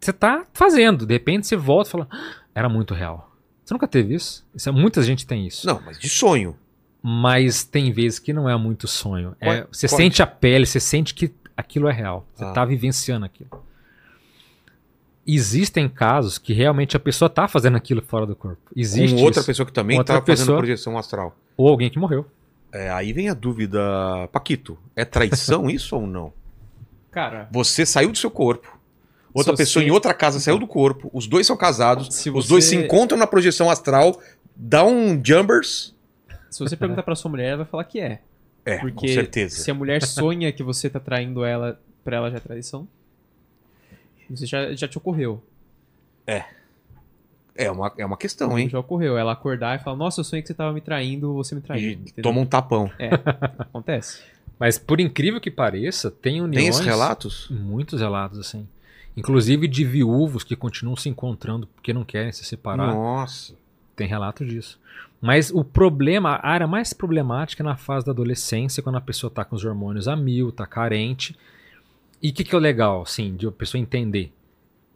[0.04, 2.08] Você está fazendo, de repente você volta e fala.
[2.12, 3.32] "Ah, Era muito real.
[3.66, 4.46] Você nunca teve isso?
[4.54, 5.66] isso é, muita gente tem isso.
[5.66, 6.56] Não, mas de sonho.
[7.02, 9.36] Mas tem vezes que não é muito sonho.
[9.40, 12.26] É, Qual- você qual- sente a pele, você sente que aquilo é real.
[12.34, 12.50] Você Ah.
[12.50, 13.50] está vivenciando aquilo.
[15.26, 18.62] Existem casos que realmente a pessoa está fazendo aquilo fora do corpo.
[18.76, 19.48] Existe com outra isso.
[19.48, 21.36] pessoa que também Outra tá fazendo projeção astral.
[21.56, 22.26] Ou alguém que morreu.
[22.74, 23.80] É, aí vem a dúvida,
[24.34, 26.34] Paquito, é traição isso ou não?
[27.10, 28.73] Cara, Você saiu do seu corpo,
[29.34, 32.30] outra Se pessoa você- em outra casa saiu do corpo, os dois são casados, Se
[32.30, 34.20] os você- dois se encontram na projeção astral,
[34.56, 35.94] dá um jumbers.
[36.50, 38.22] se você perguntar pra sua mulher, ela vai falar que é.
[38.66, 39.58] É, Porque com certeza.
[39.58, 42.88] se a mulher sonha que você tá traindo ela, pra ela já é traição.
[44.30, 45.44] Isso já, já te ocorreu.
[47.56, 48.68] É uma, é uma questão, hein?
[48.68, 49.16] Já ocorreu.
[49.18, 51.90] Ela acordar e falar, nossa, eu sonhei que você tava me traindo, você me traiu.
[51.90, 52.24] E entendeu?
[52.24, 52.90] toma um tapão.
[52.98, 53.10] É,
[53.60, 54.22] acontece.
[54.60, 56.56] Mas por incrível que pareça, tem uniões.
[56.64, 57.48] Tem esses relatos?
[57.52, 58.68] Muitos relatos assim.
[59.16, 62.94] Inclusive de viúvos que continuam se encontrando porque não querem se separar.
[62.94, 63.56] Nossa.
[63.96, 64.80] Tem relato disso.
[65.22, 69.30] Mas o problema, a área mais problemática é na fase da adolescência, quando a pessoa
[69.30, 71.38] está com os hormônios a mil, está carente.
[72.22, 74.34] E o que, que é legal, assim, de a pessoa entender?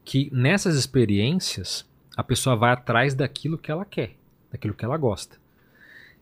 [0.04, 1.86] Que nessas experiências,
[2.16, 4.16] a pessoa vai atrás daquilo que ela quer,
[4.52, 5.38] daquilo que ela gosta.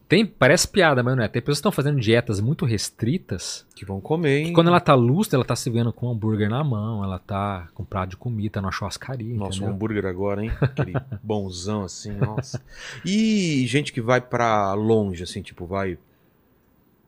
[0.08, 1.28] Tem, parece piada, mas não é.
[1.28, 4.46] Tem pessoas que estão fazendo dietas muito restritas, Que vão comer, hein?
[4.48, 7.18] que quando ela tá lúcida, ela tá se vendo com um hambúrguer na mão, ela
[7.18, 9.74] tá com um prato de comida, tá numa churrascaria, Nossa, um entendeu?
[9.74, 10.52] hambúrguer agora, hein?
[10.62, 12.62] Aquele bonzão assim, nossa.
[13.04, 15.98] E gente que vai pra longe, assim, tipo, vai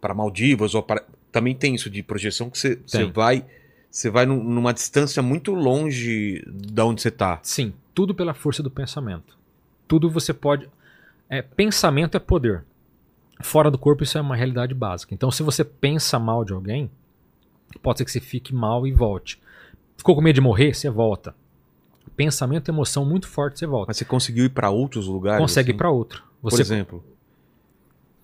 [0.02, 1.03] pra Maldivas ou para.
[1.32, 3.45] Também tem isso de projeção que você você vai.
[3.91, 7.40] Você vai num- numa distância muito longe da onde você tá.
[7.44, 9.38] Sim, tudo pela força do pensamento.
[9.88, 10.68] Tudo você pode.
[11.30, 12.64] É, pensamento é poder.
[13.39, 15.14] Fora do corpo, isso é uma realidade básica.
[15.14, 16.89] Então, se você pensa mal de alguém,
[17.81, 19.39] pode ser que você fique mal e volte.
[19.95, 20.73] Ficou com medo de morrer?
[20.73, 21.35] Você volta.
[22.15, 23.89] Pensamento e emoção muito forte, você volta.
[23.89, 25.39] Mas você conseguiu ir pra outros lugares?
[25.41, 25.77] Consegue ir assim?
[25.77, 26.23] para outro.
[26.41, 27.03] Por Você, exemplo,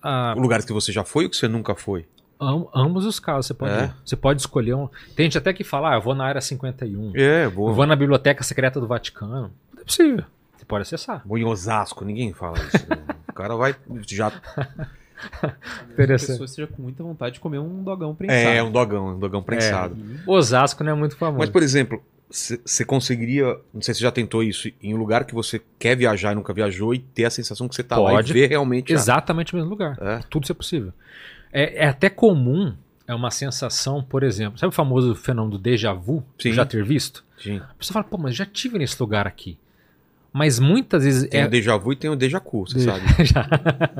[0.02, 2.06] ah, lugares que você já foi ou que você nunca foi?
[2.40, 3.84] am- ambos os casos você pode É?
[3.84, 3.94] ir.
[4.04, 4.88] Você pode escolher um.
[5.16, 7.12] Tem gente até que fala, ah, eu vou na área 51.
[7.14, 7.70] É, boa.
[7.70, 9.50] Eu vou na biblioteca secreta do Vaticano.
[9.72, 10.24] Não é possível.
[10.56, 11.22] Você pode acessar.
[11.24, 12.86] Vou em Osasco, ninguém fala isso.
[12.88, 12.96] né?
[13.28, 13.74] o cara vai.
[14.06, 14.32] Já.
[15.42, 15.52] A
[15.92, 16.28] Interessante.
[16.30, 18.40] pessoa esteja com muita vontade de comer um dogão prensado.
[18.48, 19.96] É, um dogão, um dogão prensado.
[20.26, 21.38] Osasco não é muito famoso.
[21.38, 23.44] Mas, por exemplo, você conseguiria.
[23.72, 26.34] Não sei se você já tentou isso, em um lugar que você quer viajar e
[26.34, 28.92] nunca viajou e ter a sensação que você tá lá e ver realmente.
[28.92, 29.96] a- Exatamente o mesmo lugar.
[30.00, 30.20] É.
[30.28, 30.92] Tudo isso é possível.
[31.52, 32.74] É, é até comum,
[33.06, 36.24] é uma sensação, por exemplo, sabe o famoso fenômeno do déjà vu?
[36.38, 36.52] Sim.
[36.52, 37.24] Já ter visto?
[37.38, 37.58] Sim.
[37.58, 39.56] A pessoa fala, pô, mas já tive nesse lugar aqui.
[40.36, 41.46] Mas muitas vezes Tem é.
[41.46, 43.02] o déjà vu e tem o déjà cu, você De- sabe.
[43.24, 43.48] já-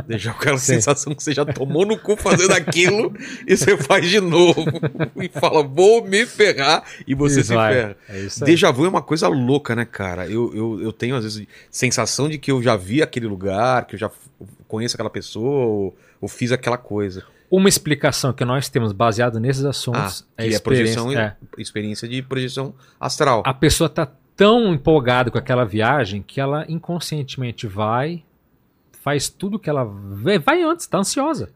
[0.04, 0.74] Déjà vu é aquela Sim.
[0.74, 3.14] sensação que você já tomou no cu fazendo aquilo
[3.46, 4.64] e você faz de novo.
[5.22, 7.72] e fala, vou me ferrar e você Isso, se vai.
[7.74, 7.96] ferra.
[8.08, 8.44] É isso.
[8.44, 10.26] Déjà vu é uma coisa louca, né, cara?
[10.26, 13.94] Eu, eu, eu tenho, às vezes, sensação de que eu já vi aquele lugar, que
[13.94, 14.10] eu já
[14.66, 17.22] conheço aquela pessoa, ou, ou fiz aquela coisa.
[17.48, 21.36] Uma explicação que nós temos baseado nesses assuntos Ah, é, que é experiência- projeção, é.
[21.58, 23.44] experiência de projeção astral.
[23.46, 28.22] A pessoa tá tão empolgada com aquela viagem que ela inconscientemente vai,
[29.02, 31.50] faz tudo que ela vê, vai antes, tá ansiosa.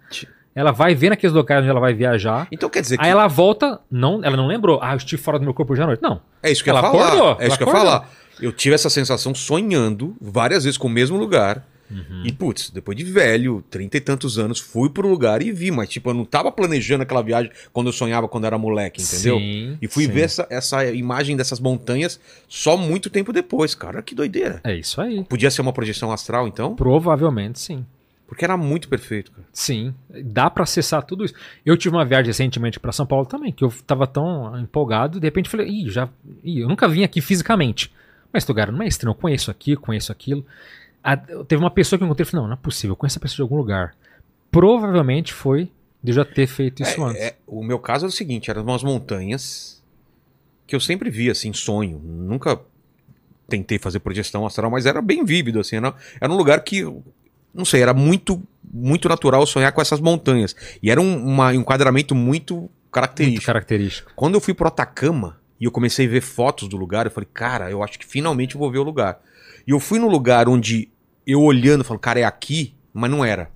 [0.55, 2.49] Ela vai ver naqueles locais onde ela vai viajar.
[2.51, 4.81] Então quer dizer que Aí ela volta, não, ela não lembrou.
[4.83, 6.03] Ah, eu estive fora do meu corpo hoje à noite.
[6.03, 6.21] Não.
[6.43, 7.07] é isso que eu ia ela falar.
[7.07, 8.11] acordou, é isso ela que eu ia falar.
[8.41, 11.65] Eu tive essa sensação sonhando várias vezes com o mesmo lugar.
[11.91, 12.23] Uhum.
[12.25, 15.71] E, putz, depois de velho, trinta e tantos anos, fui pro lugar e vi.
[15.71, 19.39] Mas, tipo, eu não tava planejando aquela viagem quando eu sonhava quando era moleque, entendeu?
[19.39, 20.13] Sim, E fui sim.
[20.13, 24.03] ver essa, essa imagem dessas montanhas só muito tempo depois, cara.
[24.03, 24.61] Que doideira.
[24.65, 25.25] É isso aí.
[25.25, 26.75] Podia ser uma projeção astral, então?
[26.77, 27.85] Provavelmente sim.
[28.27, 29.47] Porque era muito perfeito, cara.
[29.51, 31.33] Sim, dá pra acessar tudo isso.
[31.65, 35.27] Eu tive uma viagem recentemente pra São Paulo também, que eu tava tão empolgado, de
[35.27, 36.11] repente falei, ih, já,
[36.45, 37.91] ih, eu nunca vim aqui fisicamente.
[38.31, 40.45] Mas lugar não é estranho, eu conheço aqui, conheço aquilo.
[41.13, 43.15] A- teve uma pessoa que eu encontrei e falei, não, não é possível, eu conheço
[43.15, 43.95] essa pessoa de algum lugar.
[44.51, 45.71] Provavelmente foi
[46.03, 47.21] de eu já ter feito isso antes.
[47.21, 49.83] É, é, o meu caso é o seguinte: eram umas montanhas
[50.67, 51.99] que eu sempre via, assim, sonho.
[52.03, 52.59] Nunca
[53.49, 55.77] tentei fazer projeção astral, mas era bem vívido, assim.
[55.77, 56.83] Era, era um lugar que,
[57.55, 60.55] não sei, era muito, muito natural sonhar com essas montanhas.
[60.83, 63.47] E era um, uma- um enquadramento muito Muito característico.
[63.47, 64.13] característico.
[64.17, 67.29] Quando eu fui pro Atacama e eu comecei a ver fotos do lugar, eu falei,
[67.33, 69.21] cara, eu acho que finalmente eu vou ver o lugar.
[69.67, 70.89] E eu fui no lugar onde
[71.29, 73.51] eu olhando, falando, cara, é aqui, mas não era.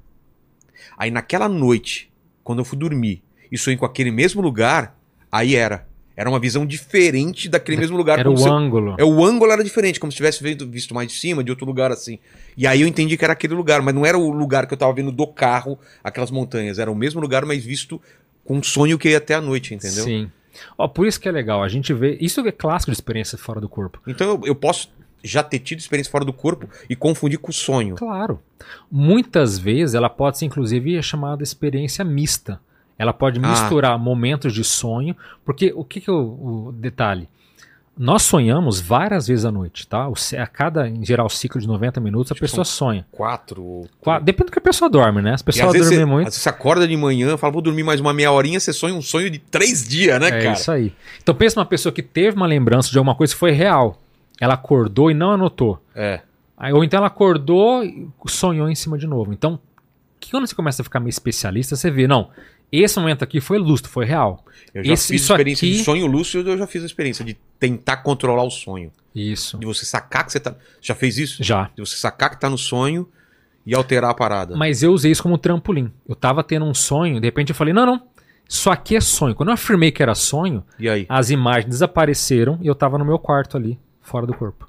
[0.98, 2.12] Aí naquela noite,
[2.44, 4.98] quando eu fui dormir e sonhei com aquele mesmo lugar,
[5.30, 5.88] aí era.
[6.14, 8.18] Era uma visão diferente daquele mesmo lugar.
[8.18, 8.94] Era o se ângulo.
[8.98, 11.90] é, o ângulo era diferente, como se tivesse visto, mais de cima, de outro lugar
[11.90, 12.18] assim.
[12.54, 14.78] E aí eu entendi que era aquele lugar, mas não era o lugar que eu
[14.78, 16.78] tava vendo do carro, aquelas montanhas.
[16.78, 17.98] Era o mesmo lugar, mas visto
[18.44, 20.04] com um sonho que ia até a noite, entendeu?
[20.04, 20.30] Sim.
[20.76, 22.18] Ó, por isso que é legal, a gente vê.
[22.20, 23.98] Isso é clássico de experiência fora do corpo.
[24.06, 24.90] Então eu, eu posso
[25.22, 27.94] já ter tido experiência fora do corpo e confundir com o sonho.
[27.96, 28.40] Claro.
[28.90, 32.60] Muitas vezes ela pode ser, inclusive, chamada experiência mista.
[32.98, 33.48] Ela pode Ah.
[33.50, 37.28] misturar momentos de sonho, porque o que, que é o, o detalhe?
[37.96, 40.08] Nós sonhamos várias vezes à noite, tá?
[40.08, 43.04] O a cada, em geral, ciclo de 90 minutos, a pessoa sonha.
[43.12, 43.62] Quatro.
[43.62, 45.34] ou- Qua- Depende do que a pessoa dorme, né?
[45.34, 46.28] As pessoas dormem você, muito.
[46.28, 48.94] às vezes você acorda de manhã, fala, vou dormir mais uma meia horinha, você sonha
[48.94, 50.52] um sonho de três dias, né, É cara?
[50.52, 50.92] isso aí.
[51.22, 54.01] Então pensa uma pessoa que teve uma lembrança de alguma coisa que foi real.
[54.42, 55.80] Ela acordou e não anotou.
[55.94, 56.20] É.
[56.56, 59.32] Aí, ou então ela acordou e sonhou em cima de novo.
[59.32, 59.58] Então,
[60.30, 62.30] quando você começa a ficar meio especialista, você vê, não,
[62.70, 64.44] esse momento aqui foi lúcido, foi real.
[64.74, 67.36] Eu já Esse- fiz experiência aqui- de sonho lúcido, eu já fiz a experiência de
[67.58, 68.90] tentar controlar o sonho.
[69.14, 69.58] Isso.
[69.58, 70.54] De você sacar que você tá.
[70.80, 71.42] Já fez isso?
[71.44, 71.70] Já.
[71.76, 73.08] De você sacar que tá no sonho
[73.66, 74.56] e alterar a parada.
[74.56, 75.92] Mas eu usei isso como trampolim.
[76.08, 78.02] Eu tava tendo um sonho, de repente eu falei, não, não,
[78.48, 79.34] isso aqui é sonho.
[79.34, 83.18] Quando eu afirmei que era sonho, E as imagens desapareceram e eu tava no meu
[83.18, 84.68] quarto ali, fora do corpo.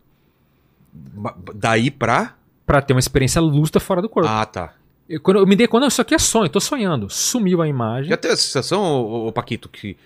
[1.56, 2.36] Daí pra.
[2.66, 4.30] Pra ter uma experiência lúcida fora do corpo.
[4.30, 4.74] Ah, tá.
[5.10, 7.10] Eu, quando eu me dei conta, isso aqui é sonho, eu tô sonhando.
[7.10, 8.10] Sumiu a imagem.
[8.10, 9.98] Já teve a sensação, ô, ô, Paquito, que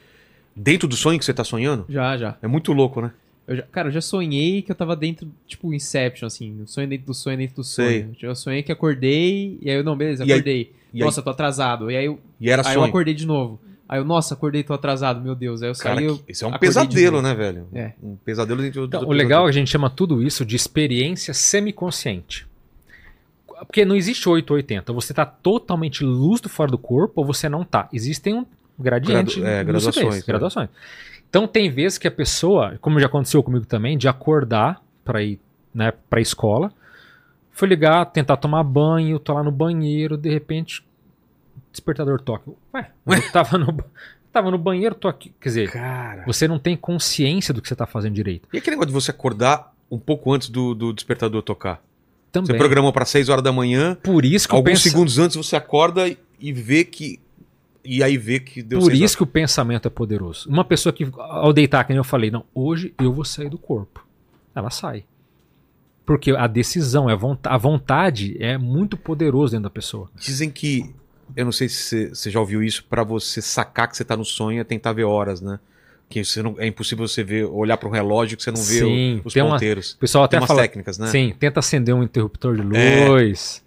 [0.60, 1.86] Dentro do sonho que você tá sonhando?
[1.88, 2.36] Já, já.
[2.42, 3.12] É muito louco, né?
[3.48, 6.64] Eu já- cara, eu já sonhei que eu tava dentro, tipo, Inception, assim.
[6.66, 8.02] Sonho dentro do sonho, dentro do Sei.
[8.02, 8.16] sonho.
[8.24, 10.74] Eu sonhei que acordei, e aí eu, não, beleza, E aí- acordei.
[10.92, 11.92] e aí- nossa, tô atrasado.
[11.92, 12.90] E aí, eu, E era aí eu sonho.
[12.90, 13.60] acordei de novo.
[13.90, 15.62] Aí eu, nossa, acordei, tô atrasado, meu Deus.
[15.64, 17.68] Aí eu Cara, saí, eu isso é um pesadelo, né, velho?
[17.74, 17.94] É.
[18.04, 20.46] Um pesadelo dentro do Então, do o legal é que a gente chama tudo isso
[20.46, 22.46] de experiência semiconsciente.
[23.48, 24.94] Porque não existe 8 ou 80.
[24.94, 27.88] Você tá totalmente lúcido fora do corpo ou você não tá.
[27.94, 28.46] Existem um
[28.78, 30.28] gradiente Gradu- é, graduações, lucidez, é.
[30.28, 30.70] graduações.
[31.30, 35.40] Então tem vezes que a pessoa, como já aconteceu comigo também, de acordar para ir,
[35.74, 36.72] né, para escola,
[37.52, 40.86] foi ligar, tentar tomar banho, tô lá no banheiro, de repente
[41.72, 42.52] despertador toca.
[42.74, 43.78] Ué, eu tava no
[44.32, 46.24] tava no banheiro, tô aqui, quer dizer, Cara.
[46.26, 48.48] você não tem consciência do que você tá fazendo direito.
[48.54, 51.82] E aquele negócio de você acordar um pouco antes do, do despertador tocar?
[52.32, 52.48] Também.
[52.52, 56.08] Você programou pra 6 horas da manhã, Por isso que alguns segundos antes você acorda
[56.08, 57.20] e- e vê que.
[57.84, 60.48] E aí vê que deu Por isso que o pensamento é poderoso.
[60.50, 63.58] Uma pessoa que, ao deitar, que nem eu falei, não, hoje eu vou sair do
[63.58, 64.06] corpo.
[64.54, 65.06] Ela sai.
[66.06, 70.10] Porque a decisão, é a vontade é muito poderoso dentro da pessoa.
[70.16, 70.94] Dizem que.
[71.36, 74.26] Eu não sei se você- já ouviu isso, pra você sacar que você tá no
[74.26, 75.60] sonho é tentar ver horas, né?
[76.10, 78.80] Que você não, é impossível você ver, olhar para um relógio que você não vê
[78.80, 79.92] Sim, o- os tem uma- ponteiros.
[79.94, 80.62] O pessoal Tem até umas fala.
[80.62, 81.08] técnicas, né?
[81.08, 83.08] Sim, tenta acender um interruptor de É.
[83.10, 83.62] luz.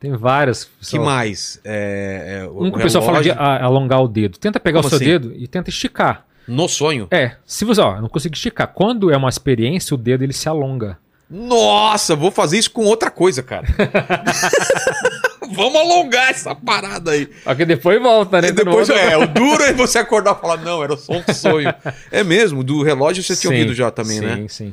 [0.00, 0.64] Tem várias.
[0.64, 1.60] que pessoal- mais?
[1.64, 4.36] É, é, o Um que o pessoal fala de alongar o dedo.
[4.38, 5.04] Tenta pegar Como o seu assim?
[5.06, 6.26] dedo e tenta esticar.
[6.46, 7.08] No sonho?
[7.10, 8.68] É, se você, ó, não conseguir esticar.
[8.68, 10.98] Quando é uma experiência, o dedo ele se alonga.
[11.28, 13.66] Nossa, vou fazer isso com outra coisa, cara.
[15.52, 17.28] Vamos alongar essa parada aí.
[17.44, 18.48] Só que depois volta, né?
[18.48, 21.72] E depois, é, o duro é você acordar e falar, não, era só um sonho.
[22.10, 24.46] É mesmo, do relógio você tinha Sim, ouvido já também, sim, né?
[24.48, 24.72] Sim,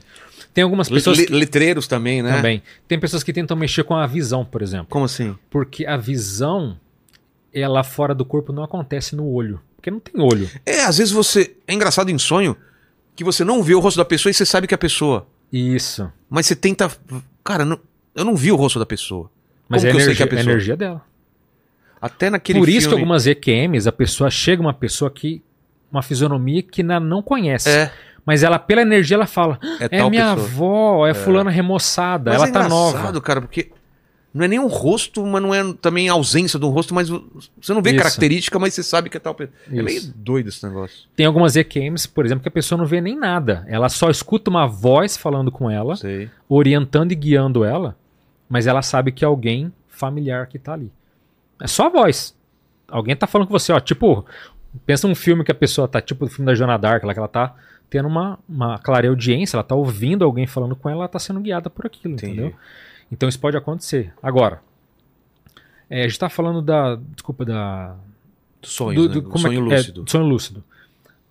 [0.53, 2.36] Tem algumas pessoas le- que, letreiros também, né?
[2.36, 2.64] também.
[2.88, 4.88] Tem pessoas que tentam mexer com a visão, por exemplo.
[4.90, 5.36] Como assim?
[5.49, 6.78] Porque a visão,
[7.53, 9.61] ela fora do corpo não acontece no olho.
[9.76, 10.49] Porque não tem olho.
[10.65, 11.53] É, às vezes você.
[11.68, 12.56] É engraçado em sonho
[13.15, 15.28] que você não vê o rosto da pessoa e você sabe que é a pessoa.
[15.52, 16.11] Isso.
[16.30, 16.90] Mas você tenta.
[17.44, 17.80] Cara, não-
[18.15, 19.30] eu não vi o rosto da pessoa.
[19.68, 20.53] Mas Como é que eu sei energia, que é a é pessoa?
[20.53, 21.02] energia dela.
[22.02, 25.41] Até naquele Por isso que algumas EQMs, a pessoa chega uma pessoa que.
[25.91, 27.69] Uma fisionomia que na- não conhece.
[27.69, 27.91] É,
[28.26, 30.48] Mas ela, pela energia, ela fala: é, É minha pessoa.
[30.48, 33.22] avó, é, fulana remoçada, Mas ela é tá engraçado, nova.
[33.22, 33.72] cara, porque
[34.34, 37.10] não é nem um rosto, mas não é também a ausência de um rosto, mas
[37.10, 37.99] você não vê Isso.
[37.99, 39.53] característica, mas você sabe que é tal pessoa.
[39.70, 41.08] É meio doido esse negócio.
[41.16, 43.66] Tem algumas EQMs, por exemplo, que a pessoa não vê nem nada.
[43.68, 46.30] Ela só escuta uma voz falando com ela, Sei.
[46.48, 47.98] orientando e guiando ela,
[48.48, 50.91] mas ela sabe que é alguém familiar que tá ali.
[51.60, 52.36] É só a voz.
[52.88, 54.26] Alguém tá falando com você, ó, tipo,
[54.86, 57.20] pensa num filme que a pessoa tá, tipo o filme da Joana Dark, lá que
[57.20, 57.53] ela tá
[57.90, 61.41] tendo uma, uma clara audiência, ela tá ouvindo alguém falando com ela, ela tá sendo
[61.41, 62.34] guiada por aquilo, Entendi.
[62.34, 62.56] entendeu?
[63.12, 64.14] Então isso pode acontecer.
[64.22, 64.62] Agora,
[65.90, 67.96] é, a gente tá falando da, desculpa, da,
[68.62, 69.14] Do sonho, do- né?
[69.16, 70.06] do- como é sonho é, lúcido.
[70.08, 70.64] sonho lúcido.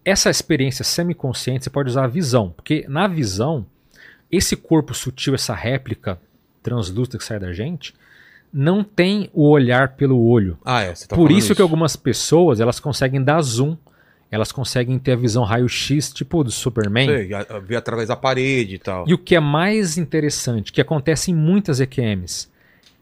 [0.04, 3.66] Essa experiência semiconsciente você pode usar a visão, porque na visão,
[4.30, 6.18] esse corpo sutil, essa réplica
[6.62, 7.94] translúcida que sai da gente,
[8.52, 10.58] não tem o olhar pelo olho.
[10.64, 10.94] Ah, é.
[10.94, 13.76] Você tá Por falando isso que algumas pessoas elas conseguem dar zoom,
[14.30, 17.06] elas conseguem ter a visão raio-x, tipo do Superman.
[17.06, 17.30] Sei,
[17.64, 19.08] ver através da parede e tal.
[19.08, 22.48] E o que é mais interessante, que acontece em muitas EQMs,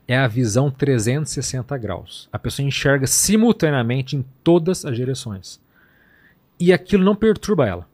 [0.06, 2.28] é a visão 360 graus.
[2.32, 5.60] A pessoa enxerga simultaneamente em todas as direções.
[6.58, 7.86] E aquilo não perturba ela.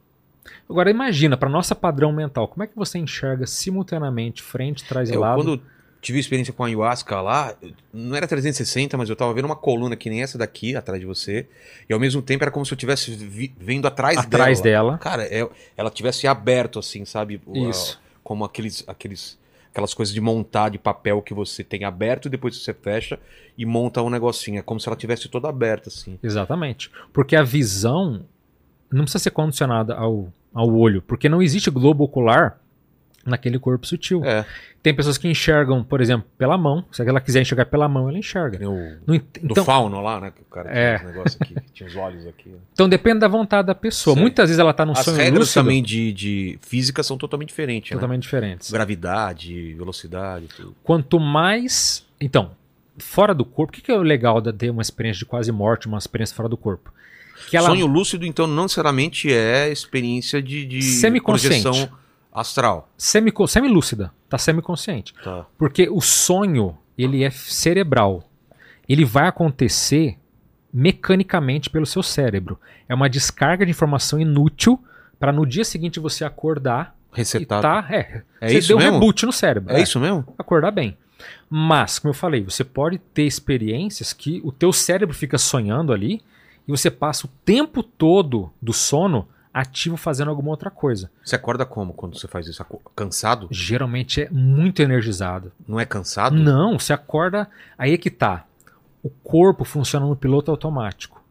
[0.71, 5.15] Agora imagina, para nossa padrão mental, como é que você enxerga simultaneamente frente, trás e
[5.15, 5.43] Eu, lado?
[5.43, 5.63] quando
[6.05, 7.55] tive experiência com a ayahuasca lá,
[7.93, 11.07] não era 360, mas eu tava vendo uma coluna que nem essa daqui, atrás de
[11.07, 11.47] você,
[11.89, 13.11] e ao mesmo tempo era como se eu estivesse
[13.59, 14.91] vendo atrás, Atrás dela.
[14.93, 14.99] dela.
[14.99, 17.41] Cara, é- ela tivesse aberto assim, sabe?
[17.49, 17.99] A- Isso.
[18.23, 19.39] como aqueles, aqueles,
[19.73, 23.19] aquelas coisas de montar de papel que você tem aberto e depois você fecha
[23.57, 24.59] e monta um negocinho.
[24.59, 26.19] É como se ela tivesse toda aberta assim.
[26.23, 26.91] Exatamente.
[27.15, 28.25] Porque a visão
[28.93, 32.61] não precisa ser condicionada ao, ao olho, porque não existe globo ocular
[33.25, 34.25] naquele corpo sutil.
[34.25, 34.45] É,
[34.83, 36.85] Tem pessoas que enxergam, por exemplo, pela mão.
[36.93, 38.59] Se ela quiser enxergar pela mão, ela enxerga.
[38.69, 40.31] o Não ent- do então, fauno lá, né?
[40.31, 40.99] Que o cara É.
[40.99, 42.51] tinha negócio aqui, tinha os olhos aqui.
[42.51, 42.57] né?
[42.73, 44.13] então depende da vontade da pessoa.
[44.15, 44.21] Sei.
[44.23, 47.49] Muitas vezes ela está num As sonho regras lúcido, também de, de física são totalmente
[47.49, 47.97] diferentes, né?
[47.97, 48.71] totalmente diferentes.
[48.71, 50.75] Gravidade, velocidade, tudo.
[50.83, 52.05] Quanto mais.
[52.21, 52.51] Então,
[52.99, 55.87] fora do corpo, o que, que é legal de ter uma experiência de quase morte,
[55.87, 56.93] uma experiência fora do corpo?
[57.49, 61.63] Que ela Sonho lúcido, então, não necessariamente é experiência de, de Semiconsciente.
[61.63, 61.89] projeção
[62.35, 62.89] astral.
[62.99, 65.15] semico- semilúcida, tá semiconsciente.
[65.23, 65.47] Tá.
[65.57, 68.25] Porque o sonho, ele é cerebral.
[68.89, 70.19] Ele vai acontecer
[70.73, 72.59] mecanicamente pelo seu cérebro.
[72.89, 74.83] É uma descarga de informação inútil
[75.19, 77.63] para no dia seguinte você acordar Resetado.
[77.63, 78.95] tá, é, É você isso deu um mesmo?
[78.95, 79.73] reboot no cérebro.
[79.73, 80.27] É isso mesmo?
[80.37, 80.99] acordar bem.
[81.49, 86.21] Mas, como eu falei, você pode ter experiências que o teu cérebro fica sonhando ali
[86.67, 91.09] e você passa o tempo todo do sono ativo fazendo alguma outra coisa.
[91.25, 92.65] Você acorda como quando você faz isso?
[92.97, 93.47] Cansado?
[93.51, 95.53] Geralmente é muito energizado.
[95.67, 96.35] Não é cansado?
[96.35, 97.49] Não, você acorda.
[97.79, 98.45] Aí é que tá.
[99.03, 101.23] O corpo funciona no piloto automático.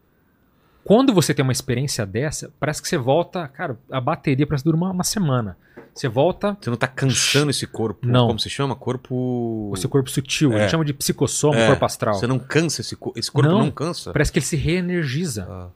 [0.86, 3.48] Quando você tem uma experiência dessa, parece que você volta.
[3.50, 5.58] Cara, a bateria parece que dura uma, uma semana.
[5.94, 6.58] Você volta.
[6.60, 8.06] Você não tá cansando esse corpo?
[8.08, 8.28] Não.
[8.28, 8.76] Como se chama?
[8.76, 9.70] Corpo.
[9.72, 10.56] O seu corpo sutil, É.
[10.56, 12.16] a gente chama de psicossoma, É, corpo astral.
[12.16, 13.18] Você não cansa esse corpo?
[13.18, 13.72] Esse corpo não, Não.
[13.72, 14.12] cansa?
[14.12, 15.48] Parece que ele se reenergiza.
[15.50, 15.68] Ah.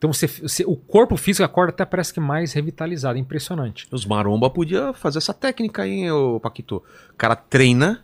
[0.00, 3.86] Então você, você- o corpo físico acorda até parece que mais revitalizado, impressionante.
[3.92, 6.04] Os maromba podia fazer essa técnica aí,
[6.42, 6.76] Paquito.
[7.12, 8.02] O cara treina,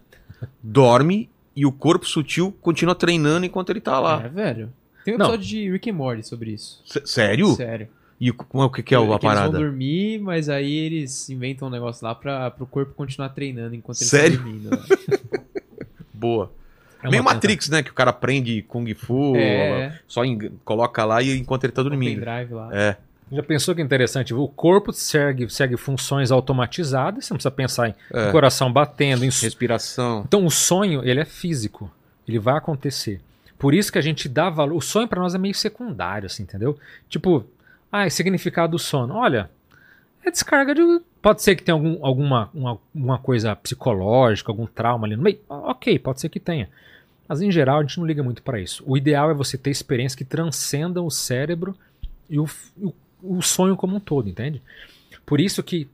[0.62, 4.22] dorme e o corpo sutil continua treinando enquanto ele tá lá.
[4.24, 4.72] É, velho.
[5.06, 5.24] Tem um Não.
[5.26, 6.82] episódio de Rick and Morty sobre isso.
[6.86, 7.54] S- Sério?
[7.54, 7.88] Sério.
[8.20, 9.52] E o, como é- o que, que é a eles parada?
[9.52, 13.98] vão dormir, mas aí eles inventam um negócio lá pra, pro corpo continuar treinando enquanto
[13.98, 14.34] eles Sério?
[14.36, 14.70] estão dormindo.
[14.70, 15.40] né?
[16.12, 16.50] Boa.
[17.06, 17.82] É Meio Matrix, né?
[17.82, 19.98] Que o cara aprende Kung Fu, É.
[20.06, 22.20] só eng- coloca lá e enquanto ele tá Tem dormindo.
[22.20, 22.68] drive lá.
[22.72, 22.96] É.
[23.32, 24.32] Já pensou que interessante?
[24.32, 28.30] O corpo segue, segue funções automatizadas, você não precisa pensar em É.
[28.30, 30.22] coração batendo, em Respiração.
[30.26, 31.90] Então o sonho, ele é físico.
[32.28, 33.20] Ele vai acontecer.
[33.58, 34.76] Por isso que a gente dá valor.
[34.76, 36.78] O sonho pra nós é meio secundário, assim, entendeu?
[37.08, 37.44] Tipo,
[37.90, 39.14] ah, é significado do sono.
[39.14, 39.48] Olha,
[40.24, 40.82] é descarga de.
[41.22, 45.38] Pode ser que tenha algum, alguma uma, uma coisa psicológica, algum trauma ali no meio.
[45.48, 46.68] Ok, pode ser que tenha.
[47.28, 48.82] Mas em geral a gente não liga muito pra isso.
[48.86, 51.76] O ideal é você ter experiências que transcendam o cérebro
[52.28, 52.48] e o,
[52.80, 52.92] o,
[53.22, 54.62] o sonho como um todo, entende?
[55.24, 55.88] Por isso que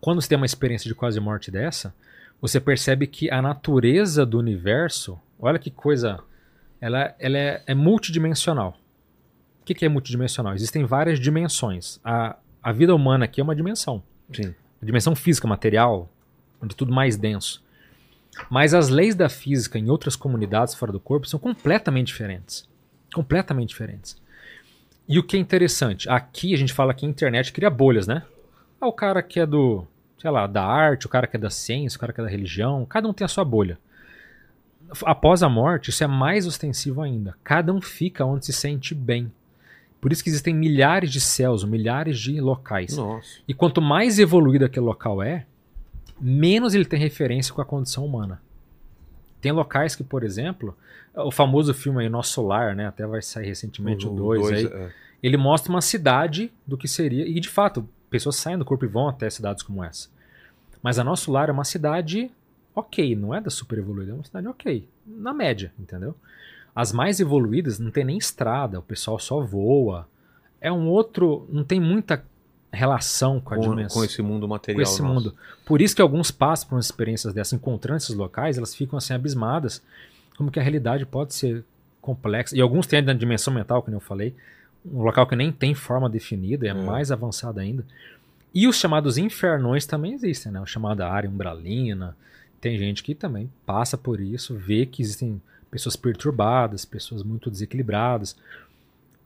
[0.00, 1.94] quando você tem uma experiência de quase morte dessa,
[2.40, 6.20] você percebe que a natureza do universo, olha que coisa,
[6.78, 8.76] ela, ela é, é multidimensional.
[9.62, 10.54] O que, que é multidimensional?
[10.54, 11.98] Existem várias dimensões.
[12.04, 14.02] A, a vida humana aqui é uma dimensão.
[14.30, 14.54] Sim.
[14.82, 16.10] A dimensão física, material,
[16.60, 17.63] onde tudo mais denso.
[18.50, 22.68] Mas as leis da física em outras comunidades fora do corpo são completamente diferentes.
[23.14, 24.16] Completamente diferentes.
[25.08, 28.22] E o que é interessante, aqui a gente fala que a internet cria bolhas, né?
[28.80, 29.86] Ah, o cara que é do,
[30.18, 32.30] sei lá, da arte, o cara que é da ciência, o cara que é da
[32.30, 33.78] religião, cada um tem a sua bolha.
[35.04, 37.36] Após a morte, isso é mais ostensivo ainda.
[37.44, 39.30] Cada um fica onde se sente bem.
[40.00, 42.96] Por isso que existem milhares de céus, milhares de locais.
[42.96, 43.38] Nossa.
[43.48, 45.46] E quanto mais evoluído aquele local é,
[46.20, 48.40] menos ele tem referência com a condição humana.
[49.40, 50.76] Tem locais que, por exemplo,
[51.14, 52.86] o famoso filme aí, Nosso Lar, né?
[52.86, 54.66] Até vai sair recentemente o 2 dois, aí.
[54.66, 54.90] é.
[55.22, 57.26] Ele mostra uma cidade do que seria.
[57.26, 60.08] E de fato, pessoas saem do corpo e vão até cidades como essa.
[60.82, 62.30] Mas a Nosso Lar é uma cidade
[62.74, 64.88] ok, não é da super evoluída, é uma cidade ok.
[65.06, 66.14] Na média, entendeu?
[66.74, 70.08] As mais evoluídas não tem nem estrada, o pessoal só voa.
[70.60, 71.46] É um outro.
[71.50, 72.24] Não tem muita
[72.74, 74.76] relação com a Com, dimensão com esse mundo material.
[74.76, 75.14] com esse nosso.
[75.14, 75.34] mundo.
[75.64, 79.82] Por isso que alguns passam por experiências dessas, encontrando esses locais, elas ficam assim abismadas,
[80.36, 81.64] como que a realidade pode ser
[82.00, 82.56] complexa.
[82.56, 84.34] E alguns têm na dimensão mental, como eu falei,
[84.84, 86.74] um local que nem tem forma definida, é, É.
[86.74, 87.84] mais avançado ainda.
[88.54, 90.60] E os chamados infernões também existem, né?
[90.60, 92.16] O chamado área umbralina.
[92.60, 95.40] Tem gente que também passa por isso, vê que existem
[95.70, 98.36] pessoas perturbadas, pessoas muito desequilibradas.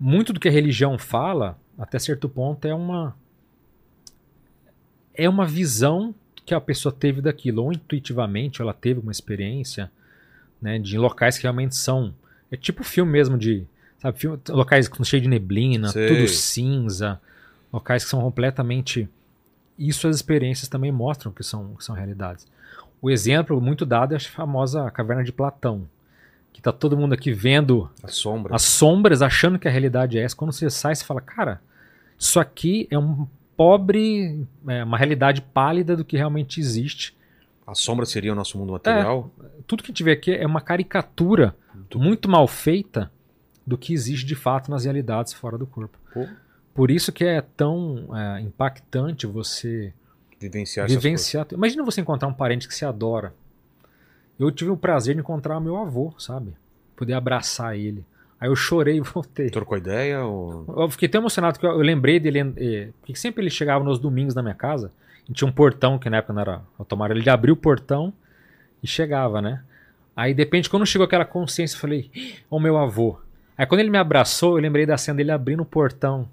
[0.01, 3.15] Muito do que a religião fala, até certo ponto, é uma
[5.19, 6.15] é uma visão
[6.47, 9.90] que a pessoa teve daquilo, ou intuitivamente ela teve uma experiência,
[10.62, 12.15] né, de locais que realmente são
[12.51, 13.66] é tipo filme mesmo de,
[13.99, 16.09] sabe, filme, locais com cheio de neblina, Sei.
[16.09, 17.20] tudo cinza,
[17.70, 19.07] locais que são completamente
[19.78, 22.47] isso as experiências também mostram que são, que são realidades.
[23.01, 25.86] O exemplo muito dado é a famosa caverna de Platão,
[26.53, 28.57] que tá todo mundo aqui vendo A sombra.
[28.57, 30.35] as sombras, achando que a realidade é essa.
[30.35, 31.61] Quando você sai, você fala, cara,
[32.19, 33.28] isso aqui é um
[33.59, 37.15] pobre, é, uma realidade pálida do que realmente existe.
[37.67, 39.31] A sombra seria o nosso mundo material?
[39.67, 41.55] Tudo que tiver aqui é uma caricatura
[41.91, 43.11] Do- muito mal feita
[43.67, 45.99] do que existe de fato nas realidades fora do corpo.
[46.15, 46.27] Pô,
[46.73, 49.93] Por isso que é tão é, impactante você
[50.41, 51.47] vivenciar essas vivenciar.
[51.53, 53.35] Imagina você encontrar um parente que se adora.
[54.39, 56.55] Eu tive o prazer de encontrar meu avô, sabe?
[56.95, 58.05] Poder abraçar ele.
[58.40, 59.51] Aí eu chorei e voltei.
[59.51, 60.65] Trocou ideia ou...
[60.77, 63.98] Eu fiquei tão emocionado que eu, eu lembrei dele, eh, porque sempre ele chegava nos
[63.98, 64.93] domingos na minha casa,
[65.28, 68.12] e tinha um portão, que na época não era automático, ele abria o portão
[68.82, 69.62] e chegava, né?
[70.16, 72.10] Aí, de repente, quando chegou aquela consciência, eu falei,
[72.51, 73.19] o meu avô.
[73.56, 76.28] Aí, quando ele me abraçou, eu lembrei da cena dele abrindo o portão.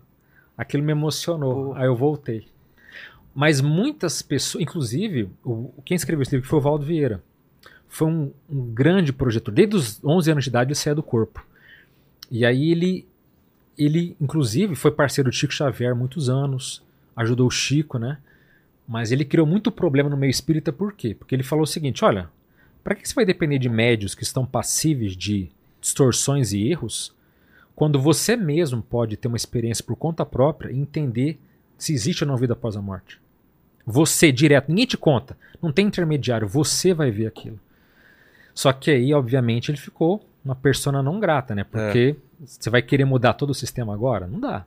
[0.57, 1.75] Aquilo me emocionou.
[1.75, 2.47] Aí eu voltei.
[3.33, 7.21] Mas muitas pessoas, inclusive, o, quem escreveu esse livro foi o Valdo Vieira.
[7.87, 9.53] Foi um, um grande projetor.
[9.53, 11.45] Desde os 11 anos de idade ele saía do corpo.
[12.29, 13.07] E aí ele,
[13.77, 16.83] ele, inclusive, foi parceiro do Chico Xavier muitos anos.
[17.15, 18.17] Ajudou o Chico, né?
[18.87, 21.15] Mas ele criou muito problema no meio espírita, por quê?
[21.15, 22.29] Porque ele falou o seguinte: olha,
[22.83, 25.49] para que você vai depender de médios que estão passíveis de
[25.81, 27.15] distorções e erros?
[27.75, 31.37] quando você mesmo pode ter uma experiência por conta própria e entender
[31.77, 33.19] se existe ou não vida após a morte.
[33.85, 37.59] Você, direto, ninguém te conta, não tem intermediário, você vai ver aquilo.
[38.53, 41.63] Só que aí, obviamente, ele ficou uma persona não grata, né?
[41.63, 44.27] Porque você vai querer mudar todo o sistema agora?
[44.27, 44.63] Não dá.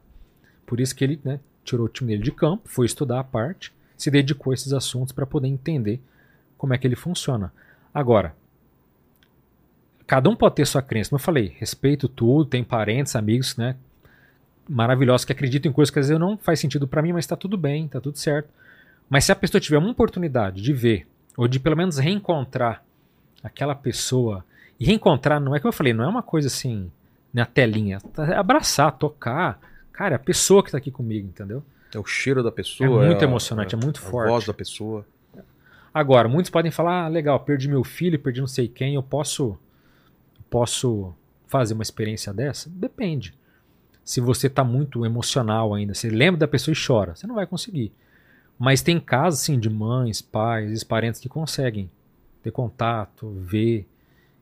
[0.67, 3.73] Por isso que ele né, tirou o time dele de campo, foi estudar a parte,
[3.97, 6.01] se dedicou a esses assuntos para poder entender
[6.59, 7.53] como é que ele funciona.
[7.95, 8.35] Agora,
[10.05, 11.11] cada um pode ter sua crença.
[11.11, 13.77] Como eu falei, respeito tudo, tem parentes, amigos, né?
[14.69, 17.37] Maravilhosos que acreditam em coisas que às vezes não faz sentido para mim, mas está
[17.37, 18.51] tudo bem, está tudo certo.
[19.09, 21.07] Mas se a pessoa tiver uma oportunidade de ver,
[21.37, 22.85] ou de pelo menos reencontrar
[23.43, 24.45] aquela pessoa,
[24.79, 26.91] e reencontrar não é como eu falei, não é uma coisa assim
[27.33, 29.61] na telinha, é abraçar, tocar,
[29.93, 31.63] cara, é a pessoa que está aqui comigo, entendeu?
[31.95, 33.05] É o cheiro da pessoa.
[33.05, 34.29] É muito a- emocionante, é muito a forte.
[34.31, 35.07] voz da pessoa.
[35.93, 39.59] Agora, muitos podem falar, ah, legal, perdi meu filho, perdi não sei quem, eu posso
[40.51, 41.13] posso
[41.47, 42.71] fazer uma experiência dessa?
[42.71, 43.35] Depende.
[44.05, 47.47] Se você está muito emocional ainda, você lembra da pessoa e chora, você não vai
[47.47, 47.93] conseguir.
[48.59, 51.91] Mas tem casos, sim, de mães, pais, ex-parentes que conseguem
[52.43, 53.87] ter contato, ver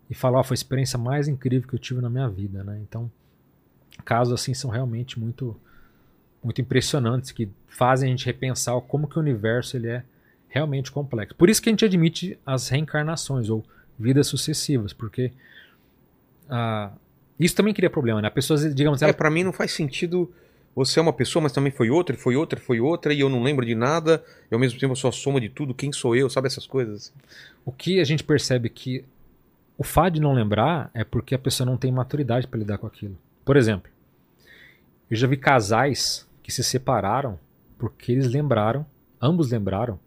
[0.09, 2.79] e falar, ó, foi a experiência mais incrível que eu tive na minha vida, né?
[2.83, 3.11] Então,
[4.05, 5.57] casos assim são realmente muito
[6.43, 10.05] muito impressionantes que fazem a gente repensar como que o universo ele é
[10.49, 11.35] realmente complexo.
[11.35, 13.65] Por isso que a gente admite as reencarnações ou
[13.99, 15.33] vidas sucessivas, porque
[16.49, 16.93] ah,
[17.39, 18.29] isso também cria problema, né?
[18.29, 20.33] A pessoa, digamos, É, ela, pra mim não faz sentido.
[20.75, 23.43] Você é uma pessoa, mas também foi outra, foi outra, foi outra, e eu não
[23.43, 26.15] lembro de nada, e ao mesmo tempo eu sou a soma de tudo, quem sou
[26.15, 27.13] eu, sabe essas coisas?
[27.65, 29.05] o que a gente percebe que
[29.79, 32.87] o fato de não lembrar é porque a pessoa não tem maturidade para lidar com
[32.87, 33.17] aquilo.
[33.45, 33.91] Por exemplo,
[35.11, 37.39] eu já vi casais que se separaram
[37.79, 38.87] porque eles lembraram,
[39.21, 39.99] ambos lembraram,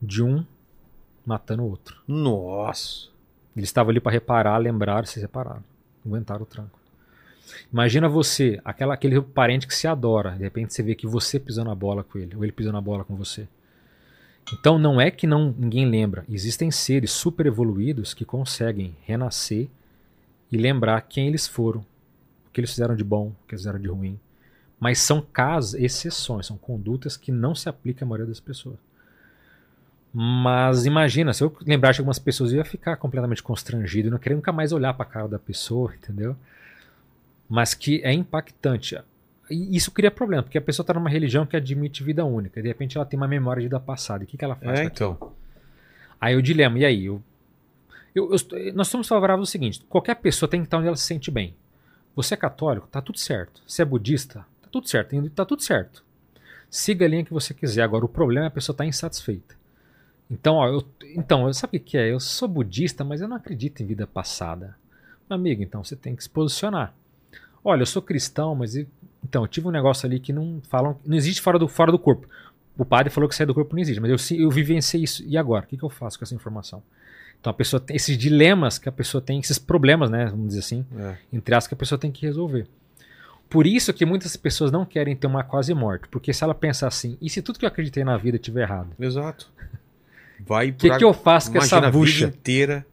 [0.00, 0.44] de um
[1.24, 2.00] matando o outro.
[2.06, 3.08] Nossa.
[3.56, 5.64] Eles estavam ali para reparar, lembraram, se separaram.
[6.04, 6.78] Aguentaram o tranco.
[7.72, 11.64] Imagina você, aquela, aquele parente que se adora, de repente você vê que você pisou
[11.64, 13.48] na bola com ele, ou ele pisou na bola com você.
[14.52, 19.68] Então não é que não ninguém lembra, existem seres super evoluídos que conseguem renascer
[20.50, 21.80] e lembrar quem eles foram,
[22.46, 24.18] o que eles fizeram de bom, o que eles fizeram de ruim.
[24.78, 28.78] Mas são casos, exceções, são condutas que não se aplicam à maioria das pessoas.
[30.12, 34.36] Mas imagina, se eu lembrasse de algumas pessoas, eu ia ficar completamente constrangido, não queria
[34.36, 36.34] nunca mais olhar para a cara da pessoa, entendeu?
[37.48, 38.98] Mas que é impactante.
[39.50, 42.68] E isso cria problema, porque a pessoa está numa religião que admite vida única, de
[42.68, 44.22] repente ela tem uma memória de vida passada.
[44.22, 44.78] E o que, que ela faz?
[44.80, 44.92] É, aquilo?
[45.16, 45.32] então.
[46.20, 47.04] Aí o dilema, e aí?
[47.06, 47.22] Eu,
[48.14, 51.04] eu- eu- nós somos favoráveis ao seguinte: qualquer pessoa tem que estar onde ela se
[51.04, 51.54] sente bem.
[52.14, 53.62] Você é católico, tá tudo certo.
[53.66, 55.30] Você é budista, tá tudo certo.
[55.30, 56.04] Tá tudo certo.
[56.68, 57.82] Siga a linha que você quiser.
[57.82, 59.54] Agora, o problema é a pessoa estar insatisfeita.
[60.30, 60.84] Então, ó, eu,
[61.16, 62.12] então, sabe o que é?
[62.12, 64.76] Eu sou budista, mas eu não acredito em vida passada.
[65.28, 66.94] Meu amigo, então você tem que se posicionar.
[67.64, 68.74] Olha, eu sou cristão, mas
[69.24, 71.98] então eu tive um negócio ali que não falam, não existe fora do fora do
[71.98, 72.26] corpo.
[72.78, 75.22] O padre falou que sair do corpo não existe, mas eu, eu vivenciei isso.
[75.26, 75.64] E agora?
[75.64, 76.82] O que, que eu faço com essa informação?
[77.38, 80.26] Então a pessoa tem esses dilemas que a pessoa tem, esses problemas, né?
[80.26, 81.16] Vamos dizer assim, É.
[81.32, 82.66] entre aspas, que a pessoa tem que resolver.
[83.48, 86.86] Por isso que muitas pessoas não querem ter uma quase morte, porque se ela pensar
[86.86, 88.90] assim, e se tudo que eu acreditei na vida estiver errado?
[88.98, 89.50] Exato.
[90.46, 92.26] Vai O que, que eu faço com essa Imagina a vida bucha?
[92.26, 92.86] inteira.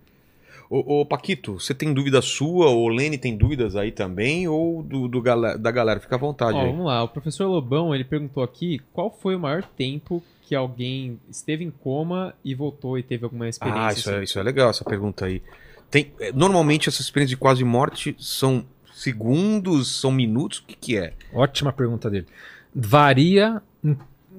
[0.70, 4.84] Ô, ô, Paquito, você tem dúvida sua, ou o Lene tem dúvidas aí também, ou
[4.84, 6.00] do, do da galera?
[6.00, 6.68] Fica à vontade Ó, aí.
[6.72, 11.20] vamos lá, o professor Lobão, ele perguntou aqui qual foi o maior tempo que alguém
[11.30, 13.82] esteve em coma e voltou e teve alguma experiência.
[13.88, 14.24] Ah, isso é, assim.
[14.24, 15.42] isso é legal, essa pergunta aí.
[15.90, 20.98] Tem, é, normalmente essas experiências de quase morte são segundos, são minutos, o que que
[20.98, 21.14] é?
[21.34, 22.26] Ótima pergunta dele.
[22.74, 23.62] Varia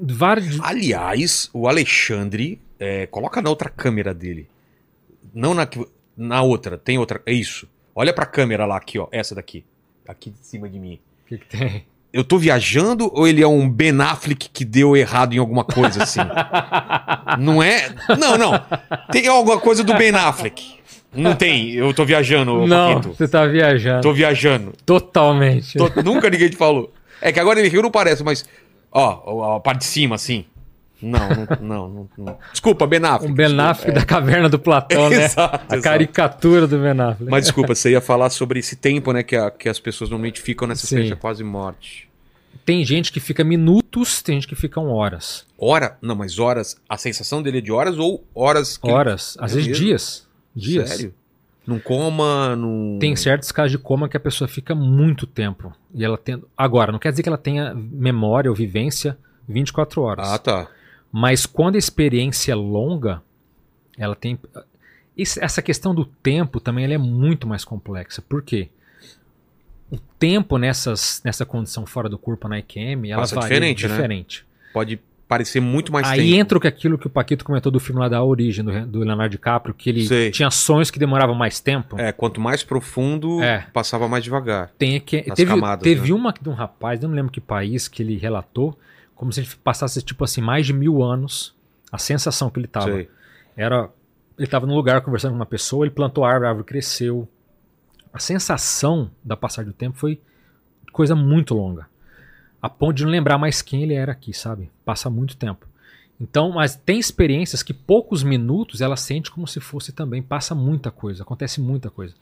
[0.01, 0.61] vários.
[0.61, 4.49] Aliás, o Alexandre, é, coloca na outra câmera dele.
[5.35, 5.87] Não na, que-
[6.19, 7.69] na outra, tem outra, é isso.
[7.95, 9.65] Olha pra câmera lá, aqui, ó, essa daqui.
[10.07, 10.99] Aqui de cima de mim.
[11.24, 11.86] O que, que tem?
[12.12, 16.03] Eu tô viajando ou ele é um Ben Affleck que deu errado em alguma coisa
[16.03, 16.20] assim?
[17.39, 17.95] não é?
[18.19, 18.53] Não, não.
[19.12, 20.78] Tem alguma coisa do Ben Affleck.
[21.15, 21.73] Não tem.
[21.73, 23.15] Eu tô viajando, Não, Paquito.
[23.15, 24.03] você tá viajando.
[24.03, 24.73] Tô viajando.
[24.85, 25.77] Totalmente.
[25.78, 26.93] Tô- nunca ninguém te falou.
[27.20, 28.45] É que agora ele não parece, mas.
[28.90, 30.45] Ó, a parte de cima, assim.
[31.01, 31.89] Não, não, não.
[31.89, 32.39] não, não.
[32.51, 33.31] Desculpa, Ben Affleck.
[33.33, 33.70] Um Ben desculpa.
[33.70, 35.16] Affleck da caverna do Platão, né?
[35.27, 35.83] Exato, A exato.
[35.83, 37.31] caricatura do Ben Affleck.
[37.31, 39.23] Mas desculpa, você ia falar sobre esse tempo, né?
[39.23, 40.87] Que, a- que as pessoas normalmente ficam nessa Sim.
[40.97, 42.09] experiência quase morte.
[42.65, 45.47] Tem gente que fica minutos, tem gente que fica horas.
[45.57, 45.97] Hora?
[46.03, 46.77] Não, mas horas.
[46.89, 48.91] A sensação dele é de horas ou horas que.
[48.91, 49.85] Horas, às É vezes mesmo?
[49.85, 50.27] dias.
[50.55, 50.89] Dias.
[50.91, 51.15] Sério?
[51.66, 52.99] Num coma, num.
[52.99, 55.73] Tem certos casos de coma que a pessoa fica muito tempo.
[55.95, 56.43] E ela tem.
[56.57, 59.16] Agora, não quer dizer que ela tenha memória ou vivência
[59.47, 60.29] 24 horas.
[60.29, 60.66] Ah, tá.
[61.11, 63.23] Mas quando a experiência é longa,
[63.97, 64.39] ela tem.
[65.17, 68.23] Essa questão do tempo também ela é muito mais complexa.
[68.23, 68.69] Por quê?
[69.91, 73.95] o tempo nessas, nessa condição fora do corpo na EQM, ela Passa varia diferente, né?
[73.95, 74.47] diferente.
[74.73, 76.41] Pode parecer muito mais Aí tempo.
[76.41, 78.99] entra o que aquilo que o Paquito comentou do filme lá da Origem, do, do
[79.01, 80.31] Leonardo DiCaprio, que ele Sei.
[80.31, 81.99] tinha sonhos que demoravam mais tempo.
[81.99, 83.67] É, quanto mais profundo, É.
[83.73, 84.71] passava mais devagar.
[84.79, 86.15] Tem que, teve camadas, teve né?
[86.15, 88.79] uma de um rapaz, não me lembro que país, que ele relatou,
[89.19, 91.55] como se ele passasse, tipo assim, mais de mil anos.
[91.90, 92.86] A sensação que ele tava.
[92.86, 93.11] Sei.
[93.57, 93.90] Era.
[94.39, 97.28] Ele tava num lugar conversando com uma pessoa, ele plantou a árvore, a árvore cresceu.
[98.12, 100.20] A sensação da passagem do tempo foi
[100.93, 101.89] coisa muito longa.
[102.62, 104.70] A ponto de não lembrar mais quem ele era aqui, sabe?
[104.85, 105.66] Passa muito tempo.
[106.20, 110.23] Então, mas tem experiências que poucos minutos ela sente como se fosse também.
[110.23, 112.15] Passa muita coisa, acontece muita coisa.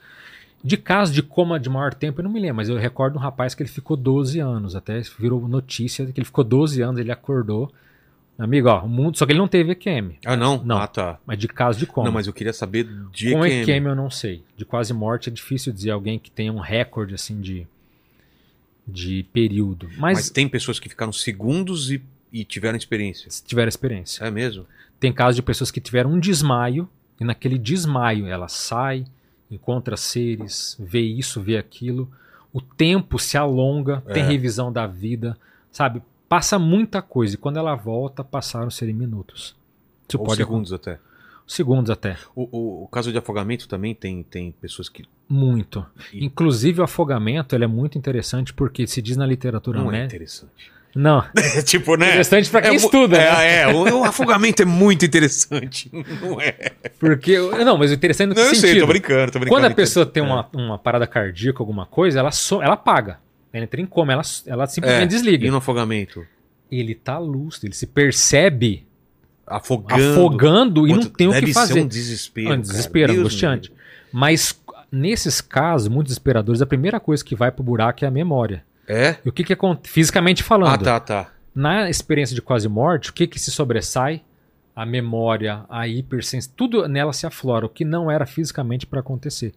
[0.67, 3.21] De caso de coma de maior tempo, eu não me lembro, mas eu recordo um
[3.21, 7.13] rapaz que ele ficou 12 anos, até virou notícia que ele ficou 12 anos, ele
[7.13, 7.71] acordou.
[8.37, 9.17] Amigo, ó, o mundo.
[9.17, 10.63] Só que ele não teve EQM, Ah, não?
[10.65, 10.77] Não.
[10.79, 11.19] Ah, tá.
[11.25, 12.07] mas de caso de coma.
[12.07, 13.63] Não, mas eu queria saber de Com EQM.
[13.63, 14.43] EQM eu não sei.
[14.57, 17.65] De quase morte é difícil dizer alguém que tenha um recorde assim de,
[18.87, 19.89] de período.
[19.97, 22.03] Mas, Mas tem pessoas que ficaram segundos e,
[22.33, 23.31] e tiveram experiência.
[23.31, 24.25] se tiver experiência.
[24.25, 24.67] É mesmo?
[24.99, 26.89] Tem casos de pessoas que tiveram um desmaio
[27.21, 29.05] e naquele desmaio ela sai,
[29.51, 32.11] encontra seres, vê isso, vê aquilo.
[32.53, 34.27] O tempo se alonga, tem É.
[34.27, 35.37] revisão da vida,
[35.71, 36.03] sabe?
[36.29, 39.55] Passa muita coisa e quando ela volta, passaram a ser em minutos.
[40.09, 40.99] Isso Ou pode segundos até.
[41.47, 42.17] segundos até.
[42.35, 45.05] O, o, o caso de afogamento também tem, tem pessoas que.
[45.29, 45.85] Muito.
[46.13, 49.93] E- Inclusive o afogamento ele é muito interessante porque se diz na literatura Não é
[49.93, 50.17] médica.
[50.17, 50.73] interessante.
[50.99, 52.07] Não, É tipo, né?
[52.09, 53.47] interessante pra quem mu- estuda, né?
[53.47, 55.91] É, é, o, o afogamento é muito interessante.
[56.23, 56.55] Não é?
[56.99, 58.81] Porque não, mas o interessante no que Não, eu sei, sentido?
[58.81, 59.61] tô brincando, tô brincando.
[59.61, 60.27] Quando a pessoa tem É.
[60.27, 63.19] uma, uma parada cardíaca, alguma coisa, ela so, ela apaga.
[63.53, 65.47] Ela entra em coma, ela, ela simplesmente É, desliga.
[65.47, 66.27] E no afogamento?
[66.73, 68.87] Ele tá lúcido, ele se percebe
[69.47, 70.03] Afogando.
[70.13, 71.81] afogando e não tem o deve que ser fazer.
[71.83, 72.47] um desespero.
[72.49, 72.63] É um cara.
[72.63, 73.73] desespero, Deus angustiante.
[74.13, 74.59] Mas
[74.91, 78.65] nesses casos, muito desesperadores, a primeira coisa que vai pro buraco é a memória.
[78.89, 79.17] É?
[79.25, 79.93] E o que que acontece?
[79.93, 80.75] Fisicamente falando.
[80.75, 81.33] Ah, tá, tá.
[81.55, 84.23] Na experiência de quase morte, o que que se sobressai?
[84.75, 89.55] A memória, a hipersensibilidade, tudo nela se aflora, o que não era fisicamente para acontecer.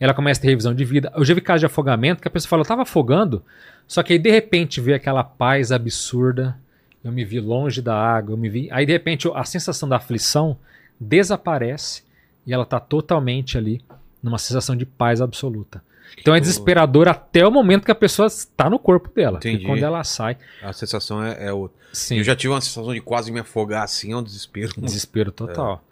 [0.00, 1.12] Ela começa a ter revisão de vida.
[1.14, 3.44] Eu já vi casos de afogamento que a pessoa fala, eu tava afogando,
[3.86, 6.56] só que aí de repente vê aquela paz absurda,
[7.02, 8.68] eu me vi longe da água, eu me vi.
[8.72, 10.56] Aí de repente a sensação da aflição
[10.98, 12.02] desaparece
[12.46, 13.82] e ela tá totalmente ali
[14.22, 15.82] numa sensação de paz absoluta.
[16.18, 19.38] Então é desesperador até o momento que a pessoa está no corpo dela.
[19.38, 19.64] Entendi.
[19.64, 21.76] quando ela sai, A sensação é, é outra.
[21.92, 22.18] sim.
[22.18, 24.72] Eu já tive uma sensação de quase me afogar assim, é um desespero.
[24.78, 25.84] Desespero total.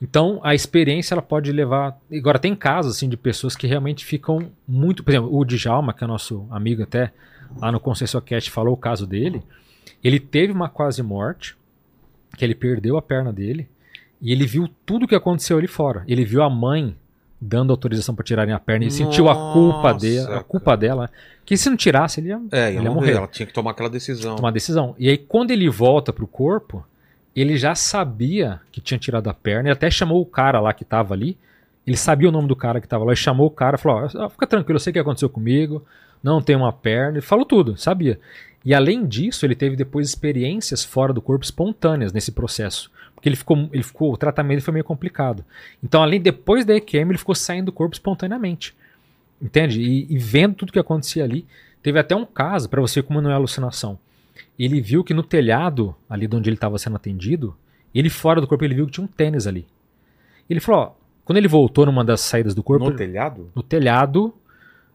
[0.00, 1.98] Então, a experiência ela pode levar.
[2.12, 5.02] Agora, tem casos assim, de pessoas que realmente ficam muito.
[5.02, 7.12] Por exemplo, o Djalma, que é nosso amigo até
[7.58, 9.42] lá no ConsensóCast, falou o caso dele.
[10.04, 11.56] Ele teve uma quase morte,
[12.36, 13.68] que ele perdeu a perna dele,
[14.20, 16.04] e ele viu tudo o que aconteceu ali fora.
[16.06, 16.94] Ele viu a mãe
[17.40, 21.10] dando autorização para tirarem a perna, ele sentiu a culpa Nossa, dele, a culpa dela,
[21.44, 23.12] que se não tirasse, ele ia, É, ele ia morrer.
[23.12, 24.36] Ela tinha que tomar aquela decisão.
[24.36, 24.94] tomar decisão.
[24.98, 26.84] E aí, quando ele volta pro corpo,
[27.34, 30.84] ele já sabia que tinha tirado a perna, ele até chamou o cara lá que
[30.84, 31.36] tava ali.
[31.86, 34.08] Ele sabia o nome do cara que tava lá, e chamou o cara e falou:
[34.14, 35.84] ó, fica tranquilo, eu sei o que aconteceu comigo,
[36.22, 37.18] não tem uma perna.
[37.18, 38.18] Ele falou tudo, sabia.
[38.64, 42.90] E além disso, ele teve depois experiências fora do corpo espontâneas nesse processo.
[43.16, 45.44] Porque ele ficou, ele ficou, o tratamento foi meio complicado.
[45.82, 48.72] Então, além depois da EQM, ele ficou saindo do corpo espontaneamente.
[49.42, 49.80] Entende?
[49.80, 51.44] E, e vendo tudo que acontecia ali.
[51.82, 53.98] Teve até um caso, para você como não é alucinação.
[54.58, 57.56] Ele viu que no telhado, ali de onde ele estava sendo atendido,
[57.94, 59.66] ele fora do corpo, ele viu que tinha um tênis ali.
[60.48, 60.92] Ele falou, ó,
[61.24, 63.50] quando ele voltou numa das saídas do corpo, No ele- telhado?
[63.54, 64.34] no telhado,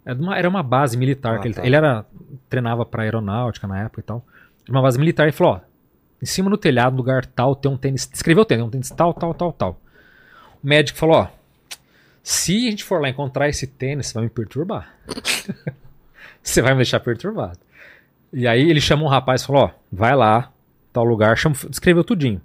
[0.05, 1.35] era uma, era uma base militar.
[1.35, 1.65] Ah, que ele, tá.
[1.65, 2.05] ele era
[2.49, 4.25] treinava para aeronáutica na época e tal.
[4.63, 5.23] Era uma base militar.
[5.23, 5.59] Ele falou, ó,
[6.21, 8.09] em cima no telhado, lugar tal, tem um tênis.
[8.13, 9.81] Escreveu o tênis, um tênis tal, tal, tal, tal.
[10.63, 11.27] O médico falou, ó,
[12.23, 14.93] se a gente for lá encontrar esse tênis, você vai me perturbar.
[16.41, 17.59] você vai me deixar perturbado.
[18.31, 20.51] E aí ele chamou um rapaz e falou, ó, vai lá,
[20.93, 22.41] tal lugar, chama, descreveu tudinho.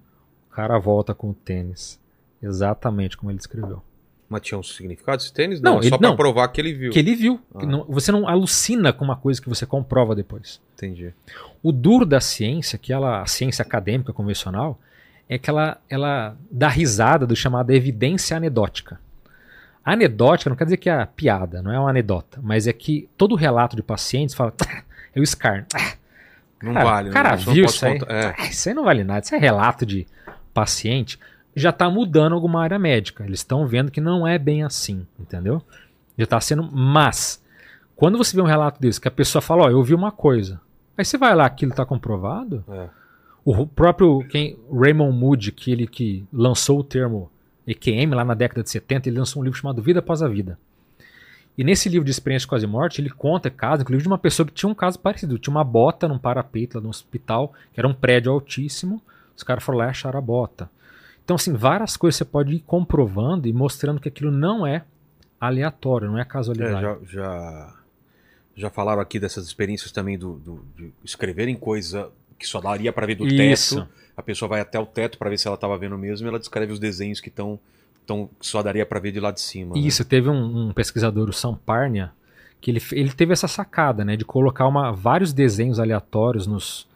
[0.50, 2.00] O cara volta com o tênis.
[2.42, 3.82] Exatamente como ele descreveu.
[4.28, 5.60] Mas tinha um significado esse tênis?
[5.60, 6.16] Não, Não, é só não.
[6.16, 6.90] provar que ele viu.
[6.90, 7.40] Que ele viu.
[7.54, 7.60] Ah.
[7.60, 10.60] Que não- você não alucina com uma coisa que você comprova depois.
[10.74, 11.14] Entendi.
[11.62, 14.80] O duro da ciência, que ela, a ciência acadêmica convencional,
[15.28, 18.98] é que ela, ela dá risada do chamado evidência anedótica.
[19.84, 23.36] Anedótica não quer dizer que é piada, não é uma anedota, mas é que todo
[23.36, 24.82] relato de pacientes fala, "Ah,
[25.14, 25.64] eu escarno.
[26.60, 27.10] Não cara, vale.
[27.10, 28.00] o cara não, viu isso aí.
[28.08, 28.34] É.
[28.36, 30.06] Ah, isso aí não vale nada, isso é relato de
[30.52, 31.18] paciente.
[31.56, 33.24] Já está mudando alguma área médica.
[33.24, 35.62] Eles estão vendo que não é bem assim, entendeu?
[36.16, 36.70] Já está sendo.
[36.70, 37.42] Mas,
[37.96, 40.60] quando você vê um relato desse, que a pessoa fala, ó, eu vi uma coisa.
[40.96, 42.62] Aí você vai lá, aquilo está comprovado.
[42.68, 42.88] É.
[43.44, 47.30] O próprio quem, Raymond Moody, que ele que lançou o termo
[47.66, 50.58] EQM lá na década de 70, ele lançou um livro chamado Vida Após a Vida.
[51.56, 54.52] E nesse livro de experiência quase morte, ele conta caso, inclusive, de uma pessoa que
[54.52, 55.38] tinha um caso parecido.
[55.38, 59.00] Tinha uma bota num parapeito lá no hospital, que era um prédio altíssimo.
[59.34, 60.68] Os caras foram lá e acharam a bota.
[61.26, 64.84] Então, assim, várias coisas você pode ir comprovando e mostrando que aquilo não é
[65.40, 66.80] aleatório, não é É, casualidade.
[66.80, 67.74] já, já,
[68.54, 73.06] já falaram aqui dessas experiências também do, do- de escreverem coisa que só daria pra
[73.06, 73.76] ver do Isso.
[73.80, 73.88] teto.
[74.16, 76.38] A pessoa vai até o teto pra ver se ela tava vendo mesmo e ela
[76.38, 77.58] descreve os desenhos que estão
[78.06, 79.74] tão, que só daria pra ver de lá de cima.
[79.74, 79.80] né?
[79.80, 82.12] Isso, teve um, um pesquisador, o Samparnia,
[82.60, 86.86] que ele, ele teve essa sacada, né, de colocar uma, vários desenhos aleatórios nos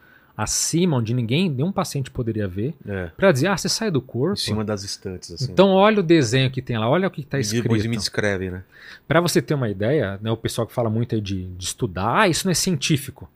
[0.43, 4.03] acima, onde ninguém, nenhum paciente poderia ver, É, pra dizer, ah, você sai do em
[4.03, 5.53] corpo, cima das estantes, assim.
[5.53, 7.63] então olha o desenho que tem lá, olha o que está e escrito.
[7.65, 8.63] depois me descreve, né?
[9.07, 12.21] Para você ter uma ideia, né, o pessoal que fala muito aí de, de estudar,
[12.21, 13.29] ah, isso não é científico.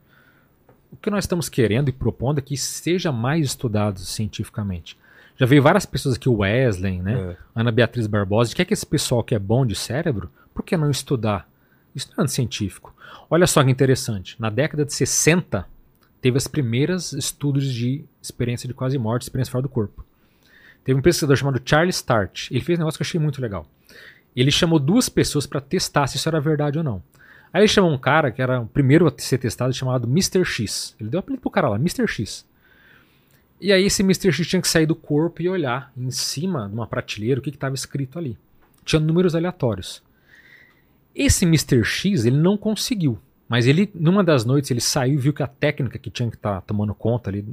[0.92, 4.96] O que nós estamos querendo e propondo é que seja mais estudado cientificamente.
[5.36, 7.36] Já veio várias pessoas aqui, o Wesley, né, É.
[7.54, 10.76] Ana Beatriz Barbosa, que é que esse pessoal que é bom de cérebro, por que
[10.76, 11.48] não estudar?
[11.94, 12.94] Isso não é científico.
[13.28, 15.66] Olha só que interessante, na década de 60,
[16.24, 20.02] teve as primeiras estudos de experiência de quase morte, experiência fora do corpo.
[20.82, 23.66] Teve um pesquisador chamado Charles Start, ele fez um negócio que eu achei muito legal.
[24.34, 27.02] Ele chamou duas pessoas para testar se isso era verdade ou não.
[27.52, 30.42] Aí ele chamou um cara que era o primeiro a ser testado, chamado Mr.
[30.46, 30.96] X.
[30.98, 32.08] Ele deu um apelido pro cara lá, Mr.
[32.08, 32.46] X.
[33.60, 34.32] E aí esse Mr.
[34.32, 37.50] X tinha que sair do corpo e olhar em cima de uma prateleira o que
[37.50, 38.38] estava escrito ali.
[38.82, 40.02] Tinha números aleatórios.
[41.14, 41.84] Esse Mr.
[41.84, 43.18] X, ele não conseguiu.
[43.48, 46.36] Mas ele, numa das noites, ele saiu e viu que a técnica que tinha que
[46.36, 47.46] estar tomando conta ali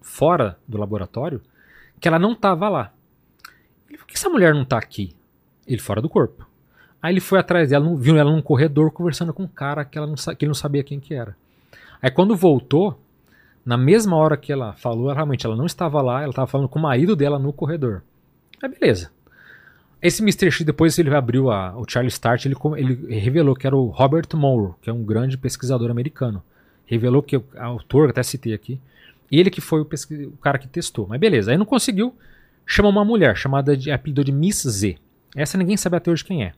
[0.00, 1.40] fora do laboratório,
[2.00, 2.92] que ela não estava lá.
[3.88, 5.14] Ele falou, por que essa mulher não está aqui?
[5.66, 6.46] Ele fora do corpo.
[7.02, 10.06] Aí ele foi atrás dela, viu ela num corredor conversando com um cara que, ela
[10.06, 11.36] não, que ele não sabia quem que era.
[12.02, 12.98] Aí quando voltou,
[13.64, 16.68] na mesma hora que ela falou, ela, realmente ela não estava lá, ela estava falando
[16.68, 18.02] com o marido dela no corredor.
[18.62, 19.10] Aí beleza.
[20.02, 20.50] Esse Mr.
[20.50, 24.26] X, depois ele abriu a, o Charlie Start, ele, ele revelou que era o Robert
[24.34, 26.42] Monroe, que é um grande pesquisador americano.
[26.86, 28.80] Revelou que o autor, até citei aqui,
[29.30, 31.06] ele que foi o, o cara que testou.
[31.06, 32.14] Mas beleza, aí não conseguiu,
[32.66, 34.96] chamou uma mulher, chamada de apelido de Miss Z.
[35.36, 36.52] Essa ninguém sabe até hoje quem é.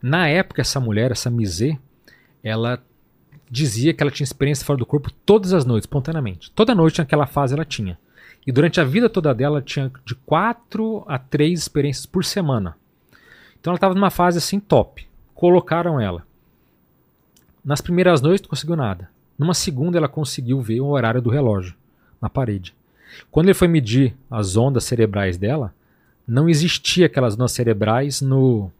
[0.00, 1.76] Na época, essa mulher, essa Miss Z,
[2.42, 2.80] ela
[3.50, 6.50] dizia que ela tinha experiência fora do corpo todas as noites, espontaneamente.
[6.52, 7.98] Toda noite naquela fase ela tinha.
[8.46, 12.76] E durante a vida toda dela, ela tinha de 4 a 3 experiências por semana.
[13.60, 15.06] Então ela estava numa fase assim top.
[15.34, 16.26] Colocaram ela.
[17.64, 19.10] Nas primeiras noites não conseguiu nada.
[19.38, 21.74] Numa segunda ela conseguiu ver o horário do relógio
[22.20, 22.74] na parede.
[23.30, 25.74] Quando ele foi medir as ondas cerebrais dela,
[26.26, 28.70] não existia aquelas ondas cerebrais no.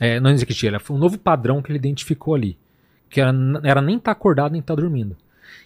[0.00, 2.56] É, não existia, ela foi um novo padrão que ele identificou ali.
[3.10, 5.16] Que ela, n- era nem estar acordada nem estar dormindo.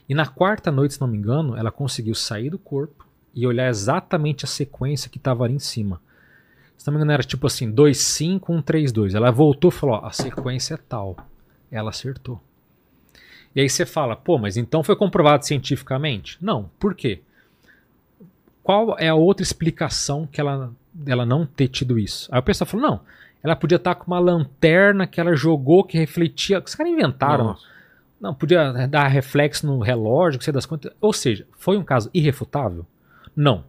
[0.09, 3.06] E na quarta noite, se não me engano, ela conseguiu sair do corpo
[3.37, 6.01] e olhar exatamente a sequência que estava ali em cima.
[6.77, 9.15] Se não me engano, era tipo assim: 2, 5, 1, 3, 2.
[9.15, 11.17] Ela voltou e falou: ó, a sequência é tal.
[11.71, 12.41] Ela acertou.
[13.55, 16.37] E aí você fala, pô, mas então foi comprovado cientificamente?
[16.43, 16.71] Não.
[16.79, 17.23] Por quê?
[18.63, 22.29] Qual é a outra explicação que ela, dela não ter tido isso?
[22.31, 23.01] Aí o pessoal falou, não,
[23.43, 26.63] ela podia estar com uma lanterna que ela jogou que refletia.
[26.63, 27.45] Os caras inventaram.
[27.45, 27.65] Nossa.
[28.21, 30.93] Não, podia dar reflexo no relógio, você das contas.
[31.01, 32.87] Ou seja, foi um caso irrefutável?
[33.37, 33.65] Não.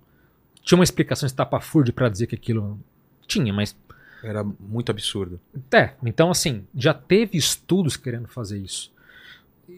[0.64, 2.80] Tinha uma explicação estapafúrdia para dizer que aquilo
[3.27, 3.76] tinha, mas
[4.23, 5.39] Era muito absurdo.
[5.73, 8.91] é, então assim, já teve estudos querendo fazer isso.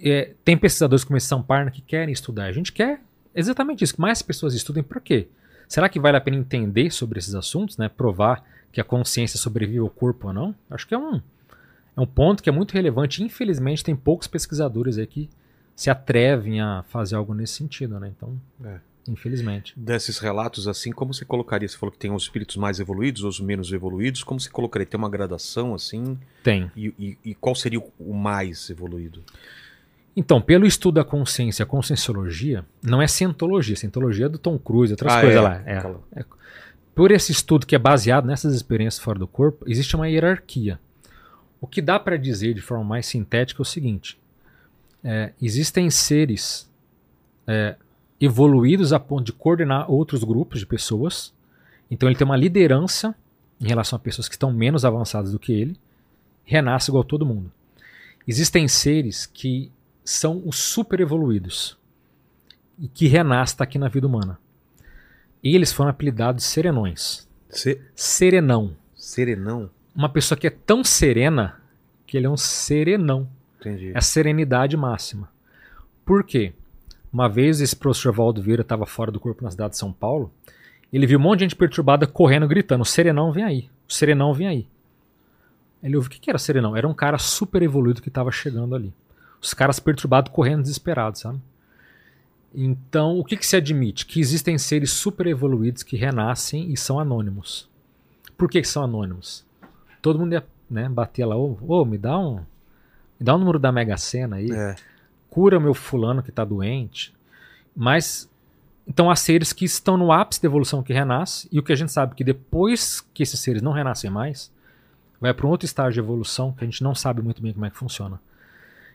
[0.04, 2.46] É, tem pesquisadores como esse São Parna que querem estudar.
[2.46, 3.02] A gente quer
[3.34, 5.28] exatamente isso, que mais pessoas estudem por quê?
[5.68, 7.90] Será que vale a pena entender sobre esses assuntos, né?
[7.90, 10.56] Provar que a consciência sobrevive ao corpo ou não?
[10.70, 13.24] Acho que é um, é um ponto que é muito relevante.
[13.24, 15.30] Infelizmente, tem poucos pesquisadores aí que
[15.76, 18.12] se atrevem a fazer algo nesse sentido, né?
[18.16, 18.80] Então, É.
[19.10, 19.74] infelizmente.
[19.76, 21.68] Desses relatos, assim, como você colocaria?
[21.68, 24.24] Você falou que tem os espíritos mais evoluídos, os menos evoluídos.
[24.24, 24.86] Como você colocaria?
[24.86, 26.18] Tem uma gradação, assim?
[26.44, 26.72] Tem.
[26.76, 29.24] E, e- e qual seria o- mais evoluído?
[30.16, 33.76] Então, pelo estudo da consciência, a conscienciologia não é cientologia.
[33.76, 35.42] Cientologia é do Tom Cruise, outras Ah, coisas é.
[35.42, 35.64] lá.
[35.66, 36.20] É.
[36.20, 36.26] É.
[36.96, 40.80] Por esse estudo que é baseado nessas experiências fora do corpo, existe uma hierarquia.
[41.62, 44.18] O que dá para dizer de forma mais sintética é o seguinte:
[45.04, 46.70] é, existem seres
[47.48, 47.76] é,
[48.20, 51.34] evoluídos a ponto de coordenar outros grupos de pessoas.
[51.90, 53.16] Então ele tem uma liderança
[53.60, 55.78] em relação a pessoas que estão menos avançadas do que ele.
[56.46, 57.52] Renasce igual todo mundo.
[58.28, 59.72] Existem seres que
[60.04, 61.78] são os super evoluídos
[62.78, 64.40] e que renascem aqui na vida humana.
[65.44, 67.28] Eles foram apelidados de serenões.
[67.50, 68.76] Se- Serenão.
[68.96, 69.70] Serenão?
[69.96, 71.60] Uma pessoa que é tão serena
[72.06, 73.28] que ele é um serenão.
[73.60, 73.92] Entendi.
[73.94, 75.30] É a serenidade máxima.
[76.06, 76.54] Por quê?
[77.12, 80.32] Uma vez esse professor Valdo Vieira estava fora do corpo na cidade de São Paulo.
[80.92, 84.34] Ele viu um monte de gente perturbada correndo, gritando: O serenão vem aí, o serenão
[84.34, 84.68] vem aí.
[85.82, 86.76] Ele ouviu o que, era serenão?
[86.76, 88.94] Era um cara super evoluído que estava chegando ali.
[89.42, 91.40] Os caras perturbados correndo desesperados, sabe?
[92.54, 94.06] Então, o que, que se admite?
[94.06, 97.70] Que existem seres super evoluídos que renascem e são anônimos.
[98.38, 99.46] Por que, que são anônimos?
[100.02, 102.38] Todo mundo ia né, bater lá, ô, ô, me dá um.
[103.20, 104.52] Me dá um número da Mega Sena aí.
[104.52, 104.76] É.
[105.30, 107.14] Cura meu fulano que tá doente.
[107.76, 108.30] Mas.
[108.88, 111.76] Então há seres que estão no ápice da evolução que renasce, e o que a
[111.76, 114.52] gente sabe é que depois que esses seres não renascem mais,
[115.22, 117.66] vai para um outro estágio de evolução que a gente não sabe muito bem como
[117.66, 118.20] é que funciona.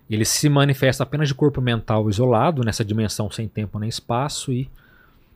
[0.09, 4.71] Ele se manifesta apenas de corpo mental isolado, nessa dimensão sem tempo nem espaço, e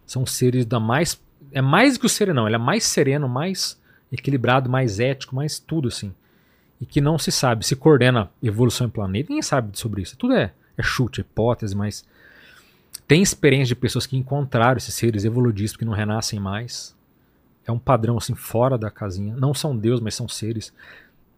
[0.05, 1.21] são seres da mais.
[1.53, 3.81] É mais que o sereno, ele é mais sereno, mais
[4.11, 6.13] equilibrado, mais ético, mais tudo assim.
[6.81, 10.17] E que não se sabe, se coordena evolução em planeta, ninguém sabe sobre isso.
[10.17, 12.07] Tudo é, é chute, é hipótese, mas
[13.07, 16.97] tem experiência de pessoas que encontraram esses seres evoluídos que não renascem mais.
[17.67, 19.37] É um padrão assim fora da casinha.
[19.37, 20.73] Não são Deus, mas são seres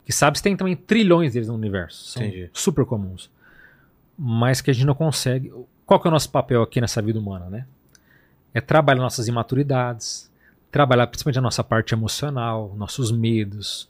[0.05, 2.05] que sabe se tem também trilhões deles no universo.
[2.05, 2.51] São Entendi.
[2.53, 3.31] super comuns.
[4.19, 5.53] Mas que a gente não consegue.
[5.87, 7.67] Qual que é o nosso papel aqui nessa vida humana, né?
[8.53, 10.31] É trabalhar nossas imaturidades,
[10.71, 13.89] trabalhar principalmente a nossa parte emocional, nossos medos,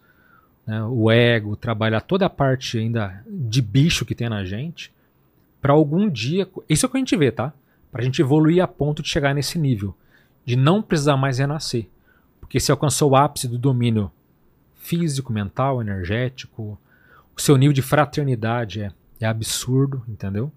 [0.67, 4.93] né, o ego, trabalhar toda a parte ainda de bicho que tem na gente,
[5.61, 6.49] para algum dia.
[6.69, 7.53] Isso é o que a gente vê, tá?
[7.91, 9.95] Pra gente evoluir a ponto de chegar nesse nível,
[10.45, 11.87] de não precisar mais renascer.
[12.41, 14.11] Porque se alcançou o ápice do domínio
[14.75, 16.79] físico, mental, energético,
[17.37, 20.51] o seu nível de fraternidade é, é absurdo, entendeu?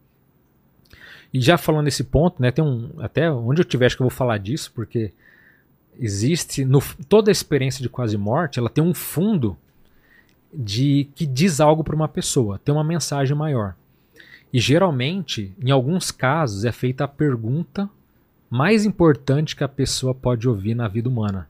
[1.34, 4.10] E já falando nesse ponto, né, tem um até onde eu tiver acho que eu
[4.10, 5.12] vou falar disso, porque
[6.00, 9.58] existe no, toda a experiência de quase morte, ela tem um fundo
[10.54, 13.76] de que diz algo para uma pessoa, tem uma mensagem maior.
[14.54, 17.90] E geralmente, em alguns casos, é feita a pergunta
[18.50, 21.50] mais importante que a pessoa pode ouvir na vida humana,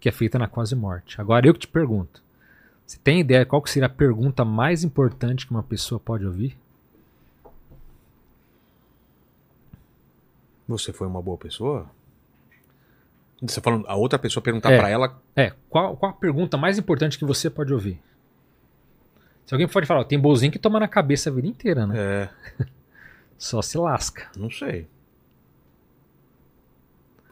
[0.00, 1.20] que é feita na quase morte.
[1.20, 2.20] Agora eu que te pergunto,
[2.84, 6.58] você tem ideia qual que seria a pergunta mais importante que uma pessoa pode ouvir?
[10.66, 11.86] Você foi uma boa pessoa?
[13.40, 14.78] Você falando, a outra pessoa perguntar É.
[14.78, 15.20] pra ela.
[15.34, 18.00] É, qual, qual a pergunta mais importante que você pode ouvir?
[19.46, 21.94] Se alguém pode falar, ó, tem bolzinho que toma na cabeça a vida inteira, né?
[21.98, 22.28] É,
[23.38, 24.28] Só se lasca.
[24.36, 24.86] não sei.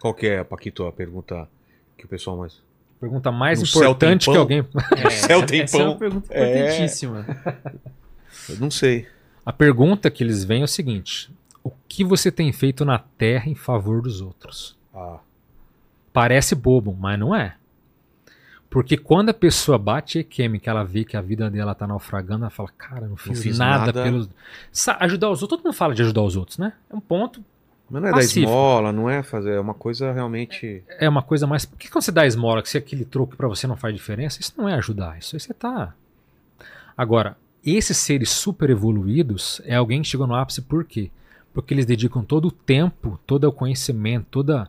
[0.00, 1.48] Qual que é, Paquito, a pergunta
[1.96, 2.62] que o pessoal mais.
[2.98, 4.40] Pergunta mais No importante que pão?
[4.40, 4.66] alguém.
[5.10, 5.90] céu tem Essa é pão.
[5.92, 6.58] uma pergunta É.
[6.58, 7.26] importantíssima.
[8.48, 9.06] Eu não sei.
[9.44, 11.30] A pergunta que eles vêm é o seguinte:
[11.62, 14.76] O que você tem feito na Terra em favor dos outros?
[14.94, 15.18] Ah,
[16.12, 17.56] Parece bobo, mas não é.
[18.70, 22.50] Porque quando a pessoa bate que ela vê que a vida dela tá naufragando, ela
[22.50, 24.28] fala, cara, não fiz, fiz nada, nada." pelos.
[24.70, 26.72] Sa- ajudar os outros, todo mundo fala de ajudar os outros, né?
[26.88, 27.44] É um ponto,
[27.90, 28.46] mas não é da Pacífico.
[28.46, 29.54] esmola, não é fazer.
[29.54, 30.84] É uma coisa realmente.
[30.88, 31.66] é uma coisa mais.
[31.66, 34.40] Por que quando você dá esmola, que se aquele troco pra você não faz diferença,
[34.40, 35.92] isso não é ajudar, isso aí você tá.
[36.96, 41.10] Agora, esses seres super evoluídos é alguém que chegou no ápice por quê?
[41.52, 44.68] Porque eles dedicam todo o tempo, todo o conhecimento, toda,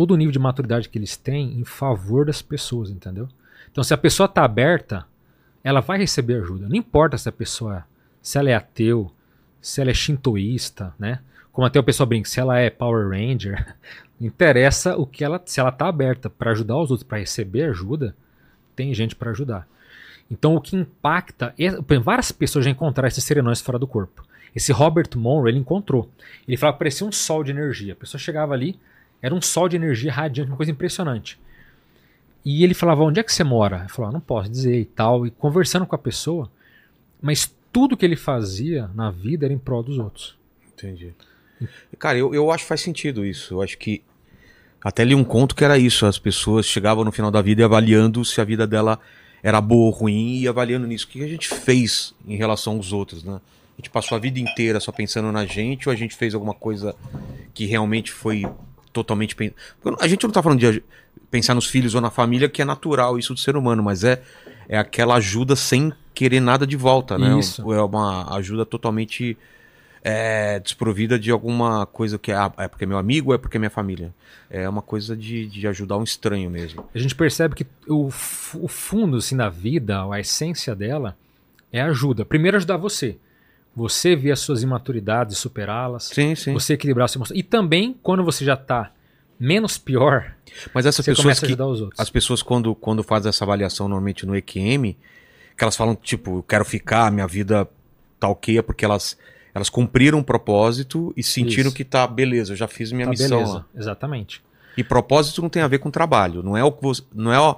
[0.00, 3.28] todo o nível de maturidade que eles têm em favor das pessoas, entendeu?
[3.70, 5.04] Então, se a pessoa tá aberta,
[5.62, 6.66] ela vai receber ajuda.
[6.66, 7.84] Não importa se a pessoa,
[8.22, 9.12] se ela é ateu,
[9.60, 11.20] se ela é shintoísta, né?
[11.52, 13.76] Como até o pessoal brinca, se ela é Power Ranger,
[14.18, 18.16] interessa o que ela, se ela tá aberta para ajudar os outros, para receber ajuda,
[18.74, 19.68] tem gente para ajudar.
[20.30, 24.24] Então o que impacta, é- várias pessoas já encontraram esses serenões fora do corpo.
[24.56, 26.10] Esse Robert Monroe, ele encontrou.
[26.48, 27.92] Ele falava que parecia um sol de energia.
[27.92, 28.80] A pessoa chegava ali,
[29.22, 31.38] era um sol de energia radiante, uma coisa impressionante.
[32.44, 33.84] E ele falava, onde é que você mora?
[33.84, 35.26] Eu falava, não posso dizer e tal.
[35.26, 36.50] E conversando com a pessoa,
[37.20, 40.38] mas tudo que ele fazia na vida era em prol dos outros.
[40.72, 41.12] Entendi.
[41.98, 43.54] Cara, eu, eu acho que faz sentido isso.
[43.54, 44.02] Eu acho que.
[44.82, 46.06] Até li um conto que era isso.
[46.06, 48.98] As pessoas chegavam no final da vida e avaliando se a vida dela
[49.42, 51.06] era boa ou ruim e avaliando nisso.
[51.06, 53.34] O que a gente fez em relação aos outros, né?
[53.34, 56.54] A gente passou a vida inteira só pensando na gente ou a gente fez alguma
[56.54, 56.94] coisa
[57.54, 58.44] que realmente foi
[58.92, 59.34] totalmente.
[59.36, 59.54] pen-
[60.00, 60.82] A gente não tá falando de
[61.30, 64.22] pensar nos filhos ou na família, que é natural isso do ser humano, mas é,
[64.68, 67.38] é aquela ajuda sem querer nada de volta, né?
[67.38, 67.72] Isso.
[67.72, 69.36] É uma ajuda totalmente
[70.02, 73.38] é, desprovida de alguma coisa que é, ah, é porque é meu amigo ou é
[73.38, 74.12] porque é minha família.
[74.50, 76.84] É uma coisa de, de ajudar um estranho mesmo.
[76.94, 78.06] A gente percebe que o,
[78.54, 81.16] o fundo assim, da vida, a essência dela,
[81.72, 82.24] é ajuda.
[82.24, 83.16] Primeiro, ajudar você.
[83.74, 86.04] Você ver as suas imaturidades, superá-las.
[86.04, 86.52] Sim, sim.
[86.52, 87.36] Você equilibrar a sua emoção.
[87.36, 88.92] E também, quando você já tá
[89.38, 90.34] menos pior,
[90.74, 91.52] Mas essas você pessoas começa a que.
[91.52, 92.00] ajudar os outros.
[92.00, 94.96] As pessoas, quando, quando fazem essa avaliação normalmente no EQM,
[95.56, 97.66] que elas falam, tipo, eu quero ficar, minha vida
[98.18, 99.16] tá ok, é porque elas,
[99.54, 101.76] elas cumpriram um propósito e sentiram Isso.
[101.76, 103.52] que tá, beleza, eu já fiz minha Tá, missão beleza.
[103.54, 103.66] lá.
[103.74, 104.42] Exatamente.
[104.76, 106.42] E propósito não tem a ver com trabalho.
[106.42, 107.02] Não é o que você.
[107.14, 107.56] Não é o.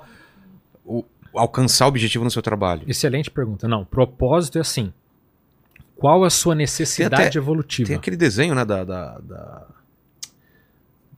[0.85, 2.83] o- alcançar o objetivo no seu trabalho?
[2.87, 3.67] Excelente pergunta.
[3.67, 4.93] Não, propósito é assim.
[6.03, 7.87] Qual a sua necessidade até- evolutiva?
[7.87, 9.67] Tem aquele desenho, né, da, da, da,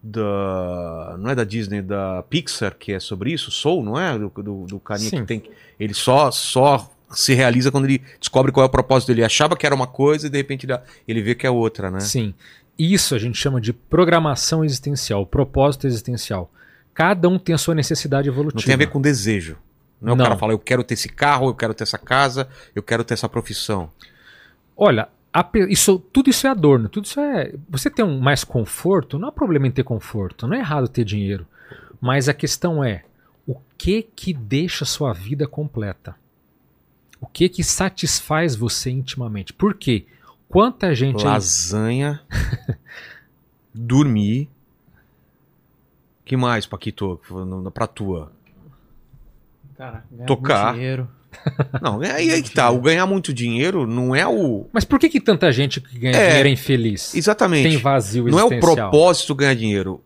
[0.03, 4.19] da- Não é da Disney, da Pixar, que é sobre isso, Soul, não é?
[4.19, 5.21] Do, do, do carinha Sim.
[5.21, 5.43] que tem.
[5.81, 9.21] Ele só, só se realiza quando ele descobre qual é o propósito dele.
[9.21, 10.79] Ele achava que era uma coisa e de repente ele,
[11.09, 12.01] ele vê que é outra, né?
[12.01, 12.35] Sim.
[12.79, 16.51] Isso a gente chama de programação existencial, propósito existencial.
[16.93, 18.61] Cada um tem a sua necessidade evolutiva.
[18.61, 19.57] Não tem a ver com desejo.
[20.01, 20.25] Não é o Não.
[20.25, 23.15] cara fala, eu quero ter esse carro, eu quero ter essa casa, eu quero ter
[23.15, 23.91] essa profissão.
[24.77, 27.55] Olha, a isso, tudo isso é adorno, tudo isso é.
[27.69, 31.05] Você ter um mais conforto, não há problema em ter conforto, não é errado ter
[31.05, 31.47] dinheiro.
[32.01, 33.05] Mas a questão é
[33.47, 36.15] o que que deixa a sua vida completa?
[37.21, 39.53] O que que satisfaz você intimamente?
[39.53, 40.07] Por quê?
[40.49, 42.21] Quanta gente aí- Lasanha,
[43.75, 44.49] dormir.
[46.25, 47.21] que mais, Paquito,
[47.73, 48.33] pra tua?
[49.77, 50.75] Cara, Tocar.
[50.75, 51.09] dinheiro.
[51.81, 52.71] Não, é aí, aí que tá.
[52.71, 54.67] O ganhar muito dinheiro não é o.
[54.73, 57.15] Mas por que que tanta gente que ganha É, dinheiro é infeliz?
[57.15, 57.69] Exatamente.
[57.69, 60.01] Tem vazio não é o propósito ganhar dinheiro.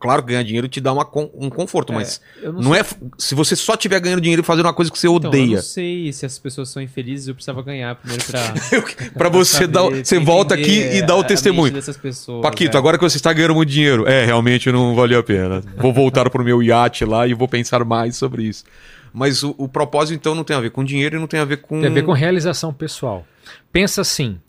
[0.00, 2.84] Claro que ganhar dinheiro te dá uma um conforto, É, mas Eu não, é.
[3.18, 5.56] Se você só tiver ganhando dinheiro fazendo uma coisa que você Então, eu odeia.
[5.56, 8.54] não sei se as pessoas são infelizes, eu precisava ganhar primeiro pra.
[9.16, 9.82] pra você dar.
[9.82, 11.72] Você volta aqui e dá o testemunho.
[11.72, 12.78] dessas pessoas, Paquito, né?
[12.78, 14.06] agora que você está ganhando muito dinheiro.
[14.06, 15.62] É, realmente não valeu a pena.
[15.76, 18.64] Vou voltar pro meu iate lá e vou pensar mais sobre isso.
[19.12, 21.44] Mas o, o propósito, então, não tem a ver com dinheiro e não tem a
[21.44, 21.80] ver com.
[21.80, 23.26] Tem a ver com realização pessoal.
[23.70, 24.40] Pensa assim: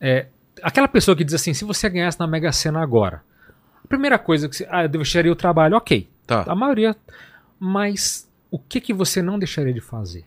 [0.00, 0.26] é,
[0.62, 3.22] aquela pessoa que diz assim, se você ganhasse na Mega Sena agora,
[3.84, 4.66] a primeira coisa que você.
[4.70, 6.08] Ah, eu deixaria o trabalho, ok.
[6.26, 6.44] Tá.
[6.46, 6.96] A maioria.
[7.58, 10.24] Mas o que, que você não deixaria de fazer?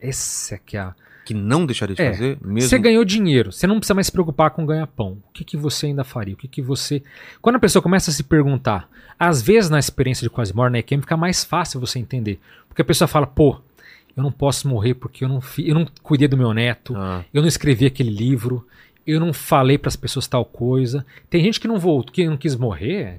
[0.00, 0.94] Essa é que é a.
[1.24, 2.68] Que não deixaria de É, fazer, mesmo.
[2.68, 5.18] Você ganhou dinheiro, você não precisa mais se preocupar com ganha-pão.
[5.28, 6.34] O que, que você ainda faria?
[6.34, 7.02] O que, que você.
[7.40, 8.88] Quando a pessoa começa a se perguntar,
[9.18, 12.38] às vezes na experiência de Quasimore, na EQM, fica mais fácil você entender.
[12.68, 13.58] Porque a pessoa fala, pô,
[14.16, 17.24] eu não posso morrer porque eu não, fi- eu não cuidei do meu neto, Ah,
[17.32, 18.66] eu não escrevi aquele livro,
[19.06, 21.04] eu não falei para as pessoas tal coisa.
[21.30, 23.18] Tem gente que não voltou, que não quis morrer,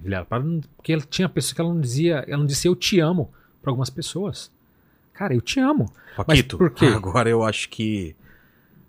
[0.78, 3.72] porque ela tinha pessoa que ela não dizia, ela não dizia eu te amo para
[3.72, 4.52] algumas pessoas.
[5.16, 5.92] Cara, eu te amo.
[6.16, 6.86] Paquito, por quê?
[6.86, 8.16] agora eu acho que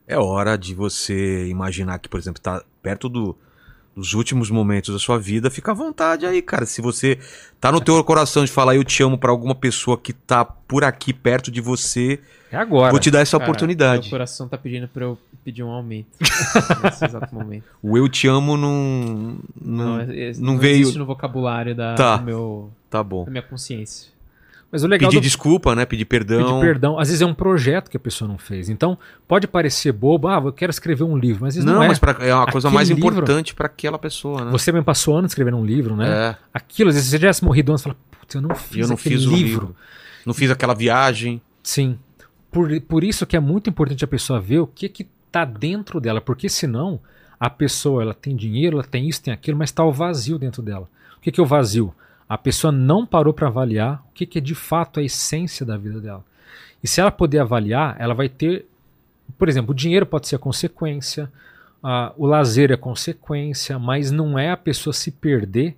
[0.07, 3.37] é hora de você imaginar que, por exemplo, tá perto do-
[3.97, 6.67] dos últimos momentos da sua vida, fica à vontade aí, cara.
[6.67, 7.19] Se você
[7.59, 10.85] tá no teu coração de falar eu te amo pra alguma pessoa que tá por
[10.85, 12.21] aqui perto de você,
[12.53, 12.91] É agora.
[12.91, 14.03] vou te dar essa Cara, oportunidade.
[14.03, 16.09] Meu coração tá pedindo pra eu pedir um aumento.
[16.85, 17.65] nesse exato momento.
[17.83, 21.75] O eu te amo não não, Não, é- é- não não veio- existe no vocabulário
[21.75, 22.17] da, Tá.
[22.19, 23.25] do meu, tá bom.
[23.25, 24.13] da minha consciência.
[24.71, 25.87] Mas o legal Pedir do, desculpa, né?
[25.87, 26.45] Pedir perdão.
[26.45, 26.99] Pedir perdão.
[26.99, 28.69] Às vezes é um projeto que a pessoa não fez.
[28.69, 31.89] Então, pode parecer bobo, ah, eu quero escrever um livro, mas Não, não, é.
[31.89, 34.51] mas pra- é uma coisa Aquele mais livro- importante pra aquela pessoa, né?
[34.51, 36.09] Você mesmo passou anos escrevendo um livro, né?
[36.09, 38.89] É, Aquilo, às vezes você já tivesse morrido antes, fala, putz, eu não fiz eu
[38.89, 39.37] não fiz o livro.
[39.37, 39.77] livro.
[40.27, 41.41] Não fiz aquela viagem.
[41.63, 41.97] Sim.
[42.51, 46.01] Por, por isso que é muito importante a pessoa ver o que que tá dentro
[46.01, 46.99] dela, porque senão
[47.39, 50.61] a pessoa, ela tem dinheiro, ela tem isso, tem aquilo, mas tá o vazio dentro
[50.63, 50.89] dela.
[51.19, 51.95] O que que é o vazio?
[52.29, 55.77] A pessoa não parou para avaliar o que que é de fato a essência da
[55.77, 56.25] vida dela.
[56.83, 58.67] E se ela puder avaliar, ela vai ter,
[59.39, 61.31] por exemplo, o dinheiro pode ser a consequência,
[61.83, 65.77] ah, o lazer é consequência, mas não é a pessoa se perder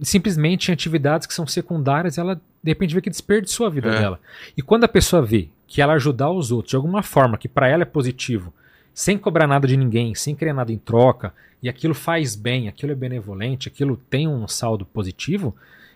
[0.00, 3.98] simplesmente em atividades que são secundárias, ela de repente vê que desperdiçou a vida É.
[4.00, 4.20] dela.
[4.56, 7.68] E quando a pessoa vê que ela ajudar os outros de alguma forma que para
[7.68, 8.52] ela é positivo,
[8.94, 11.32] sem cobrar nada de ninguém, sem querer nada em troca,
[11.62, 15.54] e aquilo faz bem, aquilo é benevolente, aquilo tem um saldo positivo,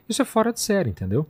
[0.08, 1.26] isso é fora de série, entendeu?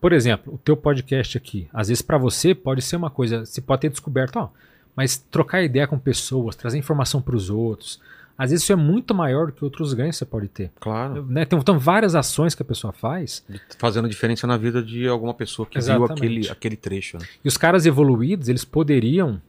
[0.00, 3.60] Por exemplo, o teu podcast aqui, às vezes para você pode ser uma coisa, você
[3.60, 4.48] pode ter descoberto, ó,
[4.94, 8.00] mas trocar ideia com pessoas, trazer informação para os outros,
[8.38, 10.70] às vezes isso é muito maior do que outros ganhos que você pode ter.
[10.78, 11.24] Claro.
[11.26, 11.44] Né?
[11.44, 13.44] Tem, então, várias ações que a pessoa faz
[13.78, 16.08] Fazendo diferença na vida de alguma pessoa que Exatamente.
[16.08, 17.18] viu aquele, aquele trecho.
[17.18, 17.26] Né?
[17.44, 19.40] E os caras evoluídos, eles poderiam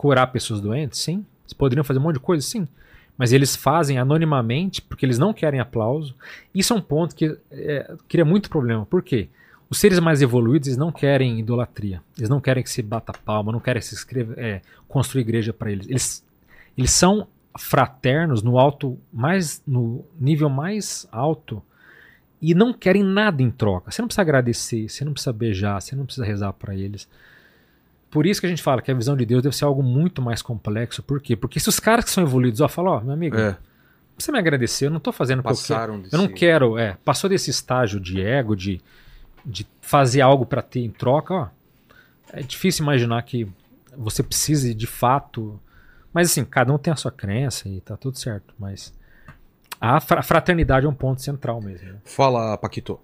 [0.00, 0.98] curar pessoas doentes?
[0.98, 1.26] Sim.
[1.44, 2.42] Eles poderiam fazer um monte de coisa?
[2.42, 2.66] Sim.
[3.18, 6.14] Mas eles fazem anonimamente porque eles não querem aplauso.
[6.54, 8.86] Isso é um ponto que é, cria muito problema.
[8.86, 9.28] Por quê?
[9.68, 12.02] Os seres mais evoluídos, eles não querem idolatria.
[12.16, 15.52] Eles não querem que se bata palma, não querem que se escreva, é, construir igreja
[15.52, 15.86] para eles.
[15.86, 16.26] eles.
[16.78, 17.28] Eles são
[17.58, 21.62] fraternos no alto mais no nível mais alto
[22.40, 23.90] e não querem nada em troca.
[23.90, 27.06] Você não precisa agradecer, você não precisa beijar, você não precisa rezar para eles.
[28.10, 30.20] Por isso que a gente fala que a visão de Deus deve ser algo muito
[30.20, 31.02] mais complexo.
[31.02, 31.36] Por quê?
[31.36, 33.56] Porque se os caras que são evoluídos, ó, falam, ó, meu amigo, É,
[34.16, 35.68] precisa me agradecer, eu não tô fazendo porque eu quero.
[35.78, 36.14] passaram desse...
[36.14, 38.80] Eu não quero, é, passou desse estágio de ego, de,
[39.46, 41.48] de fazer algo para ter em troca, ó.
[42.32, 43.46] É difícil imaginar que
[43.96, 45.60] você precise de fato.
[46.12, 48.54] Mas assim, cada um tem a sua crença e tá tudo certo.
[48.58, 48.92] Mas
[49.80, 51.88] a fra- fraternidade é um ponto central mesmo.
[51.92, 51.98] né?
[52.04, 53.00] Fala, Paquito.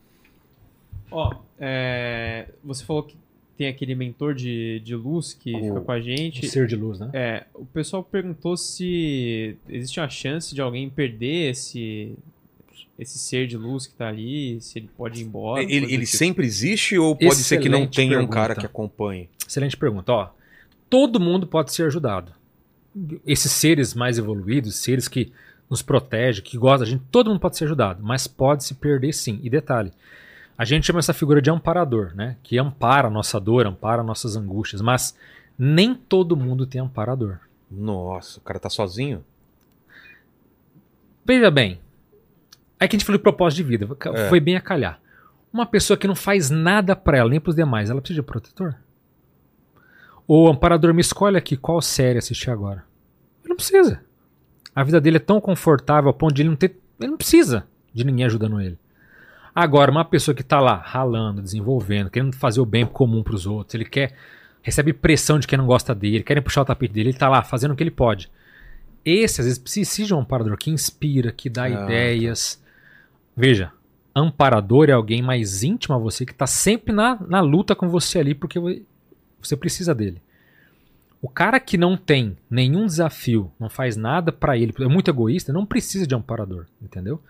[1.10, 3.16] Ó, é, você falou que
[3.56, 6.46] tem aquele mentor de, de luz que O- fica com a gente.
[6.46, 7.10] Um ser de luz, né?
[7.12, 12.14] É, o pessoal perguntou se existe uma chance de alguém perder esse
[12.98, 15.62] esse ser de luz que tá ali, se ele pode ir embora.
[15.62, 16.16] Ele, ele tipo.
[16.16, 18.34] sempre existe ou pode ser que não Excelente tenha um pergunta.
[18.34, 19.28] cara que acompanhe?
[19.46, 20.12] Excelente pergunta.
[20.12, 20.28] Ó,
[20.88, 22.32] todo mundo pode ser ajudado.
[23.26, 25.30] Esses seres mais evoluídos, seres que
[25.68, 29.12] nos protegem, que gostam da gente, todo mundo pode ser ajudado, mas pode se perder
[29.12, 29.38] sim.
[29.42, 29.92] E detalhe,
[30.58, 32.36] a gente chama essa figura de amparador, né?
[32.42, 35.16] Que ampara a nossa dor, ampara nossas angústias, mas
[35.58, 37.38] nem todo mundo tem amparador.
[37.70, 39.24] Nossa, o cara tá sozinho?
[41.24, 41.80] Veja bem,
[42.78, 44.28] é que a gente falou de propósito de vida, É.
[44.28, 45.00] foi bem a calhar.
[45.52, 48.76] Uma pessoa que não faz nada pra ela, nem pros demais, ela precisa de protetor?
[50.28, 52.84] O amparador me escolhe aqui qual série assistir agora.
[53.42, 54.00] Ele não precisa.
[54.74, 56.78] A vida dele é tão confortável ao ponto de ele não ter.
[57.00, 58.78] Ele não precisa de ninguém ajudando ele.
[59.56, 63.74] Agora, uma pessoa que tá lá ralando, desenvolvendo, querendo fazer o bem comum pros outros,
[63.74, 64.14] ele quer.
[64.62, 67.42] recebe pressão de quem não gosta dele, querem puxar o tapete dele, ele tá lá
[67.42, 68.30] fazendo o que ele pode.
[69.04, 72.62] Esse, às vezes, precisa de um amparador que inspira, que dá Ah, ideias.
[73.36, 73.72] Veja,
[74.14, 78.18] amparador é alguém mais íntimo a você, que tá sempre na, na luta com você
[78.18, 78.82] ali, porque vo-
[79.40, 80.20] você precisa dele.
[81.22, 85.52] O cara que não tem nenhum desafio, não faz nada pra ele, é muito egoísta,
[85.52, 87.22] não precisa de amparador, entendeu?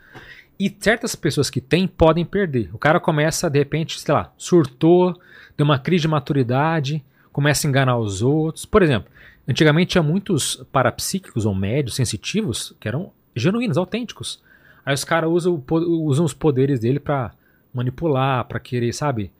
[0.58, 2.70] E certas pessoas que têm podem perder.
[2.72, 5.18] O cara começa, de repente, sei lá, surtou,
[5.56, 8.64] deu uma crise de maturidade, começa a enganar os outros.
[8.64, 9.10] Por exemplo,
[9.46, 14.42] antigamente tinha muitos parapsíquicos ou médios sensitivos que eram genuínos, autênticos.
[14.84, 17.32] Aí os caras usam, usam os poderes dele pra
[17.74, 19.30] manipular, pra querer, sabe?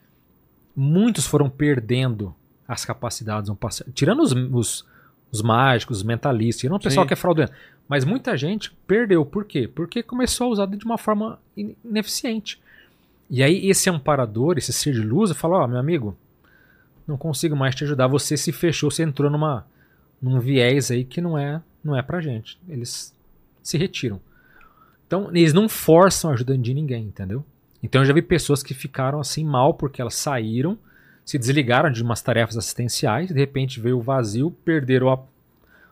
[0.75, 2.35] Muitos foram perdendo
[2.69, 3.51] as capacidades.
[3.95, 4.87] Tirando os, os,
[5.31, 7.09] os mágicos, os mentalistas, tirando o pessoal Sim.
[7.09, 7.53] que é fraudulento.
[7.89, 9.25] Mas muita gente perdeu.
[9.25, 9.69] Por quê?
[9.69, 12.61] Porque começou a usar de uma forma in- ineficiente.
[13.31, 16.17] E aí esse amparador, esse ser de luz, fala, ó, meu amigo,
[17.07, 18.07] não consigo mais te ajudar.
[18.09, 19.67] Você se fechou, você entrou numa,
[20.21, 22.59] num viés aí que não é, não é pra gente.
[22.69, 23.15] Eles
[23.63, 24.21] se retiram.
[25.07, 27.45] Então, eles não forçam a ajuda de ninguém, entendeu?
[27.83, 30.77] Então eu já vi pessoas que ficaram assim mal porque elas saíram,
[31.27, 35.19] se desligaram de umas tarefas assistenciais, de repente veio o vazio, perderam a.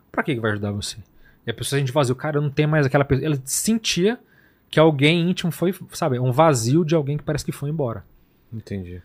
[0.09, 0.97] Pra que que vai ajudar você?
[1.45, 3.25] E a pessoa a gente vazio, cara, não tem mais aquela pessoa.
[3.25, 4.17] Ela sentia
[4.71, 8.03] que alguém íntimo foi, sabe, um vazio de alguém que parece que foi embora.
[8.51, 9.01] Entendi.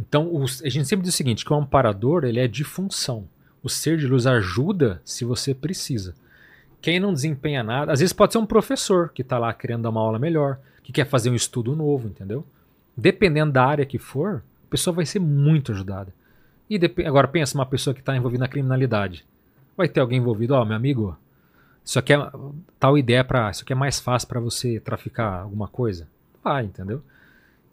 [0.00, 3.28] Então, os- a gente sempre diz o seguinte, que o amparador, ele é de função.
[3.62, 6.14] O ser de luz ajuda se você precisa.
[6.80, 9.90] Quem não desempenha nada, às vezes pode ser um professor que está lá querendo dar
[9.90, 12.44] uma aula melhor, que quer fazer um estudo novo, entendeu?
[12.96, 14.42] Dependendo da área que for,
[14.74, 16.12] pessoa vai ser muito ajudada.
[16.68, 19.24] E agora pensa uma pessoa que está envolvida na criminalidade.
[19.76, 21.16] Vai ter alguém envolvido, ó, meu amigo,
[21.84, 22.30] isso aqui é
[22.80, 26.08] tal ideia para, isso aqui é mais fácil para você traficar alguma coisa.
[26.42, 27.00] Vai, entendeu?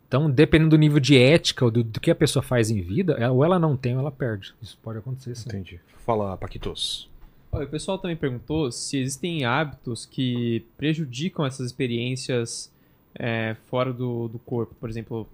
[0.07, 3.13] Então, dependendo do nível de ética ou do, do que a pessoa faz em vida,
[3.13, 4.53] ela- ou ela não tem ou ela perde.
[4.61, 5.49] Isso pode acontecer sim.
[5.49, 5.79] Entendi.
[6.05, 7.09] Fala, Paquitos.
[7.51, 12.71] Olha, o pessoal também perguntou se existem hábitos que prejudicam essas experiências
[13.15, 14.75] é, fora do, do corpo.
[14.79, 15.27] Por exemplo,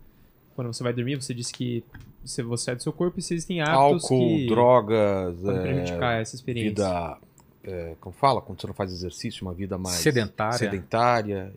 [0.57, 1.83] quando você vai dormir, você disse que
[2.25, 6.19] você, você sai do seu corpo e existem hábitos Álcool, que drogas, podem é, prejudicar
[6.19, 6.69] essa experiência.
[6.71, 7.17] vida.
[7.63, 8.41] é, como fala?
[8.41, 10.57] Quando você não faz exercício, uma vida mais Sedentária.
[10.57, 11.53] sedentária.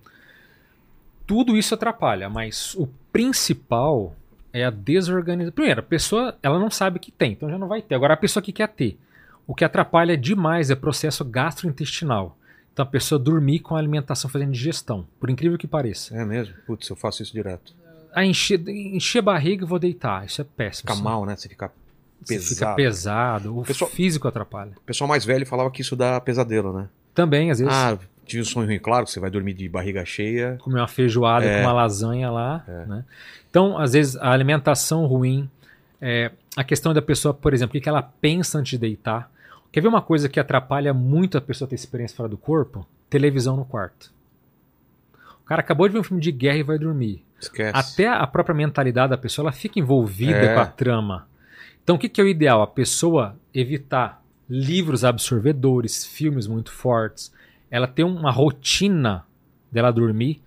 [1.27, 4.15] Tudo isso atrapalha, mas o principal
[4.53, 5.55] é a desorganização.
[5.55, 7.95] Primeiro, a pessoa ela não sabe que tem, então já não vai ter.
[7.95, 8.99] Agora, a pessoa que quer ter.
[9.47, 12.37] O que atrapalha demais é o processo gastrointestinal.
[12.71, 16.15] Então, a pessoa dormir com a alimentação fazendo digestão, por incrível que pareça.
[16.15, 16.55] É mesmo?
[16.67, 17.80] Putz, eu faço isso direto.
[18.13, 20.25] Ah, encher, encher a barriga e vou deitar.
[20.27, 20.83] Isso é péssimo.
[20.83, 21.37] Fica Isso- mal, né?
[21.37, 21.71] Você fica
[22.23, 22.55] Você pesado.
[22.55, 23.59] Fica pesado.
[23.59, 24.73] O Pessoal- físico atrapalha.
[24.77, 26.89] O pessoal mais velho falava que isso dá pesadelo, né?
[27.15, 30.05] Também, às vezes, Ah, tive um sonho ruim, claro, que você vai dormir de barriga
[30.05, 30.57] cheia.
[30.61, 31.57] comer uma feijoada É.
[31.57, 32.65] com uma lasanha lá.
[32.87, 33.05] Né?
[33.51, 35.49] Então, às vezes, a alimentação ruim,
[36.01, 39.31] é, a questão da pessoa, por exemplo, o que ela pensa antes de deitar.
[39.73, 42.87] Quer ver uma coisa que atrapalha muito a pessoa ter experiência fora do corpo?
[43.09, 44.13] Televisão no quarto.
[45.43, 47.25] O cara acabou de ver um filme de guerra e vai dormir.
[47.41, 47.73] Esquece.
[47.77, 50.55] Até a própria mentalidade da pessoa, ela fica envolvida É.
[50.55, 51.27] com a trama.
[51.83, 52.63] Então, o que, que é o ideal?
[52.63, 57.33] A pessoa evitar livros absorvedores, filmes muito fortes.
[57.71, 59.25] Ela ter uma rotina
[59.73, 60.43] dela dormir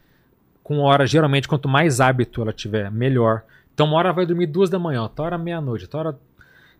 [0.61, 3.43] com hora, geralmente, quanto mais hábito ela tiver, melhor.
[3.73, 6.19] Então, uma hora ela vai dormir duas da manhã, outra hora meia-noite, outra hora...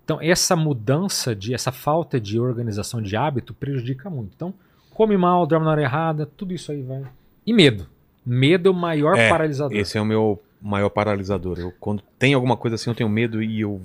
[0.06, 4.34] Então, essa mudança, de essa falta de organização de hábito prejudica muito.
[4.35, 4.53] Então,
[4.91, 7.03] come mal, dorme na hora errada, tudo isso aí vai...
[7.45, 7.88] E medo.
[8.25, 9.77] Medo é o maior É, paralisador.
[9.77, 11.59] Esse é o meu maior paralisador.
[11.59, 13.81] Eu, quando tem alguma coisa assim, eu tenho medo e eu.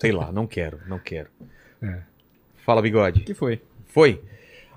[0.00, 1.28] Sei lá, não quero, não quero.
[1.82, 2.00] É.
[2.64, 3.20] Fala, O bigode.
[3.20, 3.60] que foi?
[3.86, 4.20] Foi?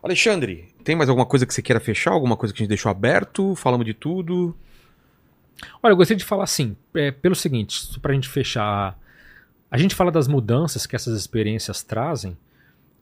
[0.02, 2.12] Alexandre, tem mais alguma coisa que você queira fechar?
[2.12, 3.56] Alguma coisa que a gente deixou aberto?
[3.56, 4.56] Falamos de tudo?
[5.84, 8.98] Olha, eu gostaria de falar assim, é, pelo seguinte, só pra gente fechar.
[9.70, 12.36] a gente fala das mudanças que essas experiências trazem,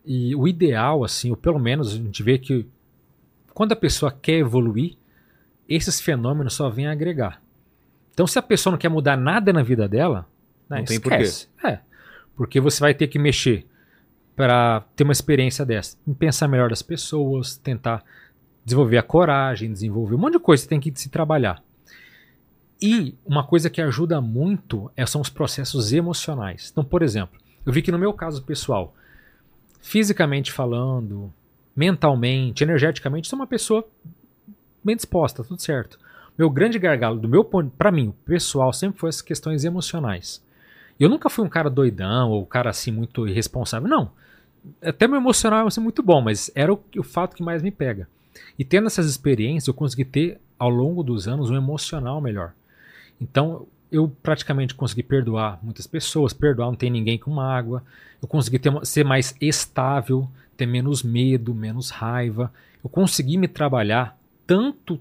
[0.06, 2.66] e o ideal, assim, ou pelo menos a gente vê que
[3.54, 4.96] quando a pessoa quer evoluir,
[5.76, 7.42] esses fenômenos só vêm agregar.
[8.12, 10.28] Então, se a pessoa não quer mudar nada na vida dela,
[10.70, 11.48] né, Não tem esquece.
[11.64, 11.80] É,
[12.36, 13.66] porque você vai ter que mexer
[14.36, 18.04] para ter uma experiência dessa, em pensar melhor das pessoas, tentar
[18.66, 21.64] desenvolver a coragem, desenvolver um monte de coisa que tem que se trabalhar.
[22.82, 26.70] E uma coisa que ajuda muito é- são os processos emocionais.
[26.72, 28.96] Então, por exemplo, eu vi que no meu caso pessoal,
[29.82, 31.34] fisicamente falando,
[31.76, 33.86] mentalmente, energeticamente, sou uma pessoa
[34.84, 36.00] bem disposta, tudo certo.
[36.38, 40.42] Meu grande gargalo, do meu ponto, para mim, pessoal, sempre foi as questões emocionais.
[41.00, 44.12] Eu nunca fui um cara doidão ou um cara assim muito irresponsável, não.
[44.82, 48.08] Até meu emocional é muito bom, mas era o, o fato que mais me pega.
[48.58, 52.54] E tendo essas experiências, eu consegui ter ao longo dos anos um emocional melhor.
[53.20, 57.84] Então, eu praticamente consegui perdoar muitas pessoas, perdoar não tem ninguém com mágoa.
[58.22, 62.52] Eu consegui ter ser mais estável, ter menos medo, menos raiva.
[62.84, 64.19] Eu consegui me trabalhar
[64.50, 65.00] tanto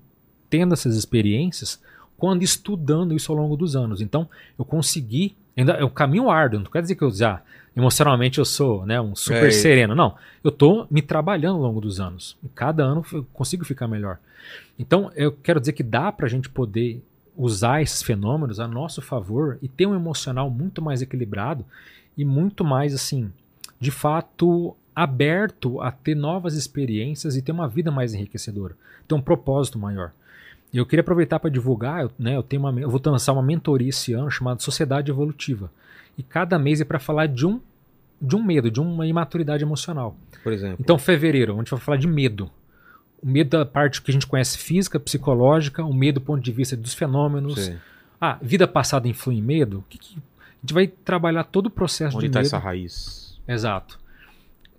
[0.50, 1.82] tendo essas experiências,
[2.18, 4.02] quanto estudando isso ao longo dos anos.
[4.02, 5.34] Então, eu consegui.
[5.56, 7.42] Ainda é um caminho árduo, não quer dizer que eu já
[7.74, 9.50] emocionalmente eu sou né, um super É.
[9.52, 9.94] sereno.
[9.94, 10.16] Não.
[10.42, 12.36] Eu estou me trabalhando ao longo dos anos.
[12.42, 14.18] E cada ano eu consigo ficar melhor.
[14.78, 17.00] Então, eu quero dizer que dá para a gente poder
[17.36, 21.64] usar esses fenômenos a nosso favor e ter um emocional muito mais equilibrado
[22.16, 23.30] e muito mais, assim,
[23.78, 28.74] de fato, aberto a ter novas experiências e ter uma vida mais enriquecedora.
[29.06, 30.10] Ter um propósito maior.
[30.72, 33.42] E eu queria aproveitar para divulgar, eu, né, eu, tenho uma, eu vou lançar uma
[33.42, 35.70] mentoria esse ano chamada Sociedade Evolutiva.
[36.18, 37.60] E cada mês é para falar de um,
[38.20, 40.16] de um medo, de uma imaturidade emocional.
[40.42, 40.78] Por exemplo.
[40.80, 42.50] Então, fevereiro, a gente vai falar de medo.
[43.22, 46.50] O medo da parte que a gente conhece física, psicológica, o medo do ponto de
[46.50, 47.60] vista dos fenômenos.
[47.66, 47.76] Sim.
[48.20, 49.84] Ah, vida passada influi em medo?
[49.88, 52.46] Que que- A gente vai trabalhar todo o processo Onde de está medo.
[52.48, 53.38] essa raiz?
[53.46, 53.96] Exato.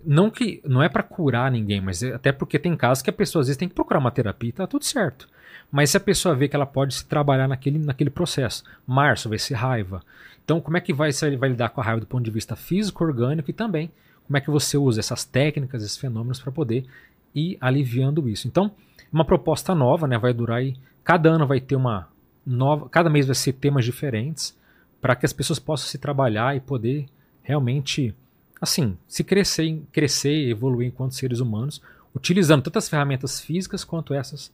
[0.04, 3.12] Não que não é para curar ninguém, mas é- até porque tem casos que a
[3.12, 5.28] pessoa às vezes tem que procurar uma terapia e tá tudo certo.
[5.70, 9.38] Mas se a pessoa vê que ela pode se trabalhar naquele, naquele processo, março vai
[9.38, 10.02] ser raiva.
[10.44, 12.56] Então, como é que vai, se vai lidar com a raiva do ponto de vista
[12.56, 13.90] físico, orgânico e também
[14.26, 16.86] como é que você usa essas técnicas, esses fenômenos para poder
[17.34, 18.46] ir aliviando isso.
[18.46, 18.70] Então,
[19.12, 20.16] uma proposta nova, né?
[20.18, 20.76] Vai durar aí.
[21.02, 22.08] Cada ano vai ter uma
[22.46, 22.88] nova.
[22.88, 24.56] Cada mês vai ser temas diferentes
[25.00, 27.06] para que as pessoas possam se trabalhar e poder
[27.42, 28.14] realmente,
[28.60, 31.80] assim, se crescer, crescer e evoluir enquanto seres humanos,
[32.14, 34.52] utilizando tanto as ferramentas físicas quanto essas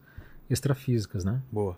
[0.48, 1.40] extrafísicas, né?
[1.50, 1.76] Boa.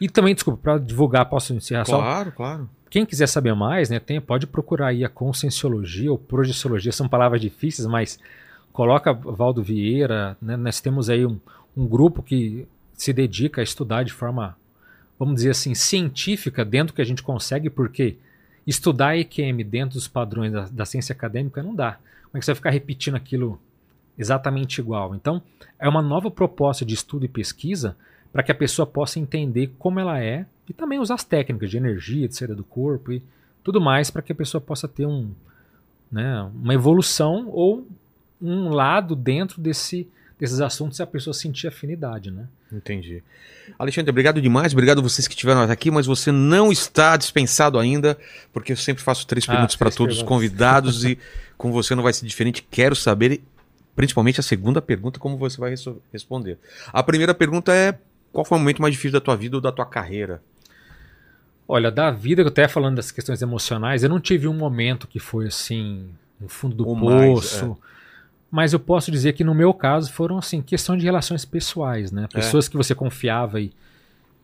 [0.00, 1.98] E também, desculpa, para divulgar, posso encerrar só?
[1.98, 2.70] Claro, claro.
[2.88, 7.40] Quem quiser saber mais, né, tem, pode procurar aí a conscienciologia ou projeciologia, são palavras
[7.40, 8.18] difíceis, mas
[8.72, 11.40] coloca Valdo Vieira, né, nós temos aí um,
[11.76, 14.56] um grupo que se dedica a estudar de forma,
[15.18, 18.18] vamos dizer assim, científica dentro do que a gente consegue, porque
[18.66, 21.98] estudar EQM dentro dos padrões da, da ciência acadêmica não dá.
[22.24, 23.60] Como é que você vai ficar repetindo aquilo
[24.16, 25.14] exatamente igual?
[25.14, 25.42] Então,
[25.78, 27.96] é uma nova proposta de estudo e pesquisa
[28.32, 31.76] para que a pessoa possa entender como ela é e também usar as técnicas de
[31.76, 33.22] energia, de saída do corpo e
[33.62, 35.30] tudo mais para que a pessoa possa ter um,
[36.10, 37.86] né, uma evolução ou
[38.40, 40.08] um lado dentro desse,
[40.42, 42.48] desses assuntos se a pessoa sentir afinidade, né?
[42.72, 43.22] Entendi.
[43.78, 44.72] Alexandre, obrigado demais.
[44.72, 48.18] Obrigado a vocês que estiveram aqui, mas você não está dispensado ainda,
[48.52, 51.16] porque eu sempre faço três Ah, perguntas para três todos os convidados e
[51.56, 52.66] com você não vai ser diferente.
[52.68, 53.40] Quero saber,
[53.94, 55.74] principalmente a segunda pergunta, como você vai
[56.12, 56.58] responder.
[56.92, 57.96] A primeira pergunta é:
[58.32, 60.42] qual foi o momento mais difícil da tua vida ou da tua carreira?
[61.68, 65.06] Olha, da vida, que eu até falando das questões emocionais, eu não tive um momento
[65.06, 66.10] que foi assim,
[66.40, 67.78] no fundo do O mais, poço.
[68.52, 72.28] Mas eu posso dizer que no meu caso foram assim, questão de relações pessoais, né?
[72.30, 73.72] Pessoas que você confiava e,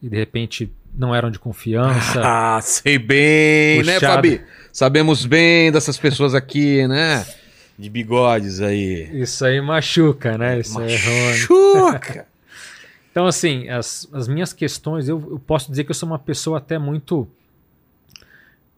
[0.02, 2.22] e de repente não eram de confiança.
[2.24, 4.14] Ah, sei bem, né, Puxado.
[4.14, 4.40] Fabi?
[4.72, 7.26] Sabemos bem dessas pessoas aqui, né?
[7.78, 9.10] De bigodes aí.
[9.20, 10.58] Isso aí machuca, né?
[10.58, 10.86] Isso é.
[10.86, 12.26] Machuca!
[13.10, 16.58] Então, assim, as, as minhas questões, eu, eu posso dizer que eu sou uma pessoa
[16.58, 17.26] até muito.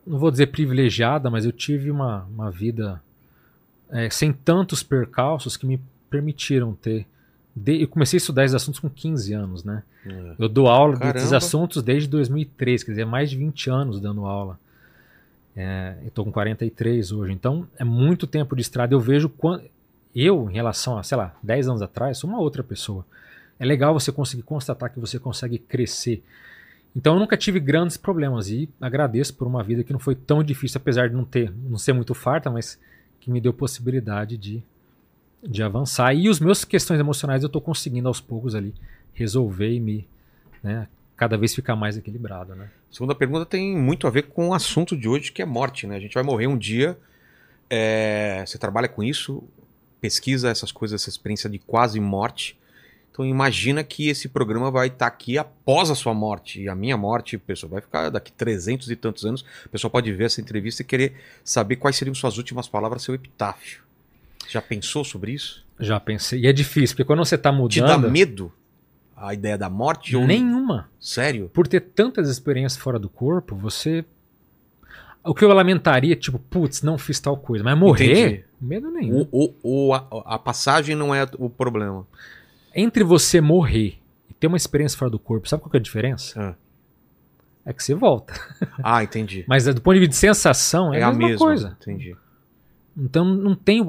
[0.06, 3.02] Não vou dizer privilegiada, mas eu tive uma, uma vida
[3.92, 7.06] é, sem tantos percalços que me permitiram ter.
[7.54, 9.82] de- eu comecei a estudar esses assuntos com 15 anos, né?
[10.06, 10.34] É.
[10.38, 11.36] Eu dou aula desses Caramba.
[11.36, 14.58] assuntos desde 2003, quer dizer, mais de 20 anos dando aula.
[15.56, 18.94] É, eu tô com 43 hoje, então é muito tempo de estrada.
[18.94, 19.64] Eu vejo quando
[20.14, 23.04] eu, em relação a, sei lá, 10 anos atrás, sou uma outra pessoa.
[23.58, 26.22] É legal você conseguir constatar que você consegue crescer.
[26.94, 30.42] Então eu nunca tive grandes problemas e agradeço por uma vida que não foi tão
[30.42, 32.78] difícil, apesar de não ter, não ser muito farta, mas
[33.20, 34.62] que me deu possibilidade de,
[35.42, 36.14] de avançar.
[36.14, 38.74] E os meus questões emocionais eu estou conseguindo aos poucos ali
[39.12, 40.08] resolver e me
[40.62, 42.70] né, cada vez ficar mais equilibrado, né?
[42.90, 45.96] Segunda pergunta tem muito a ver com o assunto de hoje, que é morte, né?
[45.96, 46.98] A gente vai morrer um dia.
[47.68, 49.44] é, Você trabalha com isso,
[50.00, 52.58] pesquisa essas coisas, essa experiência de quase morte.
[53.12, 56.62] Então imagina que esse programa vai estar aqui após a sua morte.
[56.62, 59.44] E a minha morte, pessoal vai ficar daqui 300 e tantos anos.
[59.66, 61.14] O pessoal pode ver essa entrevista e querer
[61.44, 63.82] saber quais seriam suas últimas palavras, seu epitáfio.
[64.48, 65.64] Já pensou sobre isso?
[65.78, 66.40] Já pensei.
[66.40, 68.10] E é difícil, porque quando você tá Te dá mudando.
[68.10, 68.52] medo
[69.16, 70.16] a ideia da morte?
[70.16, 70.26] Ou...
[70.26, 70.88] Nenhuma.
[70.98, 71.50] Sério?
[71.52, 74.04] Por ter tantas experiências fora do corpo, você.
[75.22, 77.62] O que eu lamentaria, tipo, putz, não fiz tal coisa.
[77.62, 78.44] Mas morrer, Entendi.
[78.60, 79.28] medo nenhum.
[79.30, 82.06] O, o, o- a, a passagem não é o problema.
[82.74, 83.98] Entre você morrer
[84.28, 86.40] e ter uma experiência fora do corpo, sabe qual que é a diferença?
[86.40, 86.54] Ah.
[87.64, 88.32] É que você volta.
[88.82, 89.44] Ah, entendi.
[89.46, 91.38] Mas do ponto de vista de sensação, é, É, a mesma, mesma.
[91.46, 91.76] coisa.
[91.80, 92.16] Entendi.
[92.96, 93.86] Então não tem.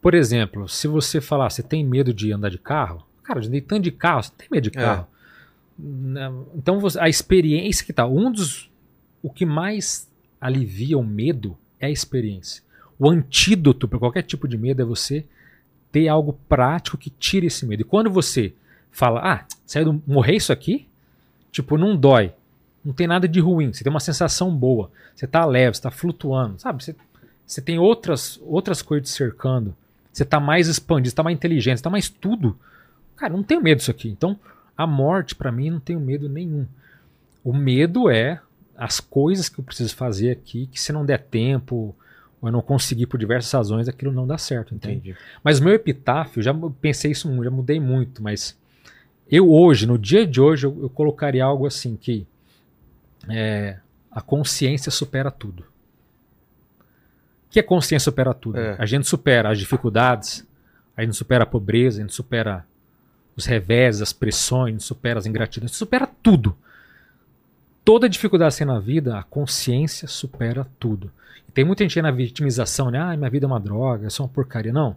[0.00, 3.04] Por exemplo, se você falar, você tem medo de andar de carro?
[3.22, 4.82] Cara, eu andei tanto de carro, você tem medo de É.
[4.82, 5.06] carro.
[5.78, 8.06] Não, Então a experiência que tá.
[8.06, 8.70] Um dos.
[9.22, 10.08] O que mais
[10.40, 12.62] alivia o medo é a experiência.
[12.98, 15.24] O antídoto para qualquer tipo de medo é você
[15.94, 17.82] ter algo prático que tire esse medo.
[17.82, 18.52] E quando você
[18.90, 20.88] fala, ah, saiu do, morrer isso aqui?
[21.52, 22.32] Tipo, não dói.
[22.84, 23.72] Não tem nada de ruim.
[23.72, 24.90] Você tem uma sensação boa.
[25.14, 26.58] Você tá leve, você tá flutuando.
[26.58, 26.82] Sabe?
[26.82, 26.96] Você,
[27.46, 29.72] você tem outras, outras coisas te cercando.
[30.12, 32.58] Você tá mais expandido, você tá mais inteligente, você tá mais tudo.
[33.14, 34.08] Cara, não tenho medo disso aqui.
[34.08, 34.36] Então,
[34.76, 36.66] a morte, pra mim, não tenho medo nenhum.
[37.44, 38.40] O medo é
[38.76, 41.94] as coisas que eu preciso fazer aqui, que se não der tempo,
[42.44, 45.10] ou eu não conseguir por diversas razões, aquilo não dá certo, entende?
[45.10, 45.16] Entendi.
[45.42, 48.54] Mas o meu epitáfio, já pensei isso, já mudei muito, mas
[49.30, 52.26] eu hoje, no dia de hoje, eu, eu colocaria algo assim que
[53.30, 53.78] é,
[54.10, 55.62] a consciência supera tudo.
[57.46, 58.58] O que a consciência supera tudo?
[58.58, 58.76] É.
[58.78, 60.46] A gente supera as dificuldades,
[60.94, 62.66] a gente supera a pobreza, a gente supera
[63.34, 66.54] os revés, as pressões, a gente supera as ingratidões, a gente supera tudo.
[67.84, 71.10] Toda dificuldade assim na vida, a consciência supera tudo.
[71.46, 72.98] E tem muita gente aí na vitimização, né?
[72.98, 74.72] Ah, minha vida é uma droga, eu sou uma porcaria.
[74.72, 74.96] Não.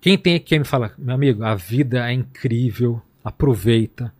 [0.00, 4.12] Quem tem aqui me fala, meu amigo, a vida é incrível, aproveita.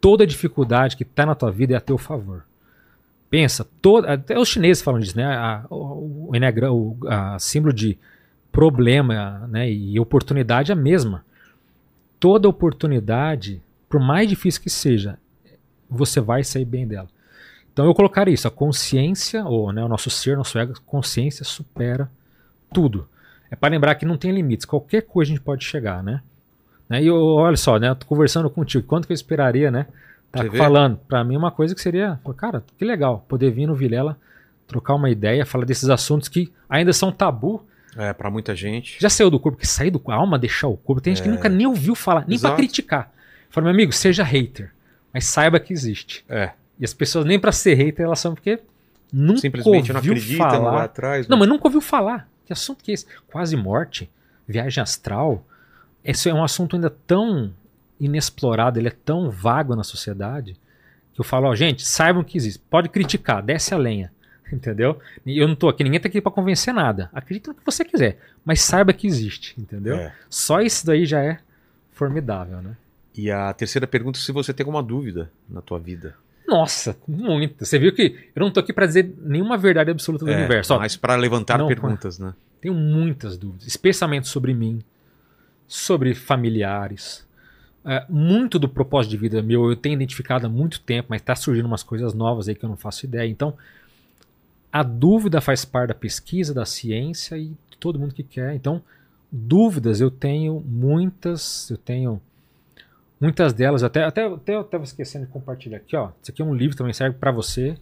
[0.00, 2.44] Toda dificuldade que está na tua vida é a teu favor.
[3.28, 5.24] Pensa, toda, até os chineses falam disso, né?
[5.24, 7.98] A, o, o, o símbolo de
[8.52, 9.68] problema né?
[9.68, 11.24] e oportunidade é a mesma.
[12.20, 15.18] Toda oportunidade, por mais difícil que seja,
[15.90, 17.08] você vai sair bem dela.
[17.74, 22.08] Então eu colocaria isso, a consciência, ou né, o nosso ser, nosso ego, consciência supera
[22.72, 23.08] tudo.
[23.50, 26.22] É para lembrar que não tem limites, qualquer coisa a gente pode chegar, né?
[26.88, 27.88] Né, E eu, olha só, né?
[27.88, 29.86] Eu tô conversando contigo, quanto que eu esperaria, né?
[30.30, 33.74] Tá Você falando, para mim uma coisa que seria, cara, que legal, poder vir no
[33.74, 34.16] Vilela,
[34.68, 37.66] trocar uma ideia, falar desses assuntos que ainda são tabu.
[37.96, 38.98] É, pra muita gente.
[39.00, 41.02] Já saiu do corpo, que sair do a alma deixar o corpo.
[41.02, 43.12] Tem gente que nunca nem ouviu falar, nem para criticar.
[43.50, 44.72] Fala, meu amigo, seja hater,
[45.12, 46.24] mas saiba que existe.
[46.28, 46.50] É.
[46.78, 48.60] E as pessoas nem pra ser hater elas são porque
[49.12, 50.58] nunca Simplesmente não ouviu acredita, falar.
[50.62, 51.28] não vai atrás.
[51.28, 52.28] Não, mas nunca ouviu falar.
[52.44, 53.06] Que assunto que é esse?
[53.28, 54.10] Quase morte,
[54.46, 55.44] viagem astral.
[56.04, 57.52] Esse é um assunto ainda tão
[57.98, 60.56] inexplorado, ele é tão vago na sociedade,
[61.14, 62.60] que eu falo, ó, gente, saibam que existe.
[62.68, 64.12] Pode criticar, desce a lenha.
[64.52, 64.98] Entendeu?
[65.24, 67.08] E eu não tô aqui, ninguém tá aqui pra convencer nada.
[67.12, 69.96] Acredita no que você quiser, mas saiba que existe, entendeu?
[69.96, 70.12] É.
[70.28, 71.38] Só isso daí já é
[71.92, 72.76] formidável, né?
[73.16, 76.14] E a terceira pergunta se você tem alguma dúvida na tua vida.
[76.54, 77.64] Nossa, muito.
[77.64, 80.72] Você viu que eu não tô aqui pra dizer nenhuma verdade absoluta do É, universo.
[80.72, 82.32] Ó, mas para levantar não, perguntas, né?
[82.60, 84.80] Tenho muitas dúvidas, especialmente sobre mim,
[85.66, 87.26] sobre familiares.
[87.84, 91.34] É, muito do propósito de vida meu eu tenho identificado há muito tempo, mas está
[91.34, 93.28] surgindo umas coisas novas aí que eu não faço ideia.
[93.28, 93.54] Então,
[94.72, 98.54] a dúvida faz parte da pesquisa, da ciência e todo mundo que quer.
[98.54, 98.80] Então,
[99.30, 102.22] dúvidas eu tenho muitas, eu tenho
[103.24, 106.10] muitas delas, até até até eu estava esquecendo de compartilhar aqui, ó.
[106.22, 107.76] Isso aqui é um livro também serve para você.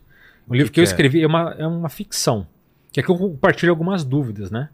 [0.49, 0.93] Um livro que que, eu que é?
[0.93, 2.47] escrevi é uma, é uma ficção.
[2.93, 4.69] Que aqui eu compartilho algumas dúvidas, né?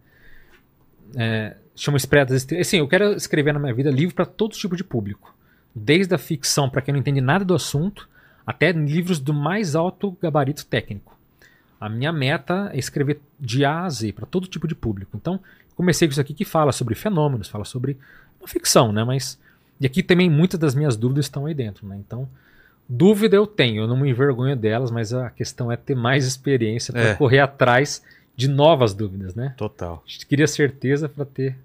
[1.17, 2.67] É, chama Expresso das Estrelas.
[2.67, 5.35] Assim, eu quero escrever na minha vida livro para todo tipo de público.
[5.75, 8.09] Desde a ficção para quem não entende nada do assunto,
[8.47, 11.17] até livros do mais alto gabarito técnico.
[11.81, 15.17] A minha meta é escrever de A a Z para todo tipo de público.
[15.17, 15.39] Então,
[15.77, 17.97] comecei com isso aqui que fala sobre fenômenos, fala sobre
[18.41, 19.05] uma ficção, né?
[19.05, 19.39] Mas
[19.81, 21.97] e aqui também muitas das minhas dúvidas estão aí dentro, né?
[21.99, 22.29] Então,
[22.89, 26.93] dúvida eu tenho, eu não me envergonho delas, mas a questão é ter mais experiência
[26.93, 27.15] para É.
[27.15, 28.03] correr atrás
[28.37, 29.55] de novas dúvidas, né?
[29.57, 30.03] Total.
[30.07, 31.57] A gente queria certeza para ter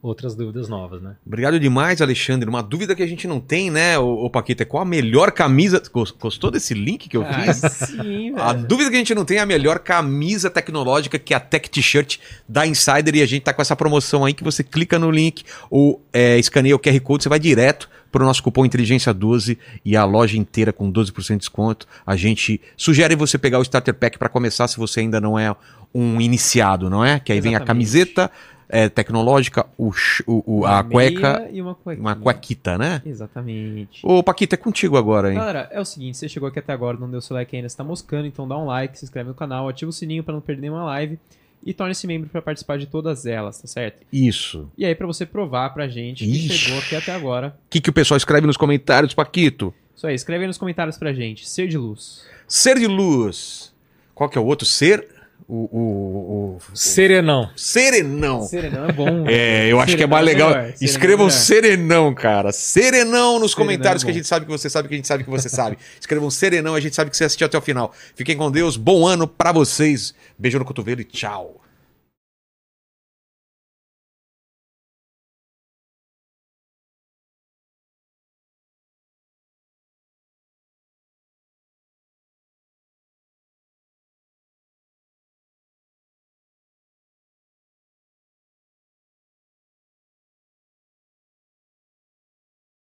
[0.00, 1.16] outras dúvidas novas, né?
[1.26, 2.48] Obrigado demais, Alexandre.
[2.48, 5.82] Uma dúvida que a gente não tem, né, ô Paquita, é qual a melhor camisa.
[5.92, 7.56] Gos- Gostou desse link que eu Ah, fiz?
[7.88, 8.66] sim, A velho.
[8.66, 11.68] dúvida que a gente não tem é a melhor camisa tecnológica que é a Tech
[11.68, 12.18] T-shirt
[12.48, 15.42] da Insider e a gente tá com essa promoção aí que você clica no link
[15.68, 19.96] ou é, escaneia o QR Code, você vai direto pro nosso cupom Inteligência 12 e
[19.96, 21.86] a loja inteira com 12% de desconto.
[22.06, 25.54] A gente sugere você pegar o Starter Pack para começar se você ainda não é
[25.94, 27.18] um iniciado, não é?
[27.18, 27.66] Que aí vem a Exatamente.
[27.66, 28.30] camiseta
[28.68, 29.90] é, tecnológica, o,
[30.26, 32.02] o- o- a cueca, e uma cuequinha.
[32.06, 33.00] uma cuequita, né?
[33.04, 34.00] Exatamente.
[34.04, 35.38] Ô, Paquita, é contigo agora, hein?
[35.38, 37.76] Galera, é o seguinte, você chegou aqui até agora, não deu seu like ainda, você
[37.76, 40.40] tá moscando, então dá um like, se inscreve no canal, ativa o sininho pra não
[40.40, 41.18] perder nenhuma live
[41.64, 44.02] e torne-se membro pra participar de todas elas, tá certo?
[44.12, 44.70] Isso.
[44.78, 46.48] E aí pra você provar pra gente que Ixi.
[46.58, 47.56] chegou aqui até agora.
[47.66, 49.74] O que, que o pessoal escreve nos comentários, Paquito?
[49.96, 52.24] Isso aí, escreve aí nos comentários pra gente, ser de luz.
[52.46, 53.74] Ser de luz.
[54.14, 54.64] Qual que é o outro?
[54.66, 55.08] Ser?
[55.50, 57.48] O, o, o- Serenão.
[57.56, 58.42] Serenão.
[58.42, 59.24] Serenão é bom.
[59.26, 60.50] É, eu acho que é mais legal.
[60.50, 61.40] melhor, Serenão Escrevam é melhor.
[61.40, 62.52] Serenão, cara.
[62.52, 65.08] Serenão nos Serenão comentários é que a gente sabe que você sabe que a gente
[65.08, 65.78] sabe que você sabe.
[65.98, 67.94] Escrevam Serenão, a gente sabe que você assistiu até o final.
[68.14, 68.76] Fiquem com Deus.
[68.76, 70.14] Bom ano pra vocês.
[70.38, 71.62] Beijo no cotovelo e tchau.